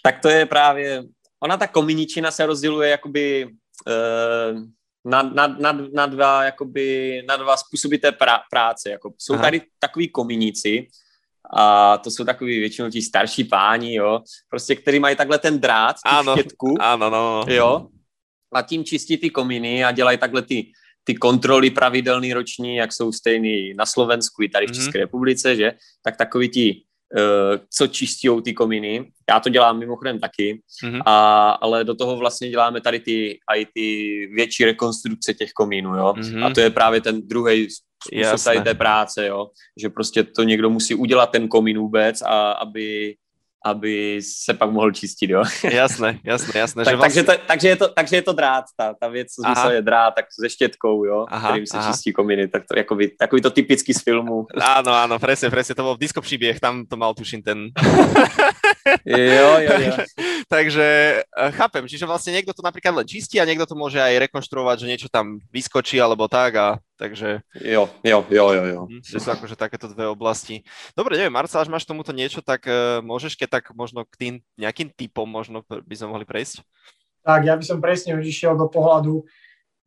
Tak 0.03 0.19
to 0.19 0.29
je 0.29 0.45
právě, 0.45 1.03
ona 1.43 1.57
ta 1.57 1.67
kominičina 1.67 2.31
se 2.31 2.45
rozděluje 2.45 2.89
jakoby 2.89 3.45
uh, 3.45 4.61
na, 5.05 5.21
na, 5.21 5.47
na, 5.47 5.71
na, 5.93 6.05
dva, 6.05 6.43
jakoby, 6.43 7.21
na 7.27 7.37
dva 7.37 7.57
způsoby 7.57 7.95
té 7.95 8.11
prá, 8.11 8.41
práce. 8.51 8.89
Jako, 8.89 9.13
jsou 9.17 9.33
Aha. 9.33 9.43
tady 9.43 9.61
takový 9.79 10.09
kominíci, 10.09 10.87
a 11.53 11.97
to 11.97 12.11
jsou 12.11 12.23
takový 12.25 12.59
většinou 12.59 12.89
ti 12.89 13.01
starší 13.01 13.43
páni, 13.43 13.95
jo, 13.95 14.21
prostě, 14.49 14.75
který 14.75 14.99
mají 14.99 15.15
takhle 15.15 15.39
ten 15.39 15.59
drát, 15.59 15.95
tu 15.95 16.09
ano, 16.09 16.37
štětku, 16.37 16.75
ano, 16.79 17.09
no, 17.09 17.45
no. 17.47 17.53
jo, 17.53 17.87
a 18.53 18.61
tím 18.61 18.85
čistí 18.85 19.17
ty 19.17 19.29
kominy 19.29 19.83
a 19.83 19.91
dělají 19.91 20.17
takhle 20.17 20.41
ty, 20.41 20.71
ty 21.03 21.15
kontroly 21.15 21.69
pravidelný 21.69 22.33
roční, 22.33 22.75
jak 22.75 22.93
jsou 22.93 23.11
stejný 23.11 23.73
na 23.73 23.85
Slovensku 23.85 24.43
i 24.43 24.49
tady 24.49 24.65
v 24.65 24.69
mhm. 24.69 24.75
České 24.75 24.91
mm-hmm. 24.91 25.01
republice, 25.01 25.55
že, 25.55 25.71
tak 26.03 26.17
takový 26.17 26.49
ti 26.49 26.83
Eh, 26.83 26.90
co 27.69 27.87
čistí 27.87 28.29
ty 28.43 28.53
kominy. 28.53 29.11
Já 29.29 29.39
to 29.39 29.49
dělám 29.49 29.79
mimochodem 29.79 30.19
taky, 30.19 30.61
mm-hmm. 30.83 31.01
a, 31.05 31.49
ale 31.49 31.83
do 31.83 31.95
toho 31.95 32.17
vlastně 32.17 32.49
děláme 32.49 32.81
tady 32.81 32.99
ty, 32.99 33.39
i 33.55 33.65
ty 33.73 34.27
větší 34.35 34.65
rekonstrukce 34.65 35.33
těch 35.33 35.51
komínů, 35.51 35.95
jo. 35.95 36.13
Mm-hmm. 36.17 36.45
A 36.45 36.53
to 36.53 36.59
je 36.59 36.69
právě 36.69 37.01
ten 37.01 37.27
druhý 37.27 37.67
způsob 37.69 38.43
tady 38.43 38.61
té 38.61 38.73
práce, 38.73 39.27
jo. 39.27 39.47
Že 39.81 39.89
prostě 39.89 40.23
to 40.23 40.43
někdo 40.43 40.69
musí 40.69 40.95
udělat 40.95 41.31
ten 41.31 41.47
komín 41.47 41.77
vůbec, 41.77 42.21
a 42.21 42.51
aby 42.51 43.15
aby 43.65 44.19
se 44.21 44.53
pak 44.53 44.71
mohl 44.71 44.91
čistit, 44.91 45.29
jo. 45.29 45.43
Jasné, 45.71 46.19
jasné, 46.23 46.59
jasné. 46.59 46.85
tak, 46.85 46.93
že 46.93 46.97
vlastně... 46.97 47.23
takže, 47.23 47.37
to, 47.37 47.45
takže, 47.47 47.67
je 47.67 47.75
to, 47.75 47.87
takže 47.87 48.15
je 48.15 48.21
to 48.21 48.33
drát, 48.33 48.65
ta, 48.77 48.93
ta 48.93 49.07
věc, 49.07 49.27
co 49.63 49.69
je 49.69 49.81
drát, 49.81 50.11
tak 50.15 50.25
se 50.39 50.49
štětkou, 50.49 51.05
jo, 51.05 51.25
aha, 51.29 51.49
kterým 51.49 51.67
se 51.67 51.77
aha. 51.77 51.91
čistí 51.91 52.13
kominy, 52.13 52.47
tak 52.47 52.63
to 52.67 52.77
jakoby, 52.77 53.07
takový 53.07 53.41
to 53.41 53.49
typický 53.49 53.93
z 53.93 54.03
filmu. 54.03 54.47
Áno, 54.61 54.91
áno, 54.93 55.19
presne, 55.19 55.49
presne, 55.49 55.75
to 55.75 55.83
bol 55.83 55.97
disco 55.97 56.21
příběh, 56.21 56.59
tam 56.59 56.85
to 56.85 56.97
mal 56.97 57.13
tuším 57.13 57.41
ten... 57.41 57.69
jo, 59.05 59.53
jo, 59.59 59.73
jo. 59.79 59.93
takže 60.51 60.85
eh, 61.23 61.51
chápem, 61.55 61.87
čiže 61.87 62.03
vlastne 62.03 62.35
niekto 62.35 62.51
to 62.51 62.59
napríklad 62.59 62.99
len 62.99 63.07
čistí 63.07 63.39
a 63.39 63.47
niekto 63.47 63.63
to 63.63 63.79
môže 63.79 63.95
aj 63.95 64.27
rekonštruovať, 64.27 64.83
že 64.83 64.89
niečo 64.91 65.07
tam 65.07 65.39
vyskočí 65.47 65.95
alebo 65.95 66.27
tak 66.27 66.51
a 66.59 66.67
takže... 66.99 67.39
Jo, 67.55 67.87
jo, 68.03 68.19
jo, 68.27 68.45
jo, 68.51 68.63
jo. 68.67 68.81
Hm, 68.91 68.99
že 68.99 69.17
sú 69.23 69.31
akože 69.31 69.55
takéto 69.55 69.87
dve 69.87 70.11
oblasti. 70.11 70.67
Dobre, 70.91 71.15
neviem, 71.15 71.31
Marcel, 71.31 71.63
až 71.63 71.71
máš 71.71 71.87
tomuto 71.87 72.11
niečo, 72.11 72.43
tak 72.43 72.67
uh, 72.67 72.99
môžeš, 72.99 73.39
keď 73.39 73.63
tak 73.63 73.71
možno 73.71 74.03
k 74.03 74.13
tým 74.19 74.33
nejakým 74.59 74.91
typom 74.91 75.25
možno 75.25 75.63
by 75.63 75.95
sme 75.95 76.11
mohli 76.11 76.27
prejsť? 76.27 76.61
Tak, 77.23 77.47
ja 77.47 77.55
by 77.55 77.63
som 77.63 77.79
presne 77.79 78.19
už 78.19 78.27
išiel 78.27 78.53
do 78.59 78.67
pohľadu 78.67 79.23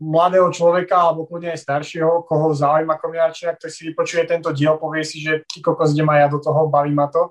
mladého 0.02 0.50
človeka 0.50 0.98
alebo 0.98 1.26
kľudne 1.26 1.54
aj 1.54 1.62
staršieho, 1.62 2.26
koho 2.26 2.50
zaujíma 2.50 2.98
kombinačná, 2.98 3.54
ktorý 3.54 3.70
si 3.70 3.82
vypočuje 3.90 4.22
tento 4.26 4.50
diel, 4.50 4.74
povie 4.74 5.06
si, 5.06 5.22
že 5.22 5.46
ty 5.46 5.62
kokos, 5.62 5.94
kde 5.94 6.02
ma 6.02 6.18
ja 6.18 6.26
do 6.26 6.42
toho, 6.42 6.66
baví 6.66 6.90
ma 6.90 7.06
to, 7.06 7.30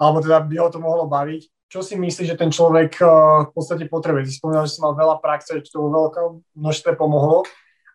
alebo 0.00 0.24
teda 0.24 0.40
by 0.40 0.56
ho 0.56 0.68
to 0.72 0.80
mohlo 0.80 1.04
baviť. 1.04 1.55
Čo 1.66 1.82
si 1.82 1.98
myslíš, 1.98 2.30
že 2.30 2.38
ten 2.38 2.54
človek 2.54 3.02
uh, 3.02 3.50
v 3.50 3.52
podstate 3.52 3.90
potrebuje? 3.90 4.30
Ty 4.30 4.32
spomínal, 4.38 4.64
že 4.70 4.78
si 4.78 4.80
mal 4.82 4.94
veľa 4.94 5.18
praxe, 5.18 5.58
že 5.58 5.66
to 5.66 5.82
vo 5.82 5.90
veľkom 5.90 6.54
množstve 6.54 6.94
pomohlo. 6.94 7.42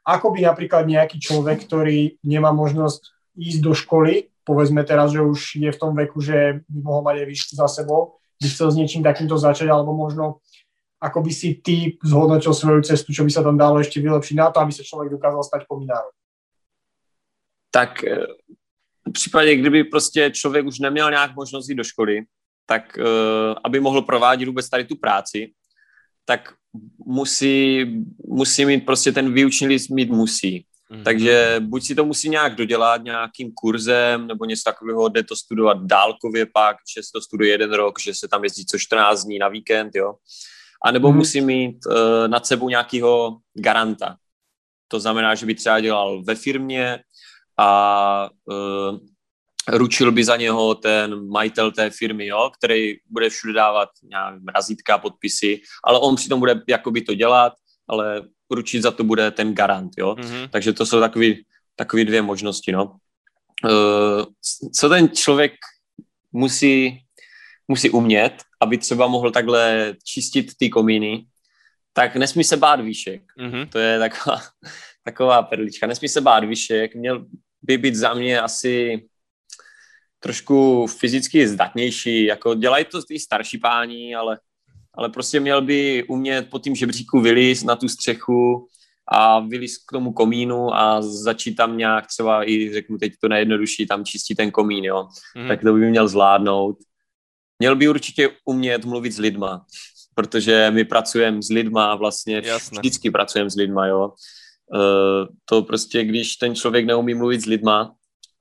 Ako 0.04 0.36
by 0.36 0.44
napríklad 0.44 0.90
nejaký 0.90 1.22
človek, 1.24 1.64
ktorý 1.70 2.20
nemá 2.26 2.52
možnosť 2.52 3.00
ísť 3.38 3.60
do 3.64 3.72
školy, 3.72 4.28
povedzme 4.44 4.84
teraz, 4.84 5.16
že 5.16 5.24
už 5.24 5.56
je 5.56 5.72
v 5.72 5.80
tom 5.80 5.96
veku, 5.96 6.20
že 6.20 6.66
by 6.68 6.80
mohol 6.84 7.02
mať 7.06 7.16
aj 7.24 7.28
výšku 7.32 7.54
za 7.56 7.68
sebou, 7.72 8.20
by 8.42 8.48
chcel 8.50 8.68
s 8.74 8.76
niečím 8.76 9.06
takýmto 9.06 9.38
začať, 9.38 9.70
alebo 9.70 9.94
možno 9.94 10.42
ako 11.02 11.22
by 11.22 11.32
si 11.34 11.58
ty 11.58 11.98
zhodnotil 12.04 12.54
svoju 12.54 12.82
cestu, 12.86 13.10
čo 13.14 13.26
by 13.26 13.32
sa 13.34 13.42
tam 13.42 13.58
dalo 13.58 13.82
ešte 13.82 13.98
vylepšiť 13.98 14.36
na 14.38 14.54
to, 14.54 14.62
aby 14.62 14.70
sa 14.70 14.86
člověk 14.86 15.18
dokázal 15.18 15.44
stať 15.44 15.62
pominárom? 15.66 16.14
Tak 17.74 18.04
eh, 18.04 18.26
v 19.08 19.12
případě, 19.12 19.56
kdyby 19.56 19.84
prostě 19.84 20.32
člověk 20.32 20.66
už 20.66 20.80
neměl 20.80 21.10
nějak 21.10 21.36
možnost 21.36 21.70
jít 21.70 21.76
do 21.76 21.84
školy, 21.84 22.22
tak 22.66 22.98
uh, 22.98 23.56
aby 23.64 23.80
mohl 23.80 24.02
provádět 24.02 24.46
vůbec 24.46 24.70
tady 24.70 24.86
tu 24.86 24.96
práci, 24.96 25.52
tak 26.26 26.54
musí, 27.06 27.86
musí 28.28 28.66
mít 28.66 28.86
prostě 28.86 29.12
ten 29.12 29.34
výuční 29.34 29.68
list 29.68 29.90
mít 29.90 30.10
musí. 30.10 30.66
Mm-hmm. 30.92 31.04
Takže 31.04 31.56
buď 31.60 31.84
si 31.84 31.96
to 31.96 32.06
musí 32.06 32.30
nějak 32.30 32.56
dodělat 32.56 33.04
nějakým 33.04 33.52
kurzem, 33.52 34.28
nebo 34.28 34.46
něco 34.46 34.62
takového, 34.66 35.10
jde 35.10 35.24
to 35.24 35.36
studovat 35.36 35.78
dálkově 35.84 36.46
pak, 36.54 36.78
že 36.96 37.04
se 37.04 37.10
to 37.14 37.22
studuje 37.22 37.52
jeden 37.52 37.74
rok, 37.74 38.00
že 38.00 38.14
se 38.14 38.28
tam 38.28 38.44
jezdí 38.44 38.66
co 38.66 38.80
14 38.80 39.24
dní 39.24 39.40
na 39.40 39.48
víkend, 39.48 39.96
jo. 39.96 40.14
anebo 40.86 41.12
mm. 41.12 41.18
musí 41.18 41.42
mít 41.42 41.86
uh, 41.86 41.94
nad 42.28 42.46
sebou 42.46 42.70
nějakého 42.70 43.38
garanta. 43.54 44.16
To 44.88 45.00
znamená, 45.00 45.36
že 45.36 45.46
by 45.46 45.56
třeba 45.56 45.80
dělal 45.80 46.24
ve 46.24 46.36
firmě 46.36 47.00
a 47.58 48.30
uh, 48.46 49.00
ručil 49.68 50.12
by 50.12 50.24
za 50.24 50.36
něho 50.36 50.76
ten 50.76 51.28
majitel 51.28 51.72
té 51.72 51.90
firmy, 51.90 52.28
jo, 52.28 52.52
který 52.58 52.96
bude 53.10 53.30
všude 53.30 53.54
dávat 53.54 53.90
nějak 54.04 54.34
razítka, 54.56 54.98
podpisy, 54.98 55.62
ale 55.84 56.00
on 56.00 56.16
přitom 56.16 56.40
bude 56.40 56.62
jakoby 56.68 57.02
to 57.02 57.14
dělat, 57.14 57.54
ale 57.88 58.22
ručit 58.52 58.82
za 58.82 58.92
to 58.92 59.04
bude 59.04 59.32
ten 59.32 59.54
garant, 59.54 59.92
jo. 59.98 60.16
Mm-hmm. 60.16 60.50
Takže 60.50 60.74
to 60.74 60.86
jsou 60.86 61.00
takový, 61.00 61.46
takový 61.76 62.06
dvě 62.06 62.22
možnosti, 62.22 62.72
no. 62.72 62.98
Uh, 63.66 64.26
co 64.74 64.90
ten 64.90 65.10
člověk 65.10 65.54
musí, 66.32 67.00
musí 67.68 67.90
umět, 67.90 68.34
aby 68.62 68.78
třeba 68.78 69.08
mohl 69.08 69.32
takhle 69.32 69.96
čistit 70.04 70.52
ty 70.58 70.70
komíny, 70.70 71.26
tak 71.94 72.16
nesmí 72.16 72.44
se 72.44 72.58
bát 72.58 72.82
výšek. 72.82 73.22
Mm-hmm. 73.40 73.70
To 73.70 73.80
je 73.80 74.00
taková, 74.00 74.42
taková 75.04 75.42
perlička. 75.42 75.88
Nesmí 75.88 76.08
se 76.08 76.22
bát 76.22 76.44
výšek. 76.44 76.96
Měl 76.96 77.26
by 77.62 77.78
být 77.78 77.96
za 77.96 78.14
mě 78.14 78.42
asi 78.42 79.04
trošku 80.24 80.88
fyzicky 80.88 81.48
zdatnější. 81.48 82.26
Jako 82.26 82.54
dělají 82.54 82.86
to 82.86 83.04
ty 83.04 83.20
starší 83.20 83.58
páni, 83.58 84.16
ale, 84.16 84.40
ale 84.94 85.10
prostě 85.10 85.40
měl 85.40 85.62
by 85.62 86.04
umět 86.04 86.50
po 86.50 86.60
tím 86.60 86.76
žebříku 86.76 87.20
vylíz 87.20 87.64
na 87.64 87.76
tu 87.76 87.88
střechu 87.88 88.68
a 89.08 89.40
vylíz 89.40 89.78
k 89.78 89.92
tomu 89.92 90.14
komínu 90.14 90.76
a 90.76 91.02
začít 91.02 91.56
tam 91.56 91.78
nějak 91.78 92.08
třeba 92.08 92.50
i, 92.50 92.74
řeknu 92.74 92.98
teď 92.98 93.14
to 93.22 93.28
nejjednodušší, 93.28 93.88
tam 93.88 94.06
čistit 94.06 94.36
ten 94.36 94.52
komín, 94.52 94.86
jo. 94.86 95.08
Mm. 95.36 95.48
Tak 95.48 95.62
to 95.62 95.74
by 95.74 95.90
měl 95.90 96.08
zvládnout. 96.08 96.78
Měl 97.60 97.76
by 97.76 97.90
určitě 97.90 98.30
umět 98.46 98.86
mluvit 98.86 99.12
s 99.12 99.20
lidma, 99.20 99.66
protože 100.16 100.72
my 100.72 100.86
pracujeme 100.86 101.42
s 101.42 101.50
lidma, 101.50 101.96
vlastně 101.96 102.42
Jasne. 102.46 102.80
vždycky 102.80 103.12
pracujeme 103.12 103.50
s 103.50 103.56
lidma, 103.56 103.88
jo. 103.88 104.14
Uh, 104.74 105.28
to 105.46 105.62
prostě, 105.62 106.04
když 106.04 106.36
ten 106.36 106.56
člověk 106.56 106.86
neumí 106.86 107.14
mluvit 107.14 107.42
s 107.42 107.46
lidma 107.46 107.96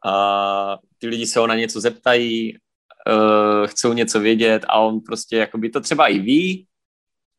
a 0.07 0.78
ty 0.98 1.07
lidi 1.07 1.26
se 1.26 1.40
ho 1.40 1.46
na 1.46 1.55
něco 1.55 1.80
zeptají, 1.80 2.57
uh, 2.57 3.66
chcou 3.66 3.92
něco 3.92 4.20
vědět 4.20 4.64
a 4.68 4.78
on 4.78 5.01
prostě 5.01 5.36
jakoby 5.36 5.70
to 5.70 5.80
třeba 5.80 6.07
i 6.07 6.18
ví, 6.18 6.66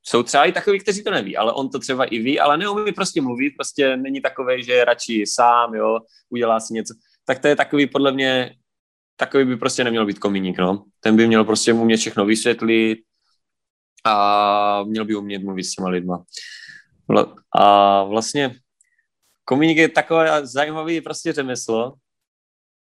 jsou 0.03 0.23
třeba 0.23 0.45
i 0.45 0.51
takový, 0.51 0.79
kteří 0.79 1.03
to 1.03 1.11
neví, 1.11 1.37
ale 1.37 1.53
on 1.53 1.69
to 1.69 1.79
třeba 1.79 2.05
i 2.05 2.19
ví, 2.19 2.39
ale 2.39 2.57
neumí 2.57 2.91
prostě 2.91 3.21
mluvit, 3.21 3.53
prostě 3.57 3.97
není 3.97 4.21
takový, 4.21 4.63
že 4.63 4.73
je 4.73 4.85
radši 4.85 5.23
sám, 5.27 5.75
jo, 5.75 5.99
udělá 6.29 6.59
si 6.59 6.73
něco. 6.73 6.93
Tak 7.25 7.39
to 7.39 7.47
je 7.47 7.55
takový 7.55 7.87
podle 7.87 8.11
mě 8.11 8.55
takový 9.21 9.45
by 9.45 9.57
prostě 9.57 9.83
neměl 9.83 10.05
být 10.05 10.19
komíník, 10.19 10.57
no. 10.57 10.85
Ten 10.99 11.15
by 11.15 11.27
měl 11.27 11.45
prostě 11.45 11.73
umět 11.73 11.97
všechno 11.97 12.25
vysvětlit 12.25 12.99
a 14.05 14.83
měl 14.83 15.05
by 15.05 15.15
umět 15.15 15.43
mluvit 15.43 15.63
s 15.63 15.75
těma 15.75 15.89
lidma. 15.89 16.23
A 17.55 18.03
vlastně 18.03 18.55
komíník 19.45 19.77
je 19.77 19.89
takové 19.89 20.47
zajímavý 20.47 21.01
prostě 21.01 21.33
řemeslo, 21.33 21.93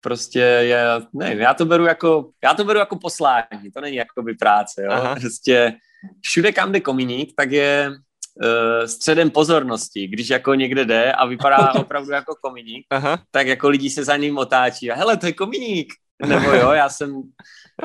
prostě 0.05 0.39
je, 0.41 0.85
nevím, 1.15 1.39
já 1.39 1.55
to 1.55 1.65
beru 1.65 1.85
jako, 1.85 2.31
já 2.45 2.55
to 2.55 2.65
beru 2.65 2.79
jako 2.79 2.99
poslání, 2.99 3.71
to 3.75 3.81
není 3.81 3.97
jako 3.97 4.23
by 4.23 4.35
práce, 4.35 4.83
jo. 4.85 4.91
Aha. 4.91 5.15
Prostě 5.21 5.73
všude, 6.21 6.53
kam 6.53 6.73
jde 6.73 6.81
komíník, 6.81 7.33
tak 7.37 7.51
je 7.51 7.91
uh, 7.91 8.87
středem 8.87 9.31
pozornosti, 9.31 10.09
když 10.09 10.31
jako 10.31 10.55
někde 10.55 10.85
jde 10.85 11.13
a 11.13 11.27
vypadá 11.27 11.75
opravdu 11.81 12.13
jako 12.13 12.35
komíník, 12.43 12.87
Aha. 12.91 13.23
tak 13.31 13.47
jako 13.47 13.69
lidi 13.69 13.91
se 13.91 14.05
za 14.05 14.17
ním 14.17 14.39
otáčí 14.39 14.91
a 14.91 14.97
hele, 14.97 15.17
to 15.17 15.27
je 15.27 15.33
komíník, 15.33 15.93
nebo 16.27 16.51
jo, 16.51 16.71
já 16.71 16.89
jsem, 16.89 17.23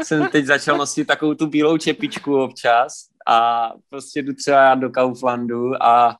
jsem 0.03 0.27
teď 0.27 0.45
začal 0.45 0.77
nosit 0.77 1.05
takovou 1.05 1.33
tu 1.33 1.47
bílou 1.47 1.77
čepičku 1.77 2.41
občas 2.41 2.93
a 3.27 3.69
prostě 3.89 4.21
jdu 4.21 4.33
třeba 4.33 4.75
do 4.75 4.89
Kauflandu 4.89 5.83
a 5.83 6.15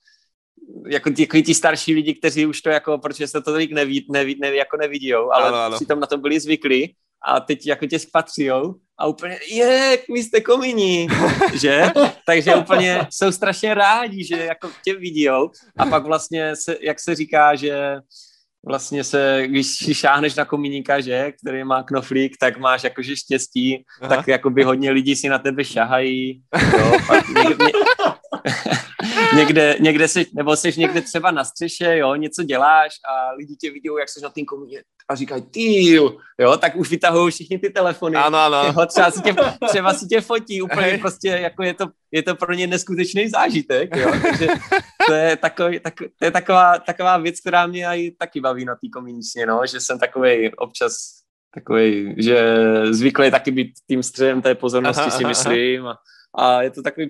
jako 0.88 1.10
ti, 1.10 1.22
jako 1.22 1.42
ti 1.42 1.54
starší 1.54 1.94
lidi, 1.94 2.14
kteří 2.14 2.46
už 2.46 2.62
to 2.62 2.70
jako, 2.70 2.98
protože 2.98 3.28
se 3.28 3.42
to 3.42 3.52
tolik 3.52 3.72
neví, 3.72 4.06
neví, 4.12 4.38
neví, 4.42 4.58
jako 4.58 4.78
nevidíjou, 4.78 5.32
ale 5.32 5.48
ano, 5.48 5.58
ano. 5.58 5.76
přitom 5.76 6.00
na 6.00 6.08
to 6.08 6.18
byli 6.18 6.40
zvyklí 6.40 6.96
a 7.28 7.40
teď 7.40 7.68
jako 7.68 7.86
tě 7.86 8.00
spatřijou 8.00 8.76
a 9.00 9.08
úplně, 9.08 9.40
je, 9.52 10.00
vy 10.14 10.24
jste 10.24 10.42
komíní, 10.42 11.08
že? 11.54 11.92
Takže 12.26 12.56
úplně 12.56 13.08
jsou 13.10 13.32
strašně 13.32 13.74
rádi, 13.74 14.24
že 14.24 14.38
jako 14.38 14.70
tě 14.84 14.96
vidíjou 14.96 15.52
a 15.78 15.86
pak 15.86 16.06
vlastně, 16.06 16.56
se, 16.56 16.78
jak 16.82 17.00
se 17.00 17.16
říká, 17.16 17.56
že 17.56 17.96
vlastně 18.66 19.04
se, 19.04 19.44
když 19.46 19.68
si 19.68 19.94
šáhneš 19.94 20.36
na 20.36 20.46
komíníka, 20.46 21.02
že, 21.02 21.32
který 21.32 21.64
má 21.64 21.84
knoflík, 21.84 22.38
tak 22.40 22.58
máš 22.58 22.84
jakože 22.84 23.16
štěstí, 23.16 23.84
Aha. 24.02 24.16
tak 24.16 24.28
jakoby 24.28 24.64
hodně 24.64 24.92
lidí 24.92 25.16
si 25.16 25.30
na 25.30 25.40
tebe 25.40 25.66
šahají, 25.66 26.42
jo, 26.78 26.92
pak 27.08 27.28
někde, 27.28 27.66
někde, 29.36 29.76
někde 29.80 30.08
jsi, 30.08 30.26
nebo 30.34 30.56
jsi 30.56 30.74
někde 30.78 31.02
třeba 31.02 31.32
na 31.32 31.44
střeše, 31.44 31.98
jo, 31.98 32.16
něco 32.16 32.44
děláš 32.44 32.92
a 33.10 33.32
lidi 33.32 33.56
tě 33.56 33.72
vidí, 33.72 33.90
jak 34.00 34.10
jsi 34.10 34.22
na 34.22 34.30
tým 34.30 34.46
komíně 34.46 34.84
a 35.10 35.16
říkají, 35.16 35.42
ty, 35.42 35.94
jo, 36.40 36.58
tak 36.58 36.76
už 36.76 36.90
vytahují 36.90 37.32
všichni 37.32 37.60
ty 37.60 37.70
telefony. 37.70 38.16
Ano, 38.16 38.38
ano. 38.38 38.64
Jo, 38.80 38.86
třeba, 38.86 39.12
si 39.12 39.22
tě, 39.22 39.36
třeba 39.68 39.94
si 39.94 40.08
tě 40.08 40.22
fotí, 40.22 40.62
úplně 40.62 40.88
Hej. 40.88 40.98
prostě, 40.98 41.28
jako 41.28 41.64
je 41.64 41.74
to, 41.74 41.86
je 42.12 42.24
to 42.24 42.36
pro 42.36 42.54
ně 42.54 42.68
neskutečný 42.68 43.30
zážitek, 43.30 43.96
jo, 43.96 44.12
takže 44.22 44.48
to 45.08 45.14
je, 45.14 45.36
takový, 45.36 45.80
tak, 45.80 45.94
to 46.20 46.26
je 46.26 46.32
taková, 46.32 46.80
taková 46.80 47.18
věc, 47.18 47.40
která 47.40 47.68
mě 47.68 47.86
i 47.86 48.12
taky 48.12 48.42
baví 48.42 48.66
na 48.66 48.76
té 48.76 48.88
komíničně, 48.94 49.46
no, 49.46 49.62
že 49.72 49.80
jsem 49.80 50.00
takový 50.00 50.56
občas 50.56 50.94
takový, 51.54 52.16
že 52.18 52.66
zvyklý 52.90 53.32
taky 53.32 53.52
být 53.52 53.72
tím 53.88 54.04
středem 54.04 54.42
té 54.42 54.56
pozornosti, 54.56 55.02
aha, 55.02 55.12
si 55.12 55.24
aha. 55.24 55.30
myslím, 55.30 55.88
a, 55.88 55.98
a 56.38 56.62
je 56.62 56.72
to 56.72 56.82
takový 56.82 57.08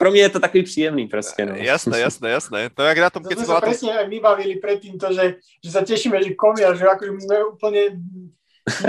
pro 0.00 0.10
mě 0.10 0.20
je 0.20 0.28
to 0.28 0.40
takový 0.40 0.62
příjemný 0.64 1.06
prostě. 1.06 1.46
No. 1.46 1.54
Jasné, 1.54 2.00
jasné, 2.00 2.30
jasné. 2.30 2.70
To 2.74 2.82
jak 2.82 2.98
na 2.98 3.10
tom, 3.10 3.22
keď 3.22 3.36
sme 3.38 3.46
sa 3.46 3.60
presne 3.60 3.92
aj 3.92 4.08
my 4.08 4.18
bavili 4.24 4.56
predtým 4.56 4.96
to, 4.96 5.12
že, 5.12 5.44
že 5.60 5.68
sa 5.68 5.84
tešíme, 5.84 6.16
že 6.24 6.32
komia, 6.32 6.72
že 6.72 6.88
akože 6.88 7.12
my 7.12 7.20
sme 7.20 7.36
úplne 7.52 8.00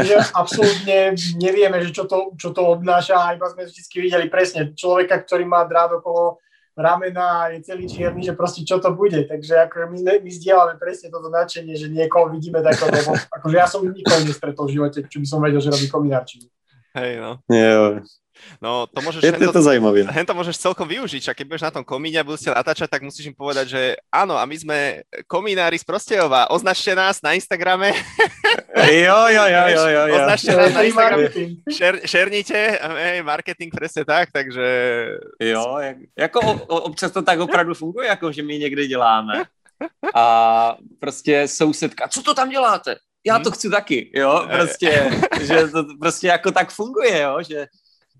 že 0.07 0.16
absolútne 0.32 1.16
nevieme, 1.36 1.84
že 1.84 1.91
čo 1.91 2.07
to, 2.07 2.32
čo 2.39 2.55
to 2.55 2.64
obnáša 2.64 3.20
a 3.20 3.36
iba 3.36 3.43
sme 3.51 3.68
vždy 3.68 3.82
videli 3.99 4.32
presne 4.32 4.72
človeka, 4.72 5.20
ktorý 5.20 5.43
má 5.43 5.68
drát 5.68 5.91
okolo 5.91 6.39
ramena 6.80 7.43
a 7.43 7.49
je 7.51 7.68
celý 7.68 7.91
čierny, 7.91 8.24
že 8.24 8.32
proste 8.32 8.64
čo 8.64 8.80
to 8.80 8.95
bude. 8.95 9.28
Takže 9.28 9.68
akože 9.68 9.86
my, 9.91 9.99
my 10.24 10.32
zdieľame 10.32 10.80
presne 10.80 11.12
toto 11.12 11.28
nadšenie, 11.28 11.76
že 11.76 11.91
niekoho 11.91 12.32
vidíme 12.32 12.64
takto, 12.64 12.88
lebo 12.88 13.20
akože 13.20 13.55
ja 13.59 13.68
som 13.68 13.84
nikoho 13.84 14.24
nestretol 14.24 14.72
v 14.72 14.80
živote, 14.80 15.03
čo 15.12 15.20
by 15.20 15.28
som 15.28 15.43
vedel, 15.43 15.59
že 15.59 15.76
robí 15.76 15.91
kominárčinu. 15.91 16.47
Hej, 16.95 17.20
no. 17.20 17.39
Jo. 17.51 17.99
No, 18.62 18.86
to 18.88 19.00
môžeš... 19.02 19.22
Je, 19.24 19.32
hento, 19.32 19.54
to 19.54 19.62
zaujímavé. 19.62 20.06
Hento 20.10 20.34
môžeš 20.34 20.58
celkom 20.62 20.88
využiť, 20.88 21.32
a 21.32 21.36
keď 21.38 21.46
budeš 21.48 21.66
na 21.68 21.74
tom 21.74 21.86
komíne 21.86 22.22
a 22.22 22.28
budete 22.28 22.52
natáčať, 22.52 22.89
tak 22.89 23.06
musíš 23.06 23.32
im 23.32 23.38
povedať, 23.38 23.66
že 23.74 23.82
áno, 24.12 24.38
a 24.38 24.44
my 24.46 24.56
sme 24.58 24.78
komínári 25.26 25.78
z 25.78 25.86
Prostejova, 25.86 26.50
označte 26.50 26.94
nás 26.96 27.22
na 27.22 27.34
Instagrame. 27.34 27.94
Jo, 28.72 29.28
jo, 29.28 29.46
jo, 29.46 29.64
jo, 29.68 29.86
jo. 29.88 30.04
jo. 30.08 30.16
Označte 30.16 30.52
nás 30.56 30.72
na 30.74 30.82
Instagrame, 30.84 31.28
šer, 31.70 31.96
šernite, 32.08 32.62
hej, 32.82 33.20
marketing 33.22 33.70
presne 33.72 34.04
tak, 34.08 34.32
takže... 34.32 34.66
Jo, 35.39 35.78
jak, 35.80 35.98
jako 36.18 36.39
občas 36.68 37.12
to 37.12 37.22
tak 37.22 37.39
opravdu 37.39 37.74
funguje, 37.74 38.08
jako 38.08 38.32
že 38.32 38.44
my 38.44 38.58
někde 38.58 38.88
děláme. 38.88 39.44
A 40.16 40.76
prostě 41.00 41.48
sousedka, 41.48 42.08
co 42.08 42.22
to 42.24 42.34
tam 42.34 42.50
děláte? 42.50 42.96
já 43.26 43.39
to 43.39 43.52
chci 43.52 43.70
taky, 43.70 44.12
jo, 44.14 44.48
prostě, 44.52 45.12
že 45.42 45.68
to 45.68 45.86
prostě 46.00 46.28
jako 46.28 46.52
tak 46.52 46.72
funguje, 46.72 47.22
jo, 47.22 47.38
že 47.50 47.68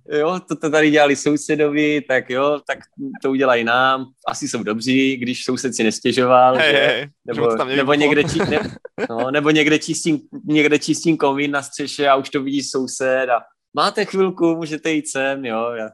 jo, 0.10 0.40
to, 0.48 0.56
to 0.56 0.70
tady 0.70 0.92
dělali 0.92 1.16
sousedovi, 1.16 2.02
tak 2.02 2.30
jo, 2.30 2.60
tak 2.68 2.80
to 3.22 3.32
udělají 3.32 3.64
nám, 3.64 4.06
asi 4.28 4.48
jsou 4.48 4.64
dobří, 4.64 5.18
když 5.18 5.44
soused 5.44 5.76
si 5.76 5.84
nestěžoval, 5.84 6.56
hey, 6.56 6.72
že? 6.72 6.78
Hey, 6.78 7.08
nebo, 7.26 7.52
že 7.70 7.76
nebo, 7.76 7.94
někde 7.94 8.24
či, 8.24 8.40
ne, 8.40 8.60
no, 9.10 9.32
nebo 9.32 9.50
někde 9.50 9.80
čistím, 9.80 10.20
někde 10.44 10.80
čistím 10.80 11.18
komín 11.18 11.52
na 11.52 11.62
střeše 11.62 12.08
a 12.08 12.16
už 12.16 12.30
to 12.30 12.44
vidí 12.44 12.64
soused 12.64 13.30
a 13.30 13.42
máte 13.74 14.06
chvilku, 14.06 14.56
můžete 14.56 14.92
jít 14.92 15.08
sem, 15.08 15.46
jo, 15.46 15.72
já, 15.72 15.90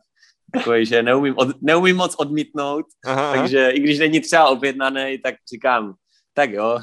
takový, 0.54 0.86
že 0.86 1.04
neumím, 1.04 1.34
od, 1.38 1.62
neumím 1.62 1.96
moc 1.96 2.16
odmítnout, 2.16 2.86
aha, 3.06 3.34
takže 3.36 3.62
aha. 3.62 3.72
i 3.72 3.80
když 3.80 4.00
není 4.00 4.20
třeba 4.20 4.48
objednaný, 4.48 5.18
tak 5.24 5.36
říkám, 5.54 5.94
tak 6.34 6.52
jo, 6.52 6.80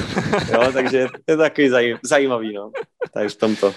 jo 0.52 0.72
takže 0.72 1.06
to 1.24 1.32
je 1.32 1.36
takový 1.36 1.70
zajímavý, 2.02 2.52
no, 2.52 2.70
takže 3.12 3.34
v 3.34 3.38
tomto. 3.38 3.74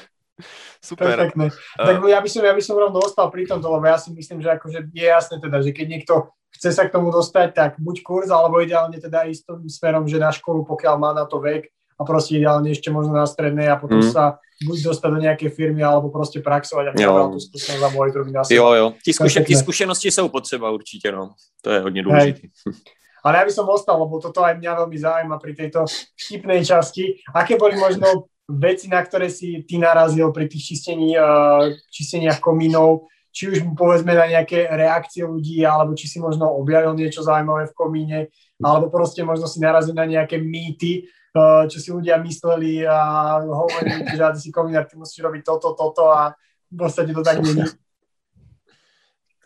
Super. 0.79 1.17
Perfektné. 1.17 1.49
Uh, 1.49 1.87
tak 1.87 1.95
ja 2.05 2.19
by, 2.21 2.29
som, 2.29 2.41
ja 2.45 2.53
by 2.53 2.63
som 2.63 2.75
rovno 2.77 3.01
ostal 3.01 3.27
pri 3.33 3.49
tomto, 3.49 3.67
lebo 3.67 3.85
ja 3.89 3.97
si 3.97 4.13
myslím, 4.13 4.39
že 4.41 4.53
akože 4.53 4.93
je 4.93 5.05
jasné 5.05 5.35
teda, 5.41 5.57
že 5.65 5.73
keď 5.73 5.85
niekto 5.89 6.13
chce 6.53 6.69
sa 6.73 6.85
k 6.85 6.93
tomu 6.93 7.09
dostať, 7.09 7.47
tak 7.53 7.71
buď 7.81 7.95
kurz, 8.05 8.29
alebo 8.29 8.61
ideálne 8.61 8.97
teda 8.97 9.25
ísť 9.29 9.49
tým 9.49 9.69
smerom, 9.69 10.05
že 10.05 10.21
na 10.21 10.29
školu, 10.29 10.65
pokiaľ 10.65 10.95
má 10.97 11.11
na 11.13 11.25
to 11.25 11.41
vek 11.41 11.69
a 11.97 12.01
proste 12.05 12.37
ideálne 12.37 12.69
ešte 12.69 12.93
možno 12.93 13.17
na 13.17 13.25
strednej 13.25 13.69
a 13.73 13.77
potom 13.77 14.01
mm. 14.01 14.13
sa 14.13 14.37
buď 14.65 14.93
dostať 14.93 15.09
do 15.09 15.19
nejakej 15.21 15.49
firmy, 15.53 15.85
alebo 15.85 16.09
proste 16.09 16.41
praxovať 16.41 16.85
a 16.89 16.97
jo. 16.97 17.33
tú 17.33 17.41
skúsenosť 17.41 17.83
a 17.83 17.89
monitorovať 17.93 18.31
na 18.33 18.41
Jo, 18.49 18.67
jo. 18.73 18.87
Tí, 19.01 19.11
zkušen, 19.13 19.45
tí 19.45 19.53
skúsenosti 19.53 20.09
sú 20.09 20.29
potřeba 20.33 20.73
určite, 20.73 21.13
no. 21.13 21.37
To 21.61 21.69
je 21.69 21.79
hodne 21.81 22.01
dôležité. 22.01 22.49
Ale 23.25 23.43
ja 23.43 23.45
by 23.49 23.53
som 23.53 23.67
ostal, 23.67 23.97
lebo 23.99 24.21
toto 24.23 24.39
aj 24.45 24.55
mňa 24.55 24.71
veľmi 24.85 24.97
zaujíma 24.97 25.35
pri 25.41 25.51
tejto 25.57 25.83
vtipnej 26.15 26.63
časti. 26.63 27.17
Aké 27.35 27.59
boli 27.59 27.75
možno 27.75 28.31
veci, 28.47 28.87
na 28.87 29.03
ktoré 29.03 29.27
si 29.27 29.67
ty 29.67 29.75
narazil 29.75 30.31
pri 30.31 30.47
tých 30.47 30.73
čistení, 30.73 31.13
uh, 31.19 31.75
čisteniach 31.91 32.39
komínov, 32.39 33.11
či 33.37 33.53
už 33.53 33.57
povedzme 33.77 34.17
na 34.17 34.25
nejaké 34.25 34.65
reakcie 34.65 35.21
ľudí, 35.21 35.61
alebo 35.61 35.93
či 35.93 36.09
si 36.09 36.17
možno 36.17 36.49
objavil 36.49 36.97
niečo 36.97 37.21
zaujímavé 37.21 37.69
v 37.69 37.77
komíne, 37.77 38.19
alebo 38.57 38.89
proste 38.89 39.21
možno 39.21 39.45
si 39.45 39.61
narazil 39.61 39.93
na 39.93 40.09
nejaké 40.09 40.41
mýty, 40.41 41.05
eh, 41.05 41.63
čo 41.69 41.77
si 41.77 41.93
ľudia 41.93 42.17
mysleli 42.17 42.81
a 42.81 43.37
hovorili, 43.45 44.09
že 44.09 44.25
ty 44.33 44.39
si 44.41 44.49
komínár, 44.49 44.89
ty 44.89 44.97
musíš 44.97 45.21
robiť 45.21 45.45
toto, 45.45 45.77
toto 45.77 46.09
a 46.09 46.33
v 46.65 46.75
podstate 46.81 47.13
to 47.13 47.21
tak 47.21 47.45
není. 47.45 47.61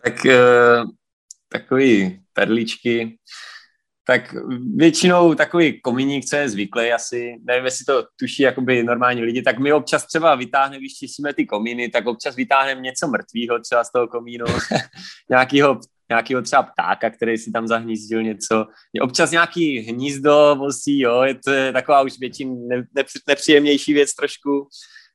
Tak 0.02 0.18
uh, 0.26 0.88
takový 1.52 2.24
perličky, 2.34 3.20
tak 4.12 4.36
většinou 4.76 5.36
takový 5.36 5.82
komíník, 5.82 6.26
co 6.26 6.36
je 6.36 6.50
zvyklý 6.50 6.92
asi, 6.92 7.36
nevím, 7.44 7.66
jestli 7.66 7.86
to 7.86 8.04
tuší 8.20 8.44
jakoby 8.44 8.84
normální 8.84 9.22
lidi, 9.22 9.42
tak 9.42 9.60
my 9.60 9.74
občas 9.74 10.06
třeba 10.06 10.36
vytáhneme, 10.36 10.80
když 10.80 10.94
čistíme 10.94 11.34
ty 11.34 11.46
komíny, 11.46 11.90
tak 11.90 12.08
občas 12.08 12.36
vytáhneme 12.36 12.82
něco 12.82 13.08
mrtvého 13.08 13.60
třeba 13.60 13.84
z 13.84 13.92
toho 13.92 14.08
komínu, 14.08 14.46
nějakýho, 15.30 15.80
nějakýho 16.10 16.42
třeba 16.42 16.64
ptáka, 16.64 17.10
který 17.10 17.38
si 17.38 17.52
tam 17.52 17.68
zahnízdil 17.68 18.24
něco. 18.24 18.66
Občas 19.02 19.32
nějaký 19.32 19.80
hnízdo 19.80 20.56
vosí, 20.60 21.00
jo, 21.00 21.22
je 21.22 21.36
to 21.36 21.52
taková 21.74 22.02
už 22.02 22.20
většin 22.20 22.68
ne, 22.68 22.84
nepříjemnější 23.28 23.94
věc 23.94 24.14
trošku. 24.14 24.68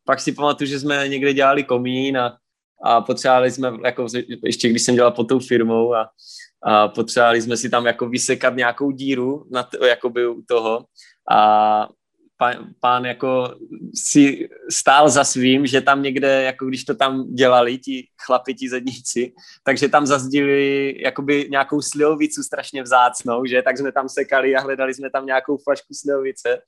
Pak 0.05 0.21
si 0.21 0.33
pamatuju, 0.33 0.69
že 0.69 0.81
jsme 0.81 1.09
někde 1.09 1.33
dělali 1.33 1.65
komín 1.65 2.19
a, 2.19 2.37
a 2.85 3.01
potřebovali 3.01 3.51
jsme, 3.51 3.73
jako 3.85 4.07
ještě 4.45 4.69
když 4.69 4.83
jsem 4.83 4.95
dělal 4.95 5.11
pod 5.11 5.25
tou 5.25 5.39
firmou 5.39 5.95
a 5.95 6.09
a 6.63 6.89
potřebovali 6.89 7.43
jsme 7.43 7.57
si 7.57 7.71
tam 7.71 7.87
jako 7.87 8.09
vysekat 8.09 8.57
nějakou 8.57 8.91
díru 8.91 9.47
na 9.51 9.63
to, 9.63 9.85
jakoby 9.85 10.27
u 10.27 10.43
toho 10.43 10.85
a 11.31 11.89
pán, 12.37 12.67
pán 12.81 13.05
jako 13.05 13.55
si 13.95 14.49
stál 14.71 15.09
za 15.09 15.25
svým, 15.25 15.67
že 15.67 15.81
tam 15.81 16.03
někde, 16.03 16.43
jako 16.43 16.67
když 16.67 16.85
to 16.85 16.95
tam 16.95 17.35
dělali 17.35 17.79
ti 17.79 18.09
chlapi, 18.27 18.55
ti 18.55 18.69
zedníci, 18.69 19.33
takže 19.65 19.89
tam 19.89 20.07
zazdili 20.07 20.95
jakoby 21.03 21.49
nějakou 21.51 21.83
slivovicu 21.83 22.43
strašně 22.43 22.83
vzácnou, 22.83 23.45
že, 23.45 23.63
tak 23.63 23.79
jsme 23.79 23.93
tam 23.93 24.09
sekali 24.09 24.57
a 24.57 24.61
hledali 24.61 24.95
jsme 24.95 25.11
tam 25.11 25.27
nějakou 25.27 25.57
flašku 25.57 25.95
slivovice. 25.95 26.59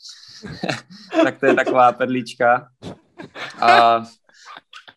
tak 1.23 1.41
to 1.41 1.47
je 1.47 1.55
taková 1.55 1.93
perlička. 1.93 2.69
A 3.61 4.03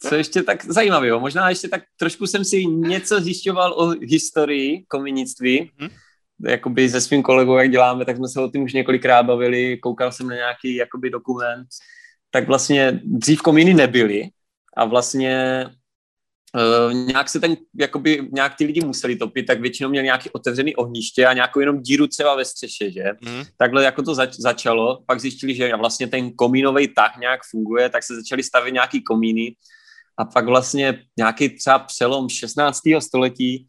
co 0.02 0.16
ještě 0.16 0.43
tak 0.43 0.66
zajímavého, 0.66 1.20
možná 1.20 1.49
ještě 1.49 1.68
tak 1.68 1.84
trošku 1.97 2.28
jsem 2.28 2.45
si 2.45 2.66
něco 2.66 3.22
zjišťoval 3.22 3.74
o 3.74 3.89
historii 3.89 4.84
komunictví, 4.88 5.72
mm-hmm. 5.80 5.89
jakoby 6.47 6.89
se 6.89 7.02
svým 7.02 7.24
kolegou, 7.24 7.58
jak 7.58 7.72
děláme, 7.72 8.06
tak 8.06 8.18
jsme 8.18 8.28
se 8.28 8.41
o 8.41 8.49
tom 8.49 8.64
už 8.64 8.74
několikrát 8.74 9.24
bavili, 9.24 9.78
koukal 9.78 10.12
jsem 10.12 10.28
na 10.28 10.36
nějaký 10.36 10.76
jakoby 10.76 11.10
dokument, 11.10 11.68
tak 12.32 12.47
vlastně 12.47 13.02
dřív 13.04 13.41
komíny 13.41 13.74
nebyly 13.74 14.30
a 14.78 14.86
vlastně 14.86 15.66
Uh, 16.56 16.93
nějak 16.93 17.30
se 17.30 17.39
ten, 17.39 17.56
jakoby, 17.80 18.30
nějak 18.32 18.56
ty 18.56 18.66
lidi 18.66 18.82
museli 18.86 19.16
topit, 19.16 19.43
tak 19.43 19.62
většinou 19.62 19.89
měli 19.89 20.06
nějaký 20.06 20.30
otevřený 20.30 20.76
ohniště 20.76 21.26
a 21.26 21.34
nějakou 21.34 21.60
jenom 21.60 21.82
díru 21.82 22.08
třeba 22.08 22.36
ve 22.36 22.45
střeše, 22.45 22.91
že? 22.91 23.04
Mm. 23.22 23.43
Takhle 23.58 23.84
jako 23.84 24.04
to 24.04 24.16
zač- 24.16 24.36
začalo, 24.36 25.04
pak 25.08 25.20
zjistili, 25.20 25.56
že 25.56 25.76
vlastně 25.76 26.08
ten 26.08 26.32
komínový 26.34 26.88
tah 26.88 27.18
nějak 27.18 27.39
funguje, 27.52 27.89
tak 27.89 28.04
se 28.04 28.16
začali 28.16 28.43
stavět 28.43 28.72
nějaký 28.72 29.04
komíny 29.04 29.56
a 30.18 30.26
pak 30.26 30.45
vlastně 30.45 31.03
nějaký 31.18 31.49
třeba 31.49 31.80
přelom 31.80 32.30
16. 32.30 32.80
století 32.99 33.68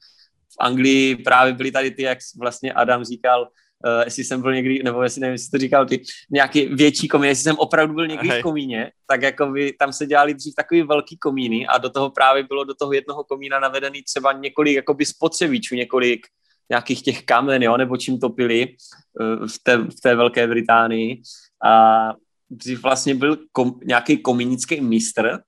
v 0.53 0.57
Anglii 0.61 1.16
právě 1.16 1.53
byly 1.53 1.70
tady 1.70 1.90
ty, 1.90 2.03
jak 2.03 2.18
vlastně 2.40 2.72
Adam 2.72 3.05
říkal, 3.05 3.40
uh, 3.43 4.03
jestli 4.05 4.24
jsem 4.24 4.43
byl 4.43 4.55
někdy, 4.55 4.82
nebo 4.82 5.03
jestli 5.03 5.20
nevím, 5.20 5.32
jestli 5.32 5.51
to 5.51 5.59
říkal 5.59 5.86
ty, 5.86 6.03
nějaký 6.30 6.66
větší 6.66 7.09
komín, 7.09 7.28
jestli 7.28 7.43
jsem 7.43 7.59
opravdu 7.59 7.95
byl 7.95 8.07
někdy 8.07 8.28
Hej. 8.28 8.40
v 8.40 8.43
komíně, 8.43 8.90
tak 9.07 9.22
jako 9.22 9.47
by 9.47 9.72
tam 9.72 9.93
se 9.93 10.07
dělali 10.07 10.34
dřív 10.34 10.55
takový 10.55 10.82
velký 10.82 11.16
komíny 11.16 11.66
a 11.66 11.78
do 11.78 11.90
toho 11.90 12.11
právě 12.11 12.43
bylo 12.43 12.64
do 12.64 12.74
toho 12.74 12.93
jednoho 12.93 13.24
komína 13.24 13.61
navedený 13.61 14.03
třeba 14.03 14.32
několik 14.32 14.74
jakoby 14.74 15.07
spotřebičů, 15.07 15.74
několik 15.74 16.26
nějakých 16.70 17.03
těch 17.03 17.22
kamen, 17.24 17.62
jo, 17.62 17.76
nebo 17.76 17.97
čím 17.97 18.18
topili 18.18 18.66
uh, 18.66 19.47
v 19.47 19.59
té, 19.62 19.76
v 19.76 20.01
té 20.03 20.14
Velké 20.14 20.47
Británii. 20.47 21.22
A 21.64 22.12
dřív 22.51 22.82
vlastně 22.82 23.14
byl 23.14 23.38
kom, 23.53 23.80
nějaký 23.84 24.16
komínický 24.16 24.80
mistr, 24.80 25.38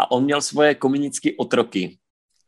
a 0.00 0.10
on 0.10 0.24
měl 0.24 0.40
svoje 0.40 0.74
komunické 0.74 1.30
otroky. 1.38 1.96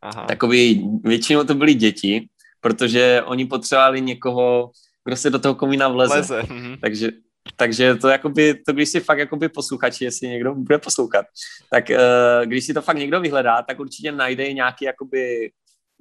Aha. 0.02 0.26
Takový, 0.26 0.90
většinou 1.04 1.44
to 1.44 1.54
byly 1.54 1.74
děti, 1.74 2.28
protože 2.60 3.22
oni 3.24 3.46
potřebovali 3.46 4.00
někoho, 4.00 4.70
kdo 5.04 5.16
se 5.16 5.30
do 5.30 5.38
toho 5.38 5.54
komína 5.54 5.88
vleze. 5.88 6.14
Leze. 6.14 6.42
Mhm. 6.42 6.76
Takže, 6.80 7.08
takže 7.56 7.94
to 7.94 8.08
jakoby, 8.08 8.54
to 8.66 8.72
když 8.72 8.88
si 8.88 9.00
fakt 9.00 9.18
jakoby 9.18 9.48
posluchači, 9.48 10.04
jestli 10.04 10.28
někdo 10.28 10.54
bude 10.54 10.78
poslouchat, 10.78 11.26
tak 11.70 11.84
uh, 11.90 12.46
když 12.46 12.64
si 12.64 12.74
to 12.74 12.82
fakt 12.82 12.96
někdo 12.96 13.20
vyhledá, 13.20 13.62
tak 13.62 13.80
určitě 13.80 14.12
najde 14.12 14.52
nějaký 14.52 14.84
jakoby 14.84 15.50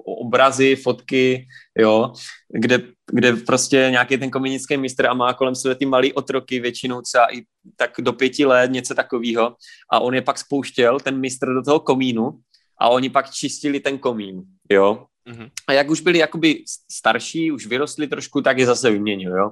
obrazy, 0.02 0.76
fotky, 0.76 1.48
jo, 1.78 2.14
kde, 2.50 2.80
kde 3.12 3.34
prostě 3.34 3.88
nějaký 3.92 4.18
ten 4.18 4.32
komunistický 4.32 4.78
mistr 4.78 5.06
a 5.06 5.14
má 5.14 5.34
kolem 5.34 5.56
sebe 5.56 5.76
ty 5.76 5.86
malý 5.86 6.14
otroky, 6.14 6.60
většinou 6.60 7.02
třeba 7.02 7.36
i 7.36 7.42
tak 7.76 7.92
do 8.00 8.14
pěti 8.14 8.46
let, 8.46 8.72
něco 8.72 8.96
takového. 8.96 9.56
A 9.92 10.00
on 10.00 10.16
je 10.16 10.22
pak 10.22 10.38
spouštěl, 10.38 11.00
ten 11.00 11.20
mistr, 11.20 11.54
do 11.54 11.64
toho 11.64 11.80
komínu 11.80 12.40
a 12.78 12.90
oni 12.90 13.10
pak 13.10 13.32
čistili 13.32 13.80
ten 13.80 13.98
komín, 13.98 14.44
jo. 14.70 15.06
Mm-hmm. 15.30 15.50
A 15.68 15.74
jak 15.74 15.90
už 15.90 16.02
byli 16.02 16.18
jakoby 16.18 16.64
starší, 16.92 17.52
už 17.52 17.66
vyrostli 17.66 18.08
trošku, 18.08 18.42
tak 18.42 18.58
je 18.58 18.66
zase 18.66 18.92
vyměnil, 18.92 19.38
jo. 19.38 19.52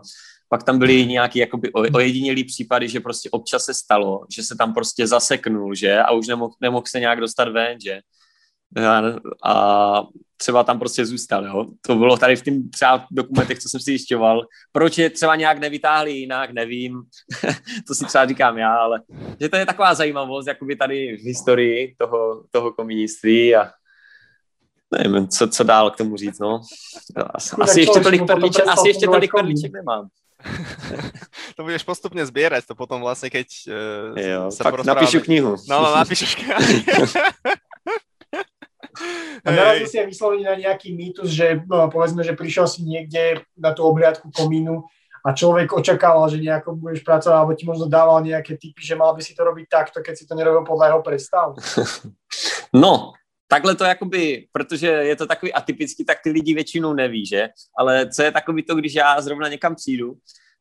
Pak 0.50 0.64
tam 0.64 0.80
byly 0.80 1.06
nějaký 1.06 1.40
jakoby 1.40 1.72
ojedinělý 1.72 2.44
případy, 2.44 2.90
že 2.90 3.00
prostě 3.00 3.30
občas 3.30 3.66
se 3.66 3.74
stalo, 3.74 4.26
že 4.36 4.44
se 4.44 4.56
tam 4.58 4.74
prostě 4.74 5.08
zaseknul, 5.08 5.76
že, 5.76 6.00
a 6.00 6.12
už 6.12 6.28
nemohl, 6.28 6.54
nemohl 6.62 6.84
se 6.88 7.00
nějak 7.00 7.20
dostat 7.20 7.50
ven, 7.50 7.78
že 7.86 8.02
a 9.44 10.04
třeba 10.38 10.64
tam 10.64 10.80
prostě 10.80 11.06
zůstal, 11.06 11.46
jo. 11.46 11.66
To 11.82 11.96
bylo 11.96 12.18
tady 12.18 12.36
v 12.36 12.44
tím 12.44 12.70
třeba 12.70 13.06
dokumentech, 13.12 13.60
co 13.60 13.70
jsem 13.70 13.80
si 13.80 13.84
zjišťoval. 13.84 14.46
Proč 14.72 14.98
je 14.98 15.10
třeba 15.10 15.36
nějak 15.36 15.60
nevytáhli 15.60 16.12
jinak, 16.12 16.52
nevím. 16.52 17.02
to 17.88 17.96
si 17.96 18.06
třeba 18.06 18.26
říkám 18.26 18.58
já, 18.58 18.76
ale 18.76 19.02
že 19.42 19.50
to 19.50 19.56
je 19.56 19.66
taková 19.66 19.94
zajímavost, 19.94 20.48
jakoby 20.48 20.76
tady 20.76 21.18
v 21.18 21.26
historii 21.26 21.96
toho, 21.98 22.44
toho 22.52 22.72
komuniství 22.72 23.56
a 23.56 23.72
nevím, 24.92 25.28
co, 25.28 25.48
co 25.48 25.64
dál 25.64 25.92
k 25.92 25.98
tomu 25.98 26.18
říct, 26.18 26.40
no. 26.40 26.62
Asi, 27.34 27.56
asi 27.62 27.80
ještě 27.80 28.00
tolik 28.00 28.26
perliček, 28.28 28.68
asi 28.68 28.88
ještě 28.88 29.06
tolik 29.06 29.32
perliček 29.32 29.72
nemám. 29.74 30.08
to 31.56 31.68
budeš 31.68 31.84
postupne 31.84 32.24
zbierať, 32.24 32.64
to 32.64 32.72
potom 32.72 33.04
vlastne, 33.04 33.28
keď 33.28 33.48
uh, 33.68 34.16
jo, 34.16 34.42
sa 34.56 34.72
napíšu 34.72 35.20
knihu. 35.28 35.60
No, 35.68 35.84
no 35.84 35.92
napíšu 36.00 36.32
knihu. 36.32 36.64
A 39.46 39.52
narazil 39.52 39.88
si 39.88 39.98
aj 40.00 40.08
vyslovene 40.08 40.46
na 40.48 40.58
nejaký 40.58 40.96
mýtus, 40.96 41.32
že 41.32 41.62
no, 41.68 41.88
povedzme, 41.88 42.24
že 42.24 42.36
prišiel 42.36 42.68
si 42.68 42.84
niekde 42.84 43.44
na 43.56 43.72
tú 43.72 43.88
obliadku 43.88 44.32
komínu 44.32 44.84
a 45.26 45.36
človek 45.36 45.74
očakával, 45.76 46.32
že 46.32 46.40
nejako 46.40 46.80
budeš 46.80 47.04
pracovať, 47.04 47.36
alebo 47.36 47.54
ti 47.54 47.66
možno 47.68 47.92
dával 47.92 48.24
nejaké 48.24 48.56
typy, 48.56 48.80
že 48.80 48.96
mal 48.96 49.12
by 49.12 49.22
si 49.22 49.36
to 49.36 49.44
robiť 49.44 49.66
takto, 49.68 50.00
keď 50.00 50.14
si 50.16 50.28
to 50.28 50.36
nerobil 50.36 50.64
podľa 50.64 50.86
jeho 50.88 51.02
predstav. 51.02 51.48
No, 52.74 53.14
takhle 53.48 53.76
to 53.76 53.84
jakoby, 53.84 54.48
protože 54.52 54.88
je 54.88 55.16
to 55.16 55.26
takový 55.26 55.54
atypický, 55.54 56.06
tak 56.06 56.18
ty 56.24 56.30
lidi 56.30 56.54
většinou 56.54 56.94
neví, 56.94 57.26
že? 57.26 57.50
Ale 57.78 58.10
co 58.10 58.24
je 58.24 58.32
takový 58.32 58.64
to, 58.64 58.76
když 58.76 58.94
já 58.94 59.22
zrovna 59.22 59.48
někam 59.48 59.76
přijdu, 59.76 60.14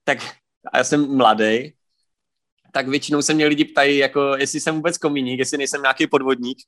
tak 0.05 0.19
a 0.73 0.79
já 0.79 0.85
jsem 0.85 1.17
mladý, 1.17 1.73
tak 2.73 2.89
většinou 2.89 3.23
se 3.23 3.35
mě 3.35 3.47
lidi 3.47 3.65
ptají, 3.65 3.99
jako 3.99 4.37
jestli 4.37 4.61
jsem 4.61 4.75
vůbec 4.75 4.99
komíník, 4.99 5.39
jestli 5.39 5.59
nejsem 5.59 5.83
nějaký 5.83 6.07
podvodník, 6.07 6.59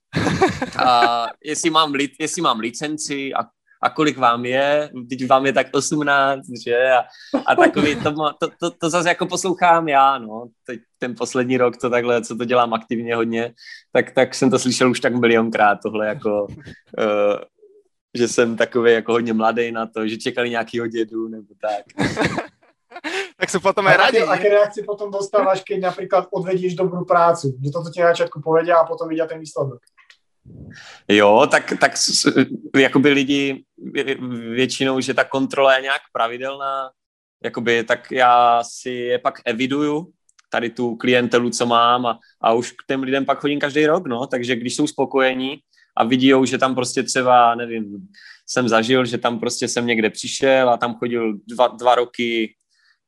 a 0.79 1.27
jestli 1.45 1.71
mám, 1.71 1.93
li, 1.93 2.09
jestli 2.21 2.43
mám 2.43 2.61
licenci 2.61 3.35
a, 3.35 3.39
a 3.83 3.91
kolik 3.91 4.19
vám 4.19 4.45
je, 4.45 4.91
teď 5.09 5.27
vám 5.27 5.47
je 5.47 5.53
tak 5.53 5.67
18, 5.73 6.41
že, 6.65 6.91
a, 6.91 7.05
a 7.47 7.55
takový, 7.55 7.97
to, 7.97 8.13
to, 8.13 8.49
to, 8.61 8.71
to 8.71 8.91
zase 8.91 9.09
jako 9.09 9.27
poslouchám 9.27 9.89
já, 9.89 10.19
no, 10.19 10.47
teď 10.67 10.81
ten 10.99 11.15
poslední 11.15 11.57
rok 11.57 11.77
to 11.77 11.91
takhle, 11.91 12.23
co 12.23 12.37
to 12.37 12.45
dělám 12.45 12.75
aktivně 12.75 13.15
hodně, 13.15 13.53
tak, 13.93 14.11
tak 14.11 14.35
jsem 14.35 14.51
to 14.51 14.59
slyšel 14.59 14.91
už 14.91 15.01
tak 15.01 15.15
milionkrát, 15.15 15.79
tohle 15.83 16.07
jako, 16.07 16.47
uh, 16.47 17.39
že 18.15 18.29
jsem 18.29 18.57
takový 18.57 18.93
jako 18.93 19.13
hodně 19.13 19.33
mladý 19.33 19.73
na 19.73 19.87
to, 19.87 20.09
že 20.09 20.17
čekali 20.17 20.51
nějakýho 20.51 20.87
dědu 20.87 21.29
nebo 21.29 21.55
tak. 21.61 22.09
tak 23.41 23.49
sú 23.51 23.59
potom 23.63 23.87
aj 23.87 23.97
radi. 23.97 24.19
Aké, 24.23 24.31
aké 24.31 24.49
reakcie 24.49 24.83
potom 24.83 25.11
dostávaš, 25.11 25.63
keď 25.63 25.93
napríklad 25.93 26.27
odvedíš 26.31 26.75
dobrú 26.75 27.05
prácu? 27.05 27.55
Že 27.63 27.71
toto 27.71 27.89
ti 27.91 28.01
na 28.01 28.11
začiatku 28.13 28.43
povedia 28.43 28.77
a 28.79 28.87
potom 28.87 29.09
vidia 29.09 29.27
ten 29.27 29.39
výsledok. 29.41 29.79
Jo, 31.09 31.47
tak, 31.51 31.73
tak 31.81 31.93
jakoby 32.77 33.11
lidi 33.11 33.65
většinou, 34.55 35.01
že 35.01 35.15
ta 35.15 35.25
kontrola 35.25 35.77
je 35.77 35.83
nějak 35.83 36.03
pravidelná, 36.13 36.91
jakoby, 37.45 37.85
tak 37.85 38.11
já 38.11 38.63
si 38.65 38.91
je 38.91 39.19
pak 39.19 39.41
eviduju, 39.45 40.13
tady 40.51 40.71
tu 40.71 40.97
klientelu, 40.97 41.51
co 41.51 41.67
mám 41.67 42.07
a, 42.07 42.19
a 42.41 42.53
už 42.53 42.73
k 42.73 42.87
těm 42.87 43.03
lidem 43.03 43.25
pak 43.25 43.39
chodím 43.39 43.61
každý 43.61 43.87
rok, 43.87 44.07
no, 44.07 44.27
takže 44.27 44.57
když 44.57 44.77
jsou 44.77 44.87
spokojení 44.87 45.59
a 45.97 46.05
vidí, 46.05 46.33
že 46.45 46.59
tam 46.59 46.75
prostě 46.75 47.03
třeba, 47.03 47.55
nevím, 47.55 48.09
jsem 48.47 48.69
zažil, 48.69 49.05
že 49.05 49.19
tam 49.19 49.41
prostě 49.41 49.69
jsem 49.69 49.87
někde 49.87 50.11
přišel 50.11 50.71
a 50.71 50.77
tam 50.77 50.95
chodil 50.95 51.35
dva, 51.47 51.67
dva 51.69 51.95
roky 51.95 52.55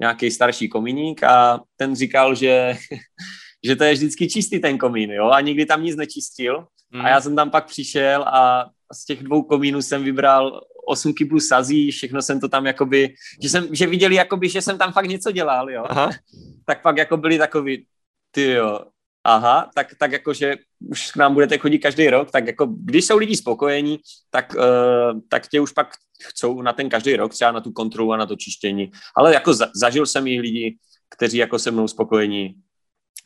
nějaký 0.01 0.31
starší 0.31 0.69
komíník 0.69 1.23
a 1.23 1.61
ten 1.77 1.97
říkal, 1.97 2.35
že, 2.35 2.77
že 3.65 3.77
to 3.77 3.85
je 3.85 3.93
vždycky 3.93 4.29
čistý 4.29 4.59
ten 4.59 4.79
komín, 4.79 5.11
jo, 5.11 5.31
a 5.31 5.41
nikdy 5.41 5.67
tam 5.67 5.83
nic 5.83 5.97
nečistil. 5.97 6.67
Mm. 6.91 7.01
A 7.01 7.09
já 7.09 7.21
jsem 7.21 7.37
tam 7.37 7.51
pak 7.51 7.67
přišel 7.67 8.23
a, 8.23 8.71
z 8.93 9.05
těch 9.05 9.23
dvou 9.23 9.43
komínů 9.43 9.83
jsem 9.83 10.05
vybral 10.05 10.61
8 10.87 11.15
kyblů 11.15 11.41
sazí, 11.41 11.91
všechno 11.91 12.23
jsem 12.23 12.41
to 12.41 12.49
tam 12.49 12.67
jakoby, 12.67 13.15
že, 13.43 13.49
jsem, 13.49 13.75
že 13.75 13.87
viděli 13.87 14.15
jakoby, 14.15 14.49
že 14.49 14.63
jsem 14.63 14.79
tam 14.79 14.93
fakt 14.93 15.09
něco 15.09 15.33
dělal, 15.33 15.71
jo. 15.71 15.85
Aha. 15.89 16.11
tak 16.67 16.83
pak 16.83 16.97
jako 16.97 17.17
byli 17.17 17.39
takový, 17.39 17.87
ty 18.31 18.51
jo, 18.51 18.81
aha, 19.25 19.71
tak, 19.75 19.95
tak 19.99 20.13
jako, 20.13 20.33
že 20.33 20.57
už 20.91 21.11
k 21.11 21.17
nám 21.17 21.35
budete 21.35 21.59
chodit 21.59 21.79
každý 21.79 22.11
rok, 22.11 22.31
tak 22.31 22.47
jako, 22.47 22.67
když 22.67 23.05
jsou 23.05 23.19
lidi 23.19 23.37
spokojení, 23.37 23.99
tak, 24.31 24.55
uh, 24.55 25.21
tak 25.29 25.49
tě 25.49 25.61
už 25.61 25.73
pak 25.73 25.89
chcou 26.23 26.63
na 26.63 26.73
ten 26.73 26.89
každý 26.89 27.17
rok, 27.17 27.33
třeba 27.33 27.53
na 27.53 27.61
tu 27.61 27.73
kontrolu 27.73 28.13
a 28.13 28.17
na 28.17 28.27
to 28.27 28.37
čištění. 28.37 28.91
Ale 29.17 29.35
jako 29.35 29.55
za, 29.55 29.71
zažil 29.75 30.07
jsem 30.07 30.27
i 30.27 30.41
lidi, 30.41 30.77
kteří 31.11 31.39
jako 31.39 31.59
se 31.59 31.71
mnou 31.71 31.89
spokojení 31.89 32.55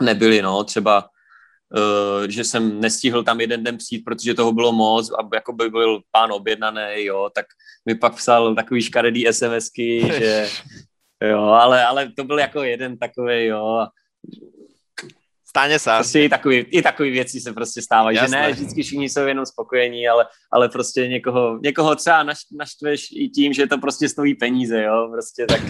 nebyli, 0.02 0.42
no, 0.42 0.64
třeba 0.64 1.08
Uh, 1.76 2.28
že 2.28 2.44
jsem 2.44 2.80
nestihl 2.80 3.22
tam 3.22 3.40
jeden 3.40 3.64
den 3.64 3.76
přijít, 3.76 4.04
protože 4.04 4.34
toho 4.34 4.52
bylo 4.52 4.72
moc 4.72 5.10
a 5.10 5.28
jako 5.34 5.52
by 5.52 5.70
byl 5.70 6.00
pán 6.10 6.32
objednaný, 6.32 7.04
jo, 7.04 7.30
tak 7.34 7.46
mi 7.86 7.94
pak 7.94 8.16
psal 8.16 8.54
takový 8.54 8.82
škaredý 8.82 9.26
SMSky, 9.30 10.00
že 10.18 10.48
jo, 11.30 11.42
ale, 11.42 11.84
ale 11.84 12.12
to 12.16 12.24
byl 12.24 12.38
jako 12.38 12.62
jeden 12.62 12.98
takový, 12.98 13.44
jo, 13.44 13.86
Stane 15.46 15.78
sa. 15.78 16.02
Prostě 16.02 16.24
i 16.24 16.28
takový, 16.28 16.56
i 16.56 16.82
takový 16.82 17.10
věci 17.10 17.40
se 17.40 17.52
prostě 17.52 17.82
stávají, 17.82 18.18
že 18.18 18.28
ne, 18.28 18.52
vždycky 18.52 18.82
všichni 18.82 19.08
jsou 19.08 19.24
jenom 19.26 19.46
spokojení, 19.46 20.08
ale, 20.08 20.26
ale 20.52 20.68
prostě 20.68 21.08
někoho, 21.08 21.58
někoho 21.62 21.94
třeba 21.96 22.22
naš, 22.22 22.38
naštveš 22.52 23.08
i 23.12 23.28
tím, 23.28 23.52
že 23.52 23.66
to 23.66 23.78
prostě 23.78 24.08
stojí 24.08 24.34
peníze, 24.34 24.82
jo, 24.82 25.08
prostě 25.12 25.46
tak 25.46 25.62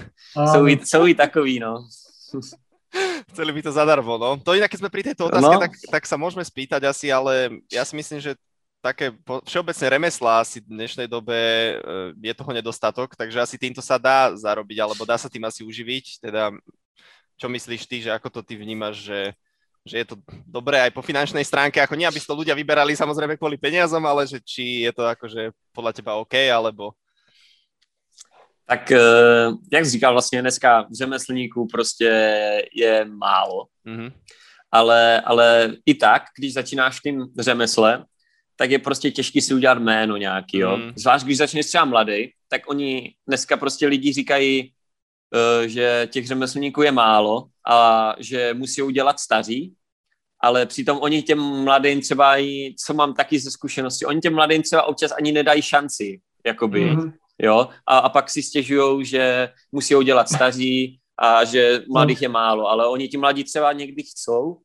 jsou, 0.53 0.67
i, 0.67 0.81
jsou 0.85 1.07
i 1.07 1.15
takový, 1.15 1.59
no. 1.61 1.85
Chceli 3.29 3.53
by 3.53 3.63
to 3.63 3.73
zadarmo, 3.73 4.19
no. 4.19 4.41
To 4.41 4.57
inak, 4.57 4.71
keď 4.73 4.81
sme 4.81 4.89
pri 4.89 5.03
tejto 5.13 5.29
otázke, 5.29 5.53
no. 5.53 5.61
tak, 5.61 5.73
tak 5.91 6.03
sa 6.09 6.17
môžeme 6.17 6.41
spýtať 6.41 6.89
asi, 6.89 7.13
ale 7.13 7.61
ja 7.69 7.85
si 7.85 7.93
myslím, 7.93 8.25
že 8.25 8.33
také 8.81 9.13
všeobecné 9.45 9.87
remesla 9.93 10.41
asi 10.41 10.65
v 10.65 10.73
dnešnej 10.73 11.05
dobe 11.05 11.37
e, 11.37 11.75
je 12.17 12.33
toho 12.33 12.53
nedostatok, 12.57 13.13
takže 13.13 13.43
asi 13.43 13.61
týmto 13.61 13.85
sa 13.85 14.01
dá 14.01 14.33
zarobiť, 14.33 14.79
alebo 14.81 15.05
dá 15.05 15.21
sa 15.21 15.29
tým 15.29 15.45
asi 15.45 15.61
uživiť. 15.61 16.25
Teda, 16.25 16.55
čo 17.37 17.53
myslíš 17.53 17.83
ty, 17.85 17.97
že 18.01 18.15
ako 18.15 18.31
to 18.31 18.41
ty 18.41 18.57
vnímaš, 18.57 19.13
že 19.13 19.19
že 19.87 20.03
je 20.03 20.07
to 20.11 20.17
dobré 20.43 20.83
aj 20.83 20.91
po 20.91 21.03
finančnej 21.03 21.47
stránke, 21.47 21.79
ako 21.79 21.95
nie, 21.95 22.05
aby 22.05 22.19
to 22.19 22.35
ľudia 22.35 22.59
vyberali 22.59 22.99
samozrejme 22.99 23.39
kvôli 23.39 23.55
peniazom, 23.55 24.03
ale 24.03 24.27
že 24.27 24.43
či 24.43 24.83
je 24.83 24.93
to 24.93 25.07
akože 25.07 25.55
podľa 25.71 25.93
teba 25.95 26.19
OK, 26.19 26.35
alebo... 26.51 26.93
Tak 28.67 28.91
eh, 28.91 28.99
jak 29.73 29.87
říkal, 29.87 30.13
vlastně 30.13 30.41
dneska 30.41 30.87
řemeslníků 30.99 31.67
prostě 31.67 32.11
je 32.75 33.05
málo. 33.05 33.67
Mm-hmm. 33.87 34.13
Ale, 34.73 35.21
ale 35.21 35.73
i 35.87 35.95
tak, 35.95 36.23
když 36.39 36.55
začínáš 36.55 37.01
tím 37.01 37.27
řemesle, 37.39 38.05
tak 38.57 38.71
je 38.71 38.79
prostě 38.79 39.11
těžký 39.11 39.41
si 39.41 39.55
udělat 39.55 39.79
jméno 39.79 40.17
nějaký, 40.17 40.59
jo. 40.59 40.77
Mm. 40.77 40.93
Zvlášť, 40.97 41.25
když 41.25 41.39
začneš 41.39 41.67
třeba 41.67 41.85
mladý, 41.85 42.33
tak 42.49 42.63
oni 42.69 43.15
dneska 43.27 43.57
prostě 43.57 43.87
lidi 43.87 44.13
říkají, 44.13 44.73
Eh, 45.35 45.69
že 45.69 46.09
těch 46.11 46.27
řemeslníků 46.27 46.83
je 46.83 46.93
málo 46.93 47.49
a 47.69 48.15
že 48.19 48.55
musí 48.55 48.83
udělat 48.83 49.21
staří, 49.21 49.75
ale 50.47 50.67
přitom 50.67 50.99
oni 51.01 51.23
těm 51.23 51.39
mladým 51.39 52.01
třeba 52.01 52.39
i, 52.39 52.75
co 52.79 52.95
mám 52.95 53.15
taky 53.15 53.39
ze 53.39 53.51
zkušenosti, 53.51 54.07
oni 54.07 54.21
těm 54.21 54.35
mladým 54.35 54.63
třeba 54.63 54.83
občas 54.83 55.13
ani 55.13 55.33
nedají 55.33 55.63
šanci, 55.63 56.21
jakoby, 56.47 56.91
mm-hmm. 56.91 57.13
jo, 57.39 57.69
a, 57.87 57.99
a 57.99 58.09
pak 58.09 58.31
si 58.31 58.43
stěžují, 58.43 59.05
že 59.05 59.49
musí 59.73 59.95
udělat 59.95 60.29
staří 60.29 60.99
a 61.19 61.45
že 61.45 61.83
mladých 61.89 62.23
je 62.23 62.29
málo, 62.29 62.69
ale 62.69 62.87
oni 62.89 63.09
ti 63.09 63.19
mladí 63.19 63.45
třeba 63.45 63.73
někdy 63.73 64.03
chcou, 64.03 64.59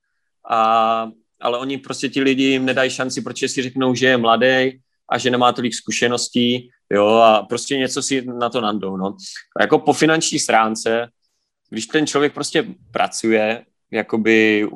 a, 0.50 1.10
ale 1.42 1.58
oni 1.58 1.78
prostě 1.78 2.10
ti 2.10 2.22
lidi 2.22 2.44
jim 2.44 2.66
nedají 2.66 2.90
šanci, 2.90 3.22
protože 3.22 3.48
si 3.48 3.62
řeknou, 3.62 3.96
že 3.96 4.08
je 4.08 4.18
mladý 4.18 4.80
a 5.10 5.18
že 5.18 5.30
nemá 5.30 5.52
tolik 5.52 5.74
zkušeností, 5.74 6.70
jo, 6.90 7.08
a 7.08 7.44
prostě 7.44 7.78
něco 7.78 8.02
si 8.02 8.26
na 8.26 8.50
to 8.50 8.62
nandou, 8.62 8.98
no. 8.98 9.16
A 9.58 9.64
jako 9.64 9.80
po 9.80 9.94
finanční 9.94 10.40
stránce, 10.40 11.10
když 11.70 11.86
ten 11.86 12.08
člověk 12.08 12.34
prostě 12.34 12.68
pracuje, 12.92 13.66
jakoby, 13.92 14.68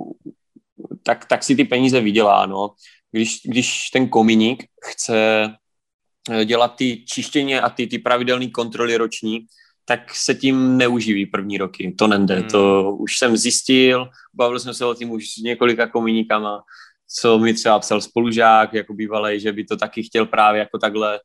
tak, 1.06 1.26
tak 1.26 1.44
si 1.44 1.56
ty 1.56 1.64
peníze 1.64 2.02
vydělá, 2.02 2.46
no. 2.46 2.70
Když, 3.12 3.42
když 3.46 3.90
ten 3.90 4.10
kominík 4.10 4.64
chce 4.84 5.50
eh, 6.32 6.46
dělat 6.46 6.76
ty 6.76 7.06
čištění 7.06 7.56
a 7.56 7.70
ty, 7.70 7.88
ty 7.88 8.00
pravidelné 8.00 8.50
kontroly 8.50 8.98
roční, 8.98 9.46
tak 9.86 10.16
se 10.16 10.36
tím 10.36 10.78
neuživí 10.78 11.26
první 11.26 11.58
roky. 11.58 11.96
To 11.98 12.08
nende. 12.08 12.36
Hmm. 12.36 12.50
To 12.50 12.92
už 13.00 13.18
jsem 13.18 13.38
zjistil, 13.38 14.10
bavil 14.34 14.60
jsem 14.60 14.74
se 14.74 14.86
o 14.86 14.94
tím 14.94 15.12
už 15.12 15.30
s 15.30 15.38
několika 15.38 15.88
kominíkama, 15.88 16.64
co 17.20 17.40
mi 17.40 17.54
třeba 17.54 17.80
psal 17.80 18.02
spolužák, 18.02 18.74
jako 18.74 18.94
bývalý, 18.94 19.40
že 19.40 19.52
by 19.52 19.64
to 19.64 19.78
taky 19.78 20.04
chtěl 20.04 20.26
právě 20.26 20.60
jako 20.60 20.78
takhle, 20.78 21.20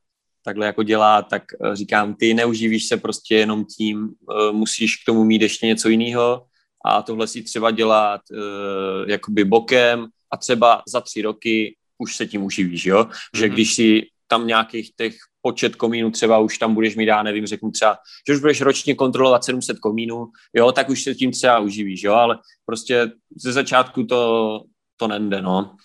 takhle 0.45 0.67
jako 0.67 0.83
dělat, 0.83 1.23
tak 1.31 1.43
eh, 1.65 1.77
říkám, 1.77 2.15
ty 2.15 2.35
neuživíš 2.35 2.89
se 2.89 2.97
prostě 2.97 3.35
jenom 3.35 3.65
tím, 3.65 4.09
eh, 4.09 4.53
musíš 4.53 4.97
k 4.97 5.07
tomu 5.07 5.25
mít 5.25 5.43
ještě 5.43 5.67
něco 5.67 5.89
jiného 5.89 6.47
a 6.85 7.03
tohle 7.03 7.27
si 7.27 7.43
třeba 7.43 7.71
dělat 7.71 8.21
uh, 8.31 9.11
jakoby 9.11 9.45
bokem 9.45 10.07
a 10.31 10.37
třeba 10.37 10.83
za 10.89 11.01
tři 11.01 11.23
roky 11.23 11.77
už 11.99 12.17
se 12.17 12.27
tím 12.27 12.43
uživíš, 12.43 12.85
jo? 12.85 13.03
Mm-hmm. 13.03 13.39
Že 13.39 13.47
mhm. 13.47 13.55
když 13.55 13.75
si 13.75 14.07
tam 14.27 14.47
nějakých 14.47 14.91
těch 14.97 15.15
počet 15.43 15.77
komínů 15.77 16.11
třeba 16.11 16.39
už 16.39 16.59
tam 16.59 16.75
budeš 16.75 16.97
mít, 16.97 17.07
já 17.07 17.23
nevím, 17.23 17.47
řeknu 17.47 17.71
třeba, 17.71 17.99
že 18.29 18.35
už 18.35 18.41
budeš 18.41 18.61
ročně 18.61 18.95
kontrolovat 18.95 19.45
700 19.45 19.79
komínů, 19.79 20.27
jo, 20.55 20.73
tak 20.73 20.89
už 20.89 21.03
se 21.03 21.15
tím 21.15 21.33
třeba 21.33 21.59
uživíš, 21.59 22.03
jo, 22.03 22.15
ale 22.15 22.39
prostě 22.67 23.11
ze 23.37 23.53
začátku 23.53 24.05
to, 24.05 24.63
to 24.97 25.09
nende, 25.09 25.43
no. 25.43 25.77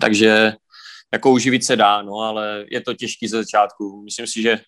Takže 0.00 0.52
jako 1.12 1.32
uživit 1.32 1.64
se 1.64 1.76
dá, 1.76 2.02
no, 2.02 2.14
ale 2.14 2.64
je 2.70 2.80
to 2.80 2.94
těžký 2.94 3.28
ze 3.28 3.36
začátku. 3.36 4.02
Myslím 4.04 4.26
si, 4.26 4.42
že 4.42 4.60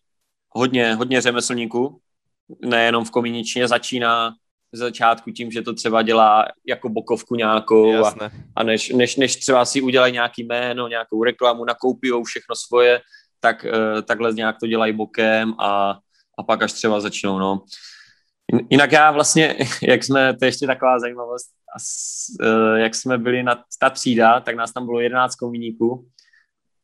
hodně, 0.49 0.95
hodně 0.95 1.21
řemeslníků, 1.21 2.01
nejenom 2.61 3.05
v 3.05 3.11
kominičně, 3.11 3.69
začíná 3.69 4.35
ze 4.75 4.85
začátku 4.85 5.31
tím, 5.31 5.51
že 5.51 5.63
to 5.63 5.75
třeba 5.75 6.03
dělá 6.03 6.45
jako 6.67 6.89
bokovku 6.89 7.35
nějakou 7.35 8.05
a, 8.05 8.15
a 8.57 8.63
než, 8.63 8.89
než, 8.89 9.17
než 9.17 9.37
třeba 9.37 9.65
si 9.65 9.81
udělají 9.81 10.13
nějaký 10.13 10.45
jméno, 10.45 10.89
nějakou 10.89 11.25
reklamu, 11.25 11.65
nakoupí 11.65 12.11
všechno 12.25 12.55
svoje, 12.57 13.01
tak 13.41 13.65
uh, 13.65 14.03
takhle 14.03 14.33
nějak 14.33 14.57
to 14.61 14.67
dělají 14.67 14.93
bokem 14.93 15.55
a, 15.59 15.99
a 16.39 16.43
pak 16.43 16.63
až 16.63 16.73
třeba 16.73 17.01
začnou, 17.01 17.39
no. 17.39 17.65
Jinak 18.71 18.93
já 18.93 19.11
vlastně, 19.11 19.57
jak 19.83 20.05
jsme, 20.05 20.37
to 20.37 20.45
je 20.45 20.49
ještě 20.49 20.67
taková 20.67 20.99
zajímavost, 20.99 21.47
a 21.77 21.79
s, 21.79 22.27
uh, 22.43 22.79
jak 22.79 22.95
jsme 22.95 23.19
byli 23.19 23.43
na 23.43 23.65
ta 23.81 23.91
třída, 23.91 24.41
tak 24.41 24.57
nás 24.57 24.73
tam 24.73 24.87
bylo 24.87 25.01
11 25.01 25.35
komíníků. 25.35 26.09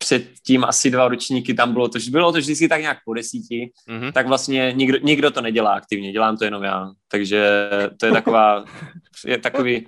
Předtím 0.02 0.64
asi 0.64 0.90
dva 0.90 1.08
ročníky 1.08 1.54
tam 1.54 1.72
bylo, 1.72 1.88
to 1.88 1.98
bylo 2.10 2.32
to 2.32 2.38
vždycky 2.38 2.68
tak 2.68 2.80
nějak 2.80 2.98
po 3.04 3.14
desíti, 3.14 3.70
mm-hmm. 3.88 4.12
tak 4.12 4.26
vlastně 4.26 4.72
nikdo, 4.76 4.98
nikdo 5.02 5.30
to 5.30 5.40
nedělá 5.40 5.74
aktivně, 5.74 6.12
dělám 6.12 6.36
to 6.36 6.44
jenom 6.44 6.62
já. 6.62 6.90
Takže 7.08 7.70
to 8.00 8.06
je 8.06 8.12
taková, 8.12 8.64
je 9.26 9.38
takový, 9.38 9.86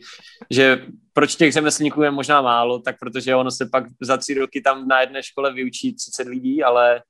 že 0.51 0.87
proč 1.13 1.37
těch 1.37 1.53
řemeslníků 1.53 2.03
je 2.03 2.11
možná 2.11 2.43
málo, 2.43 2.79
tak 2.79 2.99
protože 2.99 3.35
ono 3.35 3.51
se 3.51 3.69
pak 3.73 3.85
za 4.01 4.17
tři 4.17 4.35
roky 4.35 4.61
tam 4.61 4.89
na 4.89 5.01
jedné 5.01 5.23
škole 5.23 5.53
vyučí 5.53 5.95
30 5.95 6.29
lidí, 6.29 6.63
ale 6.63 7.03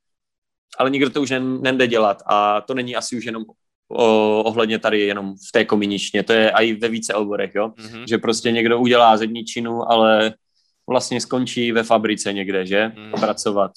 ale 0.78 0.90
nikdo 0.90 1.10
to 1.10 1.22
už 1.22 1.32
nejde 1.60 1.86
dělat 1.86 2.22
a 2.26 2.60
to 2.60 2.74
není 2.74 2.96
asi 2.96 3.16
už 3.16 3.24
jenom 3.24 3.44
o, 3.88 4.42
ohledně 4.42 4.78
tady 4.78 5.00
jenom 5.00 5.34
v 5.48 5.52
té 5.52 5.64
kominičně, 5.64 6.22
to 6.22 6.32
je 6.32 6.50
i 6.50 6.74
ve 6.74 6.88
více 6.88 7.14
oborech, 7.14 7.54
jo? 7.54 7.68
Mm-hmm. 7.68 8.04
že 8.08 8.18
prostě 8.18 8.52
někdo 8.52 8.78
udělá 8.78 9.16
zedničinu, 9.16 9.90
ale 9.90 10.34
vlastně 10.92 11.20
skončí 11.20 11.72
ve 11.72 11.82
fabrice 11.82 12.32
někde, 12.32 12.66
že, 12.66 12.92
mm. 12.92 13.12
pracovat. 13.12 13.72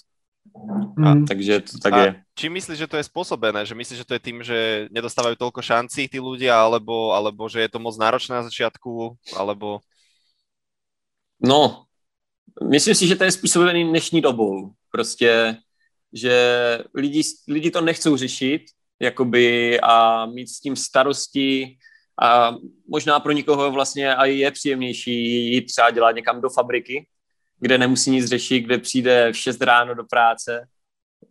A, 1.05 1.13
mm. 1.13 1.25
takže 1.25 1.59
to 1.59 1.77
tak 1.79 1.93
a 1.93 1.97
je. 2.03 2.09
Či 2.35 2.47
myslíš, 2.49 2.77
že 2.79 2.87
to 2.87 2.99
je 2.99 3.07
spôsobené? 3.07 3.65
Že 3.65 3.75
myslíš, 3.75 3.97
že 4.03 4.07
to 4.07 4.15
je 4.15 4.23
tým, 4.23 4.37
že 4.43 4.87
nedostávajú 4.91 5.35
toľko 5.35 5.61
šancí 5.63 6.07
tí 6.07 6.19
ľudia, 6.19 6.55
alebo, 6.55 7.11
alebo 7.11 7.47
že 7.47 7.63
je 7.63 7.69
to 7.71 7.79
moc 7.79 7.95
náročné 7.95 8.39
na 8.39 8.43
začiatku, 8.43 9.15
alebo... 9.35 9.79
No, 11.39 11.87
myslím 12.63 12.95
si, 12.95 13.07
že 13.07 13.15
to 13.15 13.23
je 13.23 13.31
způsobený 13.31 13.83
dnešní 13.83 14.21
dobou. 14.21 14.71
Prostě, 14.91 15.57
že 16.13 16.35
lidi, 16.95 17.21
lidi 17.47 17.71
to 17.71 17.81
nechcou 17.81 18.17
řešit, 18.17 18.61
jakoby 18.99 19.79
a 19.79 20.25
mít 20.25 20.47
s 20.47 20.59
tím 20.59 20.75
starosti 20.75 21.77
a 22.21 22.55
možná 22.87 23.19
pro 23.19 23.31
někoho 23.31 23.71
vlastně 23.71 24.13
i 24.13 24.31
je 24.31 24.51
příjemnější 24.51 25.45
jít 25.53 25.65
třeba 25.65 25.91
dělat 25.91 26.11
někam 26.11 26.41
do 26.41 26.49
fabriky, 26.49 27.07
kde 27.59 27.77
nemusí 27.77 28.11
nic 28.11 28.25
řešit, 28.25 28.59
kde 28.59 28.77
přijde 28.77 29.31
v 29.31 29.37
6 29.37 29.61
ráno 29.61 29.93
do 29.93 30.03
práce, 30.03 30.67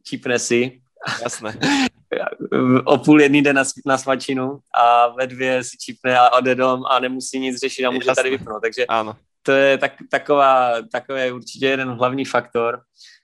čípne 0.02 0.38
si. 0.38 0.80
Jasné. 1.22 1.58
o 2.84 2.98
půl 2.98 3.20
jedný 3.20 3.42
den 3.42 3.56
na, 3.56 3.62
na 3.86 3.98
svačinu 3.98 4.58
a 4.74 5.08
ve 5.08 5.26
dvě 5.26 5.64
si 5.64 5.76
čípne 5.76 6.18
a 6.18 6.40
jde 6.40 6.54
dom 6.54 6.82
a 6.90 6.98
nemusí 6.98 7.38
nic 7.38 7.60
řešit 7.60 7.84
a 7.84 7.90
může 7.90 8.08
Jasné. 8.08 8.22
tady 8.22 8.30
vypnout. 8.30 8.62
Takže 8.62 8.86
ano. 8.86 9.16
to 9.42 9.52
je 9.52 9.78
tak, 9.78 9.92
taková, 10.10 10.72
takový 10.92 11.30
určitě 11.32 11.66
jeden 11.66 11.88
hlavní 11.88 12.24
faktor. 12.24 12.80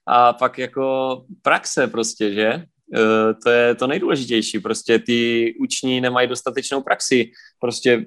A 0.06 0.32
pak 0.32 0.58
jako 0.58 1.16
praxe 1.42 1.86
prostě, 1.86 2.32
že? 2.32 2.64
Eh, 2.96 3.34
to 3.34 3.50
je 3.50 3.74
to 3.74 3.86
nejdůležitější. 3.86 4.58
Prostě 4.58 4.98
ty 4.98 5.54
uční 5.60 6.00
nemají 6.00 6.28
dostatečnou 6.28 6.82
praxi. 6.82 7.30
Prostě 7.60 8.06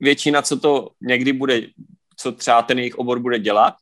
většina, 0.00 0.42
co 0.42 0.60
to 0.60 0.90
někdy 1.00 1.32
bude, 1.32 1.62
co 2.16 2.32
třeba 2.32 2.62
ten 2.62 2.78
jejich 2.78 2.94
obor 2.94 3.18
bude 3.18 3.38
dělat, 3.38 3.74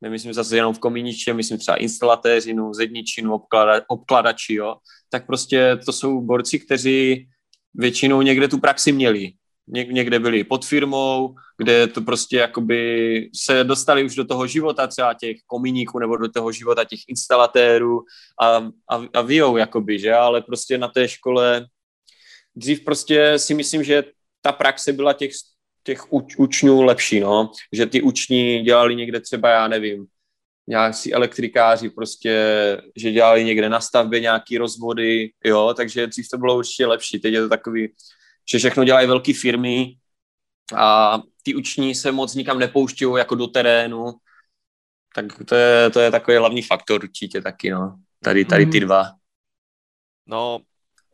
nemyslím 0.00 0.32
zase 0.32 0.56
jenom 0.56 0.74
v 0.74 0.78
komíniče, 0.78 1.34
myslím 1.34 1.58
třeba 1.58 1.76
instalatéřinu, 1.76 2.74
zedničinu, 2.74 3.34
obklada, 3.34 3.80
obkladači, 3.88 4.54
jo, 4.54 4.76
tak 5.10 5.26
prostě 5.26 5.78
to 5.86 5.92
jsou 5.92 6.20
borci, 6.20 6.58
kteří 6.58 7.28
většinou 7.74 8.22
někde 8.22 8.48
tu 8.48 8.58
praxi 8.60 8.92
měli. 8.92 9.32
Ně, 9.66 9.84
někde 9.84 10.18
byli 10.18 10.44
pod 10.44 10.64
firmou, 10.64 11.34
kde 11.58 11.86
to 11.86 12.00
prostě 12.00 12.36
jakoby 12.36 13.30
se 13.34 13.64
dostali 13.64 14.04
už 14.04 14.14
do 14.14 14.24
toho 14.24 14.46
života 14.46 14.86
třeba 14.86 15.14
těch 15.14 15.36
komíníků 15.46 15.98
nebo 15.98 16.16
do 16.16 16.28
toho 16.28 16.52
života 16.52 16.84
těch 16.84 17.00
instalatérů 17.08 18.00
a, 18.40 18.56
a, 18.90 19.04
a 19.14 19.20
vyjou 19.20 19.56
jakoby, 19.56 19.98
že, 19.98 20.14
ale 20.14 20.42
prostě 20.42 20.78
na 20.78 20.88
té 20.88 21.08
škole 21.08 21.66
dřív 22.56 22.84
prostě 22.84 23.38
si 23.38 23.54
myslím, 23.54 23.84
že 23.84 24.04
ta 24.40 24.52
praxe 24.52 24.92
byla 24.92 25.12
těch, 25.12 25.30
těch 25.82 26.12
uč, 26.12 26.36
učňů 26.36 26.82
lepší, 26.82 27.20
no, 27.20 27.50
že 27.72 27.86
ty 27.86 28.02
uční 28.02 28.62
dělali 28.62 28.96
někde 28.96 29.20
třeba, 29.20 29.50
já 29.50 29.68
nevím, 29.68 30.06
nějaký 30.66 31.14
elektrikáři 31.14 31.90
prostě, 31.90 32.36
že 32.96 33.12
dělali 33.12 33.44
někde 33.44 33.68
na 33.68 33.80
stavbě 33.80 34.20
nějaký 34.20 34.58
rozvody, 34.58 35.30
jo, 35.44 35.74
takže 35.76 36.06
dřív 36.06 36.28
to 36.28 36.38
bylo 36.38 36.56
určitě 36.58 36.86
lepší, 36.86 37.18
teď 37.18 37.34
je 37.34 37.40
to 37.42 37.48
takový, 37.48 37.88
že 38.52 38.58
všechno 38.58 38.84
dělají 38.84 39.06
velké 39.06 39.34
firmy 39.34 39.96
a 40.76 41.18
ty 41.42 41.54
uční 41.54 41.94
se 41.94 42.12
moc 42.12 42.34
nikam 42.34 42.58
nepouštějí 42.58 43.10
jako 43.16 43.34
do 43.34 43.46
terénu, 43.46 44.12
tak 45.14 45.26
to 45.48 45.54
je, 45.54 45.90
to 45.90 46.00
je 46.00 46.10
takový 46.10 46.36
hlavní 46.36 46.62
faktor 46.62 47.04
určitě 47.04 47.42
taky, 47.42 47.70
no, 47.70 47.96
tady, 48.22 48.44
tady 48.44 48.66
ty 48.66 48.78
mhm. 48.78 48.86
dva. 48.86 49.10
No, 50.26 50.60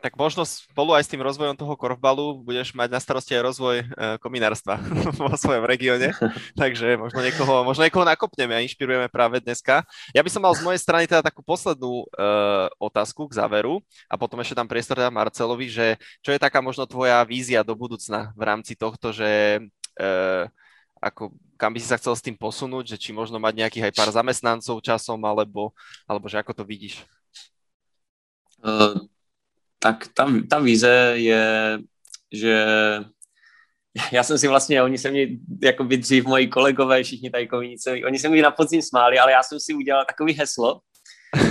tak 0.01 0.17
možno 0.17 0.49
spolu 0.49 0.97
aj 0.97 1.05
s 1.05 1.13
tým 1.13 1.21
rozvojom 1.21 1.53
toho 1.53 1.77
korfbalu 1.77 2.41
budeš 2.41 2.73
mať 2.73 2.89
na 2.89 3.01
starosti 3.01 3.37
aj 3.37 3.43
rozvoj 3.53 3.77
uh, 3.85 4.17
kominárstva 4.17 4.81
vo 5.21 5.37
svojom 5.37 5.69
regióne, 5.69 6.17
takže 6.61 6.97
možno 6.97 7.21
niekoho, 7.21 7.63
možno 7.63 7.85
niekoho 7.85 8.09
nakopneme 8.09 8.57
a 8.57 8.65
inšpirujeme 8.65 9.13
práve 9.13 9.45
dneska. 9.45 9.85
Ja 10.17 10.25
by 10.25 10.31
som 10.33 10.41
mal 10.41 10.57
z 10.57 10.65
mojej 10.65 10.81
strany 10.81 11.05
teda 11.05 11.21
takú 11.21 11.45
poslednú 11.45 12.09
uh, 12.09 12.73
otázku 12.81 13.29
k 13.29 13.37
záveru 13.37 13.85
a 14.09 14.17
potom 14.17 14.41
ešte 14.41 14.57
tam 14.57 14.67
priestor 14.67 14.97
teda 14.97 15.13
Marcelovi, 15.13 15.69
že 15.69 15.87
čo 16.25 16.33
je 16.33 16.41
taká 16.41 16.65
možno 16.65 16.89
tvoja 16.89 17.21
vízia 17.29 17.61
do 17.61 17.77
budúcna 17.77 18.33
v 18.33 18.43
rámci 18.43 18.73
tohto, 18.73 19.13
že 19.13 19.61
uh, 20.01 20.49
ako, 21.01 21.33
kam 21.61 21.77
by 21.77 21.79
si 21.81 21.89
sa 21.89 22.01
chcel 22.01 22.17
s 22.17 22.25
tým 22.25 22.37
posunúť, 22.37 22.97
že 22.97 23.01
či 23.01 23.13
možno 23.13 23.37
mať 23.37 23.53
nejakých 23.57 23.93
aj 23.93 23.97
pár 23.97 24.11
zamestnancov 24.13 24.81
časom, 24.81 25.21
alebo, 25.25 25.73
alebo 26.05 26.29
že 26.29 26.41
ako 26.41 26.53
to 26.57 26.65
vidíš? 26.65 27.05
Uh, 28.61 29.09
tak 29.83 30.09
ta, 30.15 30.29
ta 30.51 30.59
vize 30.59 31.13
je, 31.15 31.79
že 32.33 32.67
já 34.13 34.23
jsem 34.23 34.39
si 34.39 34.49
vlastně, 34.49 34.83
oni 34.83 34.99
se 34.99 35.11
mi, 35.11 35.39
jako 35.63 35.85
by 35.85 35.97
dřív 35.97 36.25
moji 36.25 36.49
kolegové, 36.49 37.03
všichni 37.03 37.31
tady 37.31 37.47
komíníci, 37.47 38.05
oni 38.05 38.19
se 38.19 38.29
mi 38.29 38.43
na 38.43 38.51
podzim 38.51 38.83
smáli, 38.83 39.19
ale 39.19 39.33
já 39.33 39.43
jsem 39.43 39.61
si 39.61 39.75
udělal 39.75 40.05
takový 40.05 40.33
heslo, 40.33 40.81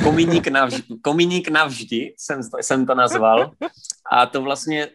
komíník 0.04 0.48
navždy, 0.48 0.84
komíník 1.04 1.50
navždy 1.50 2.14
jsem, 2.18 2.42
jsem 2.62 2.86
to 2.86 2.96
nazval. 2.96 3.52
A 4.12 4.26
to 4.26 4.42
vlastně 4.42 4.88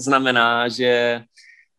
znamená, 0.00 0.68
že 0.68 1.22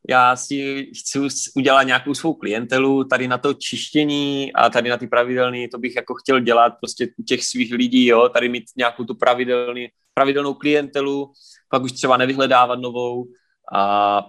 já 0.09 0.35
si 0.35 0.87
chci 0.99 1.19
udělat 1.55 1.83
nějakou 1.83 2.13
svou 2.13 2.33
klientelu, 2.33 3.03
tady 3.03 3.27
na 3.27 3.37
to 3.37 3.53
čištění 3.53 4.53
a 4.53 4.69
tady 4.69 4.89
na 4.89 4.97
ty 4.97 5.07
pravidelné, 5.07 5.67
to 5.71 5.77
bych 5.77 5.95
jako 5.95 6.13
chtěl 6.15 6.39
dělat 6.39 6.73
prostě 6.79 7.07
u 7.17 7.23
těch 7.23 7.43
svých 7.43 7.73
lidí, 7.73 8.05
jo, 8.05 8.29
tady 8.29 8.49
mít 8.49 8.63
nějakou 8.77 9.03
tu 9.03 9.15
pravidelný, 9.15 9.87
pravidelnou 10.13 10.53
klientelu, 10.53 11.31
pak 11.69 11.83
už 11.83 11.91
třeba 11.91 12.17
nevyhledávat 12.17 12.79
novou 12.79 13.25
a 13.73 14.23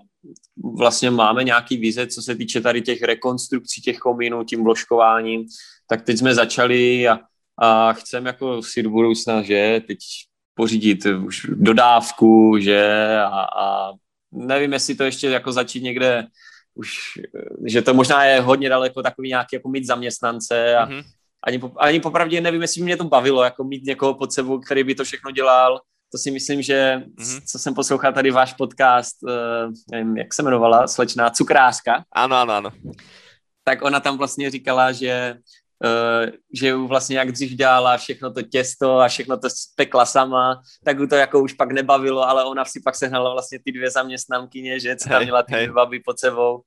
vlastně 0.79 1.11
máme 1.11 1.45
nějaký 1.45 1.77
vize, 1.77 2.07
co 2.07 2.23
se 2.23 2.35
týče 2.35 2.61
tady 2.61 2.83
těch 2.83 3.03
rekonstrukcí 3.03 3.81
těch 3.81 3.99
komínů, 3.99 4.45
tím 4.45 4.65
vložkováním, 4.65 5.47
tak 5.89 6.03
teď 6.03 6.19
jsme 6.19 6.35
začali 6.35 7.09
a, 7.09 7.19
a 7.59 7.93
chceme 7.93 8.29
jako 8.29 8.63
si 8.63 8.83
do 8.83 8.91
budoucna, 8.91 9.43
že 9.43 9.81
teď 9.87 9.99
pořídit 10.55 11.07
už 11.07 11.47
dodávku, 11.51 12.59
že 12.59 13.09
a, 13.21 13.47
a 13.61 13.93
nevím, 14.33 14.73
jestli 14.73 14.95
to 14.95 15.05
ještě 15.05 15.29
jako 15.29 15.53
začít 15.53 15.83
někde 15.83 16.27
už, 16.75 17.19
že 17.67 17.83
to 17.83 17.95
možná 17.95 18.25
je 18.25 18.41
hodně 18.41 18.69
daleko 18.69 19.03
takový 19.03 19.29
nějaký 19.29 19.57
jako 19.57 19.69
mít 19.69 19.87
zaměstnance 19.87 20.77
a 20.77 20.87
mm-hmm. 20.87 21.03
ani, 21.43 21.61
ani 21.77 22.01
popravdě 22.01 22.41
nevím, 22.41 22.63
jestli 22.63 22.83
mě 22.83 22.97
to 22.97 23.05
bavilo, 23.05 23.43
jako 23.43 23.65
mít 23.65 23.85
někoho 23.85 24.15
pod 24.15 24.33
sebou, 24.33 24.59
který 24.59 24.85
by 24.85 24.95
to 24.95 25.05
všechno 25.05 25.31
dělal. 25.31 25.81
To 26.13 26.19
si 26.19 26.31
myslím, 26.31 26.63
že 26.63 27.03
mm-hmm. 27.19 27.43
co 27.47 27.59
jsem 27.59 27.75
poslouchal 27.75 28.13
tady 28.13 28.31
váš 28.31 28.53
podcast, 28.55 29.17
uh, 29.23 29.73
nevím, 29.93 30.17
jak 30.17 30.35
se 30.35 30.43
jmenovala, 30.43 30.87
slečná 30.87 31.31
cukrářka. 31.31 32.05
Ano, 32.13 32.37
ano, 32.37 32.53
ano. 32.53 32.71
Tak 33.65 33.83
ona 33.83 34.01
tam 34.01 34.19
vlastně 34.19 34.51
říkala, 34.51 34.93
že 34.93 35.37
že 36.53 36.75
vlastně 36.75 37.19
jak 37.19 37.33
dřív 37.33 37.51
dělala 37.53 37.97
všechno 37.97 38.33
to 38.33 38.43
těsto 38.43 38.99
a 38.99 39.09
všechno 39.09 39.39
to 39.39 39.49
pekla 39.77 40.07
sama, 40.07 40.63
tak 40.85 40.97
to 41.11 41.15
jako 41.15 41.41
už 41.41 41.53
pak 41.53 41.73
nebavilo, 41.73 42.29
ale 42.29 42.45
ona 42.45 42.65
si 42.65 42.81
pak 42.85 42.95
sehnala 42.95 43.33
vlastně 43.33 43.59
ty 43.65 43.73
dvě 43.73 43.91
zaměstnankyně, 43.91 44.81
že 44.81 44.97
co 44.97 45.09
tam 45.09 45.23
měla 45.23 45.43
ty 45.43 45.53
dvě 45.53 45.73
baby 45.73 46.01
pod 46.01 46.19
sebou 46.19 46.63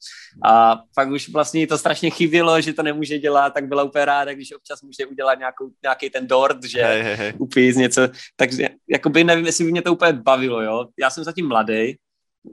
a 0.45 0.79
pak 0.95 1.09
už 1.09 1.29
vlastně 1.29 1.67
to 1.67 1.77
strašně 1.77 2.09
chybilo, 2.09 2.61
že 2.61 2.73
to 2.73 2.83
nemůže 2.83 3.19
dělat, 3.19 3.53
tak 3.53 3.67
byla 3.67 3.83
úplně 3.83 4.05
ráda, 4.05 4.33
když 4.33 4.51
občas 4.51 4.81
může 4.81 5.05
udělat 5.05 5.39
nějakou, 5.39 5.69
nějaký 5.83 6.09
ten 6.09 6.27
dort, 6.27 6.63
že 6.63 6.83
hej, 6.83 7.01
hej, 7.01 7.15
hej. 7.15 7.33
upít 7.37 7.75
něco, 7.75 8.01
takže 8.35 8.69
jakoby 8.89 9.23
nevím, 9.23 9.45
jestli 9.45 9.65
by 9.65 9.71
mě 9.71 9.81
to 9.81 9.93
úplně 9.93 10.13
bavilo, 10.13 10.61
jo. 10.61 10.87
Já 10.99 11.09
jsem 11.09 11.23
zatím 11.23 11.47
mladý, 11.47 11.95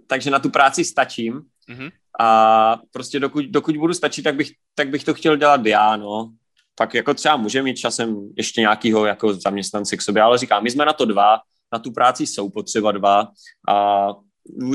takže 0.06 0.30
na 0.30 0.38
tu 0.38 0.50
práci 0.50 0.84
stačím, 0.84 1.42
mm-hmm. 1.70 1.90
A 2.20 2.80
prostě 2.90 3.20
dokud, 3.20 3.44
dokud 3.44 3.76
budu 3.76 3.94
stačit, 3.94 4.22
tak 4.22 4.34
bych, 4.34 4.50
tak 4.74 4.88
bych 4.88 5.04
to 5.04 5.14
chtěl 5.14 5.36
dělat 5.36 5.66
já, 5.66 5.96
no 5.96 6.30
tak 6.78 6.94
jako 6.94 7.14
třeba 7.14 7.36
může 7.36 7.62
mít 7.62 7.74
časem 7.76 8.30
ještě 8.36 8.60
nějakýho 8.60 9.06
jako 9.06 9.34
zaměstnance 9.34 9.96
k 9.96 10.02
sobě, 10.02 10.22
ale 10.22 10.38
říkám, 10.38 10.62
my 10.62 10.70
jsme 10.70 10.84
na 10.84 10.92
to 10.92 11.04
dva, 11.04 11.40
na 11.72 11.78
tu 11.78 11.92
práci 11.92 12.26
jsou 12.26 12.50
potřeba 12.50 12.92
dva 12.92 13.28
a 13.68 14.08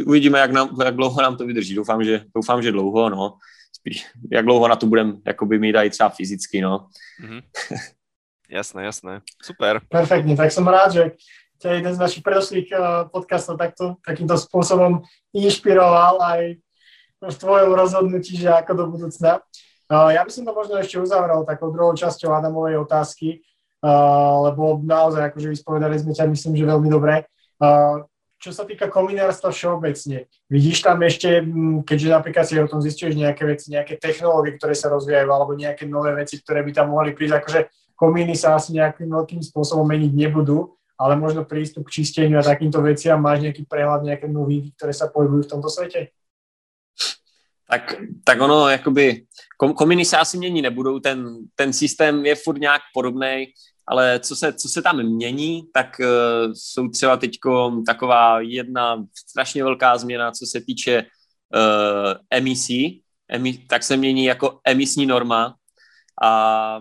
uvidíme, 0.05 0.39
jak, 0.39 0.51
nám, 0.51 0.77
jak 0.85 0.95
dlouho 0.95 1.21
nám 1.21 1.37
to 1.37 1.45
vydrží. 1.45 1.75
Doufám, 1.75 2.03
že, 2.03 2.25
doufám, 2.35 2.61
že 2.61 2.71
dlouho, 2.71 3.09
no. 3.09 3.37
Spíš, 3.73 4.05
jak 4.31 4.45
dlouho 4.45 4.67
na 4.67 4.75
to 4.75 4.85
budeme 4.85 5.13
jakoby 5.27 5.59
mít 5.59 5.75
i 5.75 5.89
třeba 5.89 6.09
fyzicky, 6.09 6.61
no. 6.61 6.87
Mm-hmm. 7.23 7.41
Jasné, 8.49 8.83
jasné. 8.83 9.21
Super. 9.43 9.81
Perfektně, 9.89 10.37
tak 10.37 10.51
jsem 10.51 10.67
rád, 10.67 10.91
že 10.91 11.11
tě 11.59 11.67
jeden 11.67 11.95
z 11.95 11.97
našich 11.97 12.23
predošlých 12.23 12.67
uh, 12.71 13.09
podcastov 13.09 13.57
takto, 13.57 13.95
takýmto 14.05 14.35
spôsobom 14.35 15.01
inšpiroval 15.33 16.19
aj 16.21 16.59
v 17.23 17.35
tvojom 17.39 17.71
rozhodnutí, 17.71 18.35
že 18.35 18.51
ako 18.51 18.73
do 18.75 18.85
budúcna. 18.91 19.39
Ja 19.91 20.21
by 20.23 20.31
som 20.31 20.47
to 20.47 20.55
možno 20.55 20.79
ešte 20.79 21.01
uzavrel 21.01 21.43
takou 21.43 21.73
druhou 21.73 21.91
časťou 21.97 22.31
Adamovej 22.31 22.79
otázky, 22.83 23.43
lebo 24.43 24.79
naozaj 24.79 25.33
akože 25.33 25.51
vyspovedali 25.51 25.99
sme 25.99 26.15
ťa, 26.15 26.31
myslím, 26.31 26.53
že 26.55 26.69
veľmi 26.69 26.89
dobre. 26.91 27.27
Čo 28.43 28.51
sa 28.51 28.67
týka 28.67 28.91
kominárstva 28.91 29.55
všeobecne, 29.55 30.27
vidíš 30.51 30.83
tam 30.83 30.99
ešte, 30.99 31.39
keďže 31.87 32.07
napríklad 32.11 32.43
si 32.43 32.59
o 32.59 32.67
tom 32.67 32.83
zistuješ 32.83 33.15
nejaké 33.15 33.47
veci, 33.47 33.71
nejaké 33.71 33.95
technológie, 33.95 34.59
ktoré 34.59 34.75
sa 34.75 34.91
rozvíjajú, 34.91 35.31
alebo 35.31 35.55
nejaké 35.55 35.87
nové 35.87 36.11
veci, 36.11 36.43
ktoré 36.43 36.59
by 36.67 36.71
tam 36.75 36.91
mohli 36.91 37.15
prísť, 37.15 37.39
akože 37.39 37.59
komíny 37.95 38.35
sa 38.35 38.59
asi 38.59 38.75
nejakým 38.75 39.07
veľkým 39.07 39.39
spôsobom 39.39 39.87
meniť 39.87 40.11
nebudú, 40.11 40.75
ale 40.99 41.15
možno 41.15 41.47
prístup 41.47 41.87
k 41.87 42.03
čisteniu 42.03 42.35
a 42.39 42.43
takýmto 42.43 42.83
veciam, 42.83 43.15
máš 43.15 43.47
nejaký 43.47 43.63
prehľad, 43.63 44.03
nejaké 44.03 44.27
novinky, 44.27 44.75
ktoré 44.75 44.91
sa 44.91 45.07
pohybujú 45.07 45.47
v 45.47 45.51
tomto 45.55 45.71
svete? 45.71 46.11
Tak, 47.73 47.95
tak 48.23 48.41
ono, 48.41 48.69
jakoby, 48.69 49.25
kom, 49.57 49.73
kominy 49.73 50.05
se 50.05 50.17
asi 50.17 50.37
mění 50.37 50.61
nebudou, 50.61 50.99
ten, 50.99 51.37
ten 51.55 51.73
systém 51.73 52.25
je 52.25 52.35
furt 52.35 52.59
nějak 52.59 52.81
podobný, 52.93 53.45
ale 53.87 54.19
co 54.19 54.35
se, 54.35 54.53
co 54.53 54.69
se 54.69 54.81
tam 54.81 55.03
mění, 55.03 55.63
tak 55.73 55.87
uh, 55.99 56.53
jsou 56.53 56.87
třeba 56.87 57.17
teď 57.17 57.31
taková 57.85 58.41
jedna 58.41 59.05
strašně 59.29 59.63
velká 59.63 59.97
změna, 59.97 60.31
co 60.31 60.45
se 60.45 60.61
týče 60.61 61.01
uh, 61.01 62.13
emisí, 62.29 63.01
emi, 63.29 63.57
tak 63.69 63.83
se 63.83 63.97
mění 63.97 64.25
jako 64.25 64.59
emisní 64.65 65.05
norma 65.05 65.55
a 66.23 66.79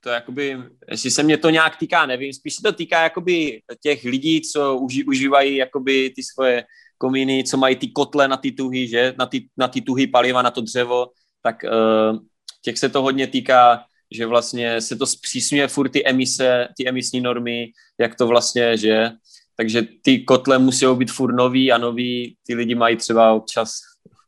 to 0.00 0.08
jakoby, 0.08 0.58
jestli 0.90 1.10
se 1.10 1.22
mě 1.22 1.36
to 1.36 1.50
nějak 1.50 1.76
týká, 1.76 2.06
nevím, 2.06 2.32
spíš 2.32 2.54
se 2.54 2.62
to 2.62 2.72
týká 2.72 3.02
jakoby 3.02 3.62
těch 3.82 4.04
lidí, 4.04 4.42
co 4.42 4.76
uži, 4.76 5.04
užívají 5.04 5.56
jakoby 5.56 6.12
ty 6.16 6.22
svoje 6.22 6.64
komíny, 7.02 7.44
co 7.44 7.56
mají 7.56 7.76
ty 7.76 7.88
kotle 7.88 8.28
na 8.28 8.36
ty 8.36 8.52
tuhy, 8.52 8.86
že, 8.86 9.14
na 9.18 9.26
ty, 9.26 9.48
na 9.58 9.68
ty 9.68 9.80
tuhy 9.80 10.06
paliva, 10.06 10.42
na 10.42 10.50
to 10.50 10.60
dřevo, 10.60 11.10
tak 11.42 11.66
uh, 11.66 12.18
těch 12.62 12.78
se 12.78 12.88
to 12.88 13.02
hodně 13.02 13.26
týká, 13.26 13.84
že 14.06 14.26
vlastně 14.26 14.80
se 14.80 14.96
to 14.96 15.06
zpřísňuje 15.06 15.68
furt 15.68 15.90
ty 15.90 16.06
emise, 16.06 16.68
ty 16.76 16.88
emisní 16.88 17.20
normy, 17.20 17.74
jak 17.98 18.14
to 18.14 18.26
vlastně, 18.26 18.76
že, 18.76 19.10
takže 19.56 19.82
ty 20.02 20.22
kotle 20.22 20.58
musí 20.58 20.86
být 20.94 21.10
furt 21.10 21.34
nový 21.34 21.72
a 21.72 21.78
nový, 21.78 22.36
ty 22.46 22.54
lidi 22.54 22.74
mají 22.74 22.96
třeba 22.96 23.32
občas, 23.32 23.82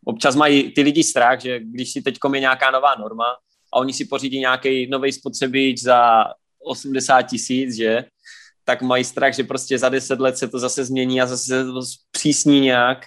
občas 0.05 0.35
mají 0.35 0.75
ty 0.75 0.83
lidi 0.83 1.05
strach, 1.05 1.41
že 1.41 1.61
když 1.63 1.93
si 1.93 2.03
teď 2.03 2.19
je 2.35 2.41
nějaká 2.41 2.71
nová 2.71 2.95
norma 2.99 3.39
a 3.73 3.79
oni 3.79 3.93
si 3.93 4.05
pořídí 4.05 4.39
nějaký 4.39 4.91
nový 4.91 5.13
spotřebič 5.13 5.83
za 5.83 6.27
80 6.59 7.23
tisíc, 7.23 7.77
že, 7.77 8.05
tak 8.65 8.83
mají 8.83 9.05
strach, 9.05 9.35
že 9.35 9.45
prostě 9.45 9.79
za 9.79 9.89
deset 9.89 10.21
let 10.21 10.39
se 10.39 10.49
to 10.49 10.59
zase 10.59 10.85
změní 10.85 11.21
a 11.23 11.27
zase 11.27 11.45
se 11.45 11.65
to 11.65 11.83
zpřísní 11.83 12.61
nějak, 12.61 13.05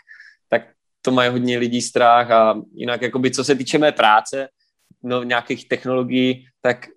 tak 0.49 0.61
to 1.01 1.11
mají 1.11 1.29
hodně 1.31 1.57
lidí 1.57 1.81
strach 1.81 2.31
a 2.31 2.61
jinak 2.73 3.01
jakoby 3.01 3.31
co 3.31 3.43
se 3.43 3.55
týče 3.55 3.77
mé 3.77 3.91
práce, 3.91 4.47
no, 5.03 5.23
nějakých 5.23 5.67
technologií, 5.67 6.47
tak 6.61 6.87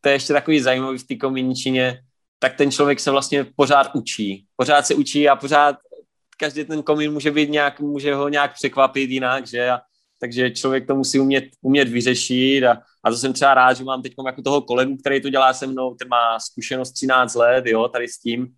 to 0.00 0.08
je 0.08 0.14
ještě 0.14 0.32
takový 0.32 0.60
zajímavý 0.60 0.98
v 0.98 1.06
té 1.06 1.16
komínčině, 1.16 2.02
tak 2.38 2.56
ten 2.56 2.70
člověk 2.70 3.00
se 3.00 3.10
vlastně 3.10 3.46
pořád 3.56 3.94
učí. 3.94 4.46
Pořád 4.56 4.86
se 4.86 4.94
učí 4.94 5.28
a 5.28 5.36
pořád 5.36 5.76
každý 6.38 6.64
ten 6.64 6.82
komín 6.82 7.12
může 7.12 7.30
být 7.30 7.50
nějak, 7.50 7.80
může 7.80 8.14
ho 8.14 8.28
nějak 8.28 8.54
překvapit 8.54 9.10
jinak, 9.10 9.46
že? 9.46 9.70
A, 9.70 9.80
takže 10.22 10.50
člověk 10.50 10.86
to 10.86 10.96
musí 10.96 11.20
umět, 11.20 11.44
umět 11.62 11.88
vyřešit 11.88 12.64
a, 12.64 12.78
a 13.04 13.10
to 13.10 13.16
jsem 13.16 13.32
třeba 13.32 13.54
rád, 13.54 13.72
že 13.72 13.84
mám 13.84 14.02
teď 14.02 14.14
jako 14.26 14.42
toho 14.42 14.60
kolegu, 14.62 14.96
který 14.96 15.20
to 15.20 15.30
dělá 15.30 15.54
se 15.54 15.66
mnou, 15.66 15.94
ten 15.94 16.08
má 16.08 16.38
zkušenost 16.40 16.92
13 16.92 17.34
let, 17.34 17.66
jo, 17.66 17.88
tady 17.88 18.08
s 18.08 18.18
tím, 18.18 18.48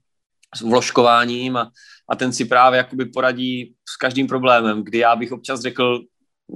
s 0.57 0.61
vložkováním 0.61 1.57
a, 1.57 1.71
a 2.11 2.17
ten 2.17 2.33
si 2.33 2.45
právě 2.45 2.77
jakoby 2.77 3.05
poradí 3.05 3.75
s 3.89 3.97
každým 3.97 4.27
problémem, 4.27 4.85
kdy 4.85 4.99
já 4.99 5.17
bych 5.17 5.33
občas 5.33 5.61
řekl, 5.61 6.01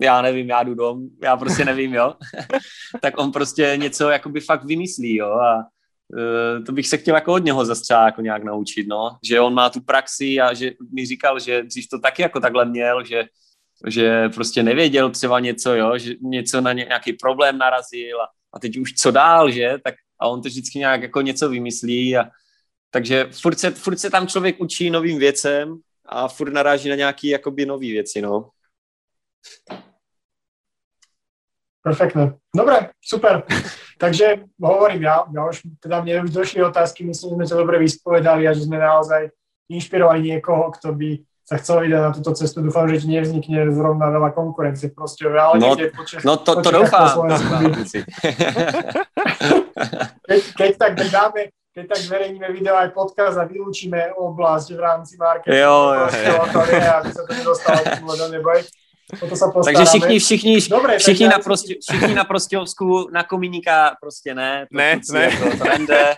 já 0.02 0.22
nevím, 0.22 0.48
já 0.48 0.62
jdu 0.62 0.74
dom, 0.74 1.08
já 1.22 1.36
prostě 1.36 1.64
nevím, 1.72 1.94
jo, 1.94 2.14
tak 3.02 3.18
on 3.18 3.32
prostě 3.32 3.72
něco 3.76 4.08
jakoby 4.08 4.40
fakt 4.40 4.64
vymyslí, 4.64 5.16
jo, 5.16 5.30
a 5.30 5.56
uh, 5.56 6.64
to 6.64 6.72
bych 6.72 6.88
se 6.88 6.96
chtěl 6.96 7.14
jako 7.14 7.32
od 7.32 7.44
něho 7.44 7.64
zase 7.64 7.82
třeba 7.82 8.04
jako 8.04 8.20
nějak 8.20 8.44
naučit, 8.44 8.86
no, 8.88 9.16
že 9.24 9.40
on 9.40 9.54
má 9.54 9.70
tu 9.70 9.80
praxi 9.80 10.40
a 10.40 10.54
že 10.54 10.72
mi 10.94 11.06
říkal, 11.06 11.40
že 11.40 11.62
dřív 11.62 11.86
to 11.90 11.98
taky 11.98 12.22
jako 12.22 12.40
takhle 12.40 12.64
měl, 12.64 13.04
že 13.04 13.24
že 13.86 14.28
prostě 14.28 14.62
nevěděl 14.62 15.10
třeba 15.10 15.40
něco, 15.40 15.74
jo, 15.74 15.98
že 15.98 16.14
něco 16.20 16.60
na 16.60 16.72
nějaký 16.72 17.12
problém 17.12 17.58
narazil 17.58 18.22
a, 18.22 18.28
a 18.52 18.58
teď 18.58 18.76
už 18.78 18.92
co 18.92 19.10
dál, 19.10 19.50
že, 19.50 19.78
tak 19.84 19.94
a 20.20 20.28
on 20.28 20.42
to 20.42 20.48
vždycky 20.48 20.78
nějak 20.78 21.02
jako 21.02 21.20
něco 21.20 21.48
vymyslí 21.48 22.16
a 22.16 22.24
takže 22.90 23.28
furt 23.42 23.58
se, 23.58 23.70
furt 23.70 23.96
se 23.96 24.10
tam 24.10 24.26
člověk 24.26 24.60
učí 24.60 24.90
novým 24.90 25.18
věcem 25.18 25.78
a 26.06 26.28
furt 26.28 26.52
naráží 26.52 26.88
na 26.88 26.94
nějaký 26.94 27.28
jakoby 27.28 27.66
nový 27.66 27.92
věci, 27.92 28.22
no. 28.22 28.50
Perfektné. 31.82 32.36
Dobre, 32.56 32.90
super. 33.00 33.42
Takže 33.98 34.36
hovorím, 34.60 35.02
ja, 35.02 35.24
ja 35.34 35.48
už, 35.48 35.62
teda 35.82 36.00
mne 36.02 36.22
už 36.22 36.30
došli 36.30 36.62
otázky, 36.62 37.04
myslím, 37.04 37.30
že 37.30 37.34
sme 37.34 37.46
to 37.50 37.56
dobre 37.58 37.82
vyspovedali 37.82 38.46
a 38.46 38.54
že 38.54 38.62
sme 38.62 38.78
naozaj 38.78 39.34
inšpirovali 39.66 40.22
niekoho, 40.22 40.70
kto 40.78 40.94
by 40.94 41.18
sa 41.48 41.56
chcel 41.56 41.88
vydať 41.88 42.00
na 42.04 42.12
túto 42.12 42.36
cestu. 42.36 42.60
Dúfam, 42.60 42.84
že 42.92 43.00
ti 43.00 43.08
nevznikne 43.08 43.72
zrovna 43.72 44.12
veľa 44.12 44.36
konkurencie 44.36 44.92
proste, 44.92 45.24
ale 45.32 45.56
no, 45.56 45.72
počas, 45.96 46.20
no 46.20 46.36
to, 46.36 46.60
to 46.60 46.68
doufám. 46.68 47.24
keď, 50.28 50.40
keď 50.52 50.70
tak 50.76 50.92
dáme, 51.08 51.48
keď 51.72 51.84
tak 51.88 52.00
zverejníme 52.04 52.52
video 52.52 52.76
aj 52.76 52.92
podcast 52.92 53.40
a 53.40 53.48
vylúčime 53.48 54.12
oblasť 54.12 54.76
v 54.76 54.80
rámci 54.84 55.16
marketingu. 55.16 55.56
Jo, 55.56 56.04
jo, 56.04 56.06
jo. 56.12 56.36
To 56.52 56.60
je, 56.68 56.84
aby 56.84 57.10
sa 57.16 57.22
to 57.24 57.32
nedostalo 57.32 58.12
do 58.12 58.26
neboj. 58.28 58.60
Takže 59.64 59.84
všichni, 59.84 60.18
všichni, 60.18 60.60
Dobre, 60.70 60.98
všichni, 60.98 61.28
na 61.28 61.38
prostě, 61.38 61.74
všichni 61.80 62.14
na 62.14 62.24
Prostějovsku, 62.24 63.08
na 63.12 63.24
komíníka 63.24 63.96
prostě 64.00 64.34
ne. 64.34 64.66
To 64.72 64.76
ne, 64.78 65.00
ne. 65.12 65.30
To, 65.30 65.58
to 65.58 65.64
nende. 65.64 66.14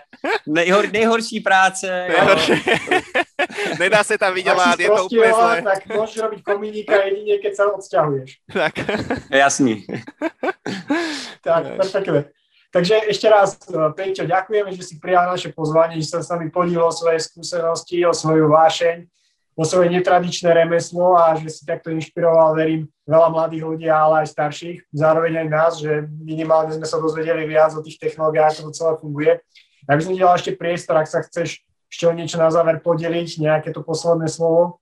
Nejhor, 0.46 0.92
nejhorší 0.92 1.40
práce. 1.40 2.06
Nejhorší. 2.08 2.52
Nedá 3.78 4.04
se 4.04 4.18
tam 4.18 4.34
vydělat, 4.34 4.80
je 4.80 4.88
to 4.88 5.04
úplně 5.04 5.32
zlé. 5.32 5.62
Tak 5.62 5.86
môžeš 5.86 6.16
robiť 6.22 6.40
komínika 6.42 6.94
jedině, 7.04 7.38
keď 7.38 7.52
sa 7.56 7.64
odsťahuješ. 7.72 8.30
Tak. 8.52 8.74
Jasný. 9.30 9.86
tak, 11.42 11.76
perfektne. 11.76 12.24
Takže 12.70 13.10
ešte 13.10 13.26
raz, 13.26 13.58
eh, 13.66 13.90
Peťo, 13.94 14.26
ďakujeme, 14.26 14.70
že 14.74 14.82
si 14.82 14.94
prijal 15.02 15.26
naše 15.26 15.50
pozvanie, 15.50 15.98
že 15.98 16.10
sa 16.14 16.22
s 16.22 16.30
nami 16.30 16.50
podílil 16.54 16.86
o 16.86 16.94
svoje 16.94 17.18
skúsenosti, 17.18 18.06
o 18.06 18.14
svoju 18.14 18.46
vášeň 18.46 19.10
o 19.60 19.64
svoje 19.68 19.92
netradičné 19.92 20.56
remeslo 20.56 21.20
a 21.20 21.36
že 21.36 21.52
si 21.52 21.68
takto 21.68 21.92
inšpiroval, 21.92 22.56
verím, 22.56 22.88
veľa 23.04 23.28
mladých 23.28 23.64
ľudí, 23.68 23.86
ale 23.92 24.24
aj 24.24 24.32
starších. 24.32 24.88
Zároveň 24.88 25.44
aj 25.44 25.48
nás, 25.52 25.72
že 25.76 26.08
minimálne 26.08 26.72
sme 26.72 26.88
sa 26.88 26.96
dozvedeli 26.96 27.44
viac 27.44 27.76
o 27.76 27.84
tých 27.84 28.00
technológiách, 28.00 28.56
ako 28.56 28.72
to 28.72 28.78
celé 28.80 28.92
funguje. 28.96 29.32
Ja 29.84 29.92
by 29.92 30.00
som 30.00 30.16
ti 30.16 30.24
ešte 30.24 30.56
priestor, 30.56 30.96
ak 30.96 31.12
sa 31.12 31.20
chceš 31.20 31.60
ešte 31.90 32.06
o 32.06 32.14
niečo 32.14 32.38
na 32.38 32.48
záver 32.48 32.78
podeliť, 32.80 33.42
nejaké 33.42 33.74
to 33.74 33.82
posledné 33.82 34.30
slovo. 34.30 34.78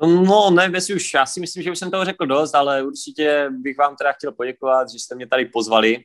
No, 0.00 0.50
nevím, 0.50 0.74
jestli 0.74 0.94
už, 0.94 1.14
já 1.14 1.26
si 1.26 1.40
myslím, 1.40 1.62
že 1.62 1.70
už 1.70 1.78
jsem 1.78 1.90
toho 1.90 2.04
řekl 2.04 2.26
dost, 2.26 2.54
ale 2.54 2.82
určitě 2.82 3.50
bych 3.50 3.78
vám 3.78 3.96
teda 3.96 4.12
chtěl 4.12 4.32
poděkovat, 4.32 4.90
že 4.90 4.98
jste 4.98 5.14
mě 5.14 5.26
tady 5.26 5.44
pozvali 5.44 6.04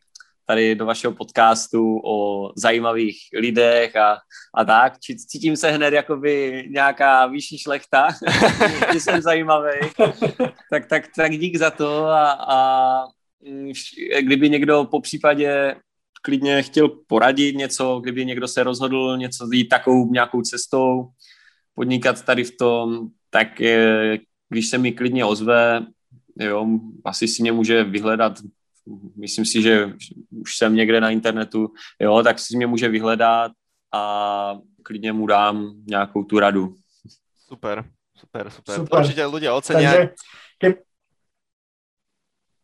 tady 0.50 0.76
do 0.76 0.86
vašeho 0.86 1.14
podcastu 1.14 2.02
o 2.06 2.50
zajímavých 2.56 3.18
lidech 3.34 3.96
a, 3.96 4.18
a 4.56 4.66
tak. 4.66 5.00
Cítím 5.00 5.58
se 5.58 5.72
hned 5.72 5.94
jakoby 5.94 6.64
nějaká 6.70 7.28
vyšší 7.28 7.58
šlechta, 7.58 8.08
že 8.94 9.00
jsem 9.00 9.22
zajímavý. 9.22 9.72
tak, 10.72 10.86
tak, 10.86 11.04
tak 11.16 11.32
dík 11.32 11.58
za 11.58 11.72
to 11.72 12.06
a, 12.06 12.32
a 12.32 12.58
kdyby 14.20 14.50
někdo 14.50 14.88
po 14.92 15.02
případě 15.02 15.76
klidně 16.22 16.64
chtěl 16.64 16.90
poradit 17.08 17.56
něco, 17.56 18.00
kdyby 18.00 18.26
někdo 18.26 18.48
se 18.48 18.64
rozhodl 18.64 19.18
něco 19.18 19.48
jít 19.54 19.68
takovou 19.68 20.12
nějakou 20.12 20.42
cestou, 20.42 21.08
podnikat 21.76 22.26
tady 22.26 22.44
v 22.44 22.58
tom, 22.58 23.08
tak 23.30 23.60
je, 23.60 24.20
když 24.50 24.68
se 24.68 24.78
mi 24.78 24.92
klidně 24.92 25.26
ozve, 25.26 25.86
jo, 26.40 26.68
asi 27.06 27.28
si 27.28 27.42
mě 27.42 27.52
může 27.52 27.84
vyhledat 27.84 28.40
myslím 29.16 29.46
si, 29.46 29.62
že 29.62 29.94
už 30.42 30.58
jsem 30.58 30.76
někde 30.76 31.02
na 31.02 31.10
internetu, 31.10 31.74
jo, 32.00 32.24
tak 32.24 32.40
si 32.40 32.58
mě 32.58 32.68
může 32.68 32.90
vyhledat 32.90 33.52
a 33.94 34.58
klidně 34.84 35.14
mu 35.14 35.28
dám 35.28 35.74
nějakou 35.88 36.24
tu 36.24 36.40
radu. 36.40 36.76
Super, 37.48 37.86
super, 38.16 38.50
super. 38.50 38.76
super. 38.76 39.00
Určitě 39.00 39.26
lidé 39.26 39.52
ocení. 39.52 39.86
Takže, 39.86 40.10
ke... 40.58 40.74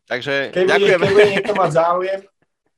Takže 0.07 0.51
keby, 0.53 0.69
ďakujeme. 0.69 1.05
Keby 1.07 1.21
niekto 1.33 1.53
mať 1.57 1.71
záujem 1.71 2.21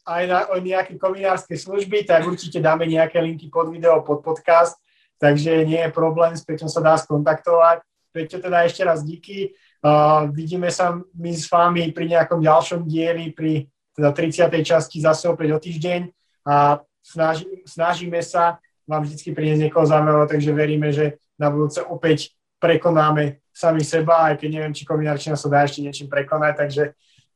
aj 0.07 0.23
na, 0.31 0.39
o 0.47 0.55
nejaké 0.63 0.95
kominárske 0.95 1.59
služby, 1.59 2.07
tak 2.07 2.23
určite 2.23 2.63
dáme 2.63 2.87
nejaké 2.87 3.19
linky 3.19 3.51
pod 3.51 3.67
video, 3.67 3.99
pod 3.99 4.23
podcast, 4.23 4.79
takže 5.19 5.67
nie 5.67 5.83
je 5.83 5.91
problém, 5.91 6.31
s 6.31 6.47
Peťom 6.47 6.71
sa 6.71 6.79
dá 6.79 6.95
skontaktovať. 6.95 7.83
Peťo, 8.15 8.39
teda 8.39 8.63
ešte 8.63 8.87
raz 8.87 9.03
díky. 9.03 9.51
Uh, 9.77 10.25
vidíme 10.33 10.73
sa 10.73 10.97
my 10.97 11.31
s 11.31 11.45
vami 11.45 11.93
pri 11.93 12.09
nejakom 12.09 12.41
ďalšom 12.41 12.89
dieli, 12.89 13.29
pri 13.29 13.69
teda 13.93 14.13
30. 14.13 14.49
časti 14.61 14.97
zase 15.01 15.29
opäť 15.29 15.53
o 15.53 15.59
týždeň 15.61 16.01
a 16.45 16.81
snaži, 17.01 17.45
snažíme 17.65 18.21
sa 18.21 18.61
vám 18.87 19.03
vždy 19.03 19.33
priniesť 19.33 19.61
niekoho 19.67 19.85
zaujímavého, 19.85 20.29
takže 20.29 20.51
veríme, 20.53 20.89
že 20.93 21.19
na 21.35 21.51
budúce 21.51 21.83
opäť 21.83 22.33
prekonáme 22.57 23.43
sami 23.51 23.81
seba, 23.81 24.31
aj 24.31 24.41
keď 24.41 24.49
neviem, 24.53 24.73
či 24.73 24.85
kombinačná 24.85 25.33
sa 25.33 25.49
dá 25.49 25.65
ešte 25.65 25.81
niečím 25.81 26.09
prekonať, 26.09 26.53
takže 26.57 26.83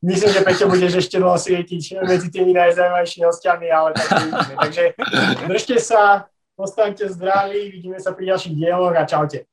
myslím, 0.06 0.32
že 0.34 0.46
Peťo 0.46 0.66
budeš 0.70 0.94
ešte 1.06 1.18
dlho 1.18 1.38
svietiť 1.38 2.02
medzi 2.06 2.28
tými 2.30 2.54
najzaujímavejšími 2.58 3.26
hostiami, 3.26 3.68
ale 3.70 3.90
tak. 3.94 4.10
Takže 4.58 4.84
držte 5.50 5.76
sa, 5.82 6.26
ostaňte 6.58 7.10
zdraví, 7.10 7.74
vidíme 7.74 7.98
sa 7.98 8.14
pri 8.14 8.34
ďalších 8.34 8.54
dieloch 8.54 8.94
a 8.94 9.04
čaute. 9.06 9.50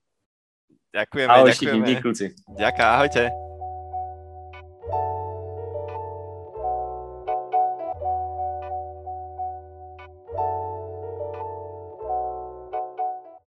Ďakujeme, 0.94 1.30
Ahoj, 1.32 1.50
ďakujeme. 1.52 1.86
Díky, 1.86 2.02
kluci. 2.02 2.24
Ďakujem, 2.48 2.88
ahojte. 2.88 3.47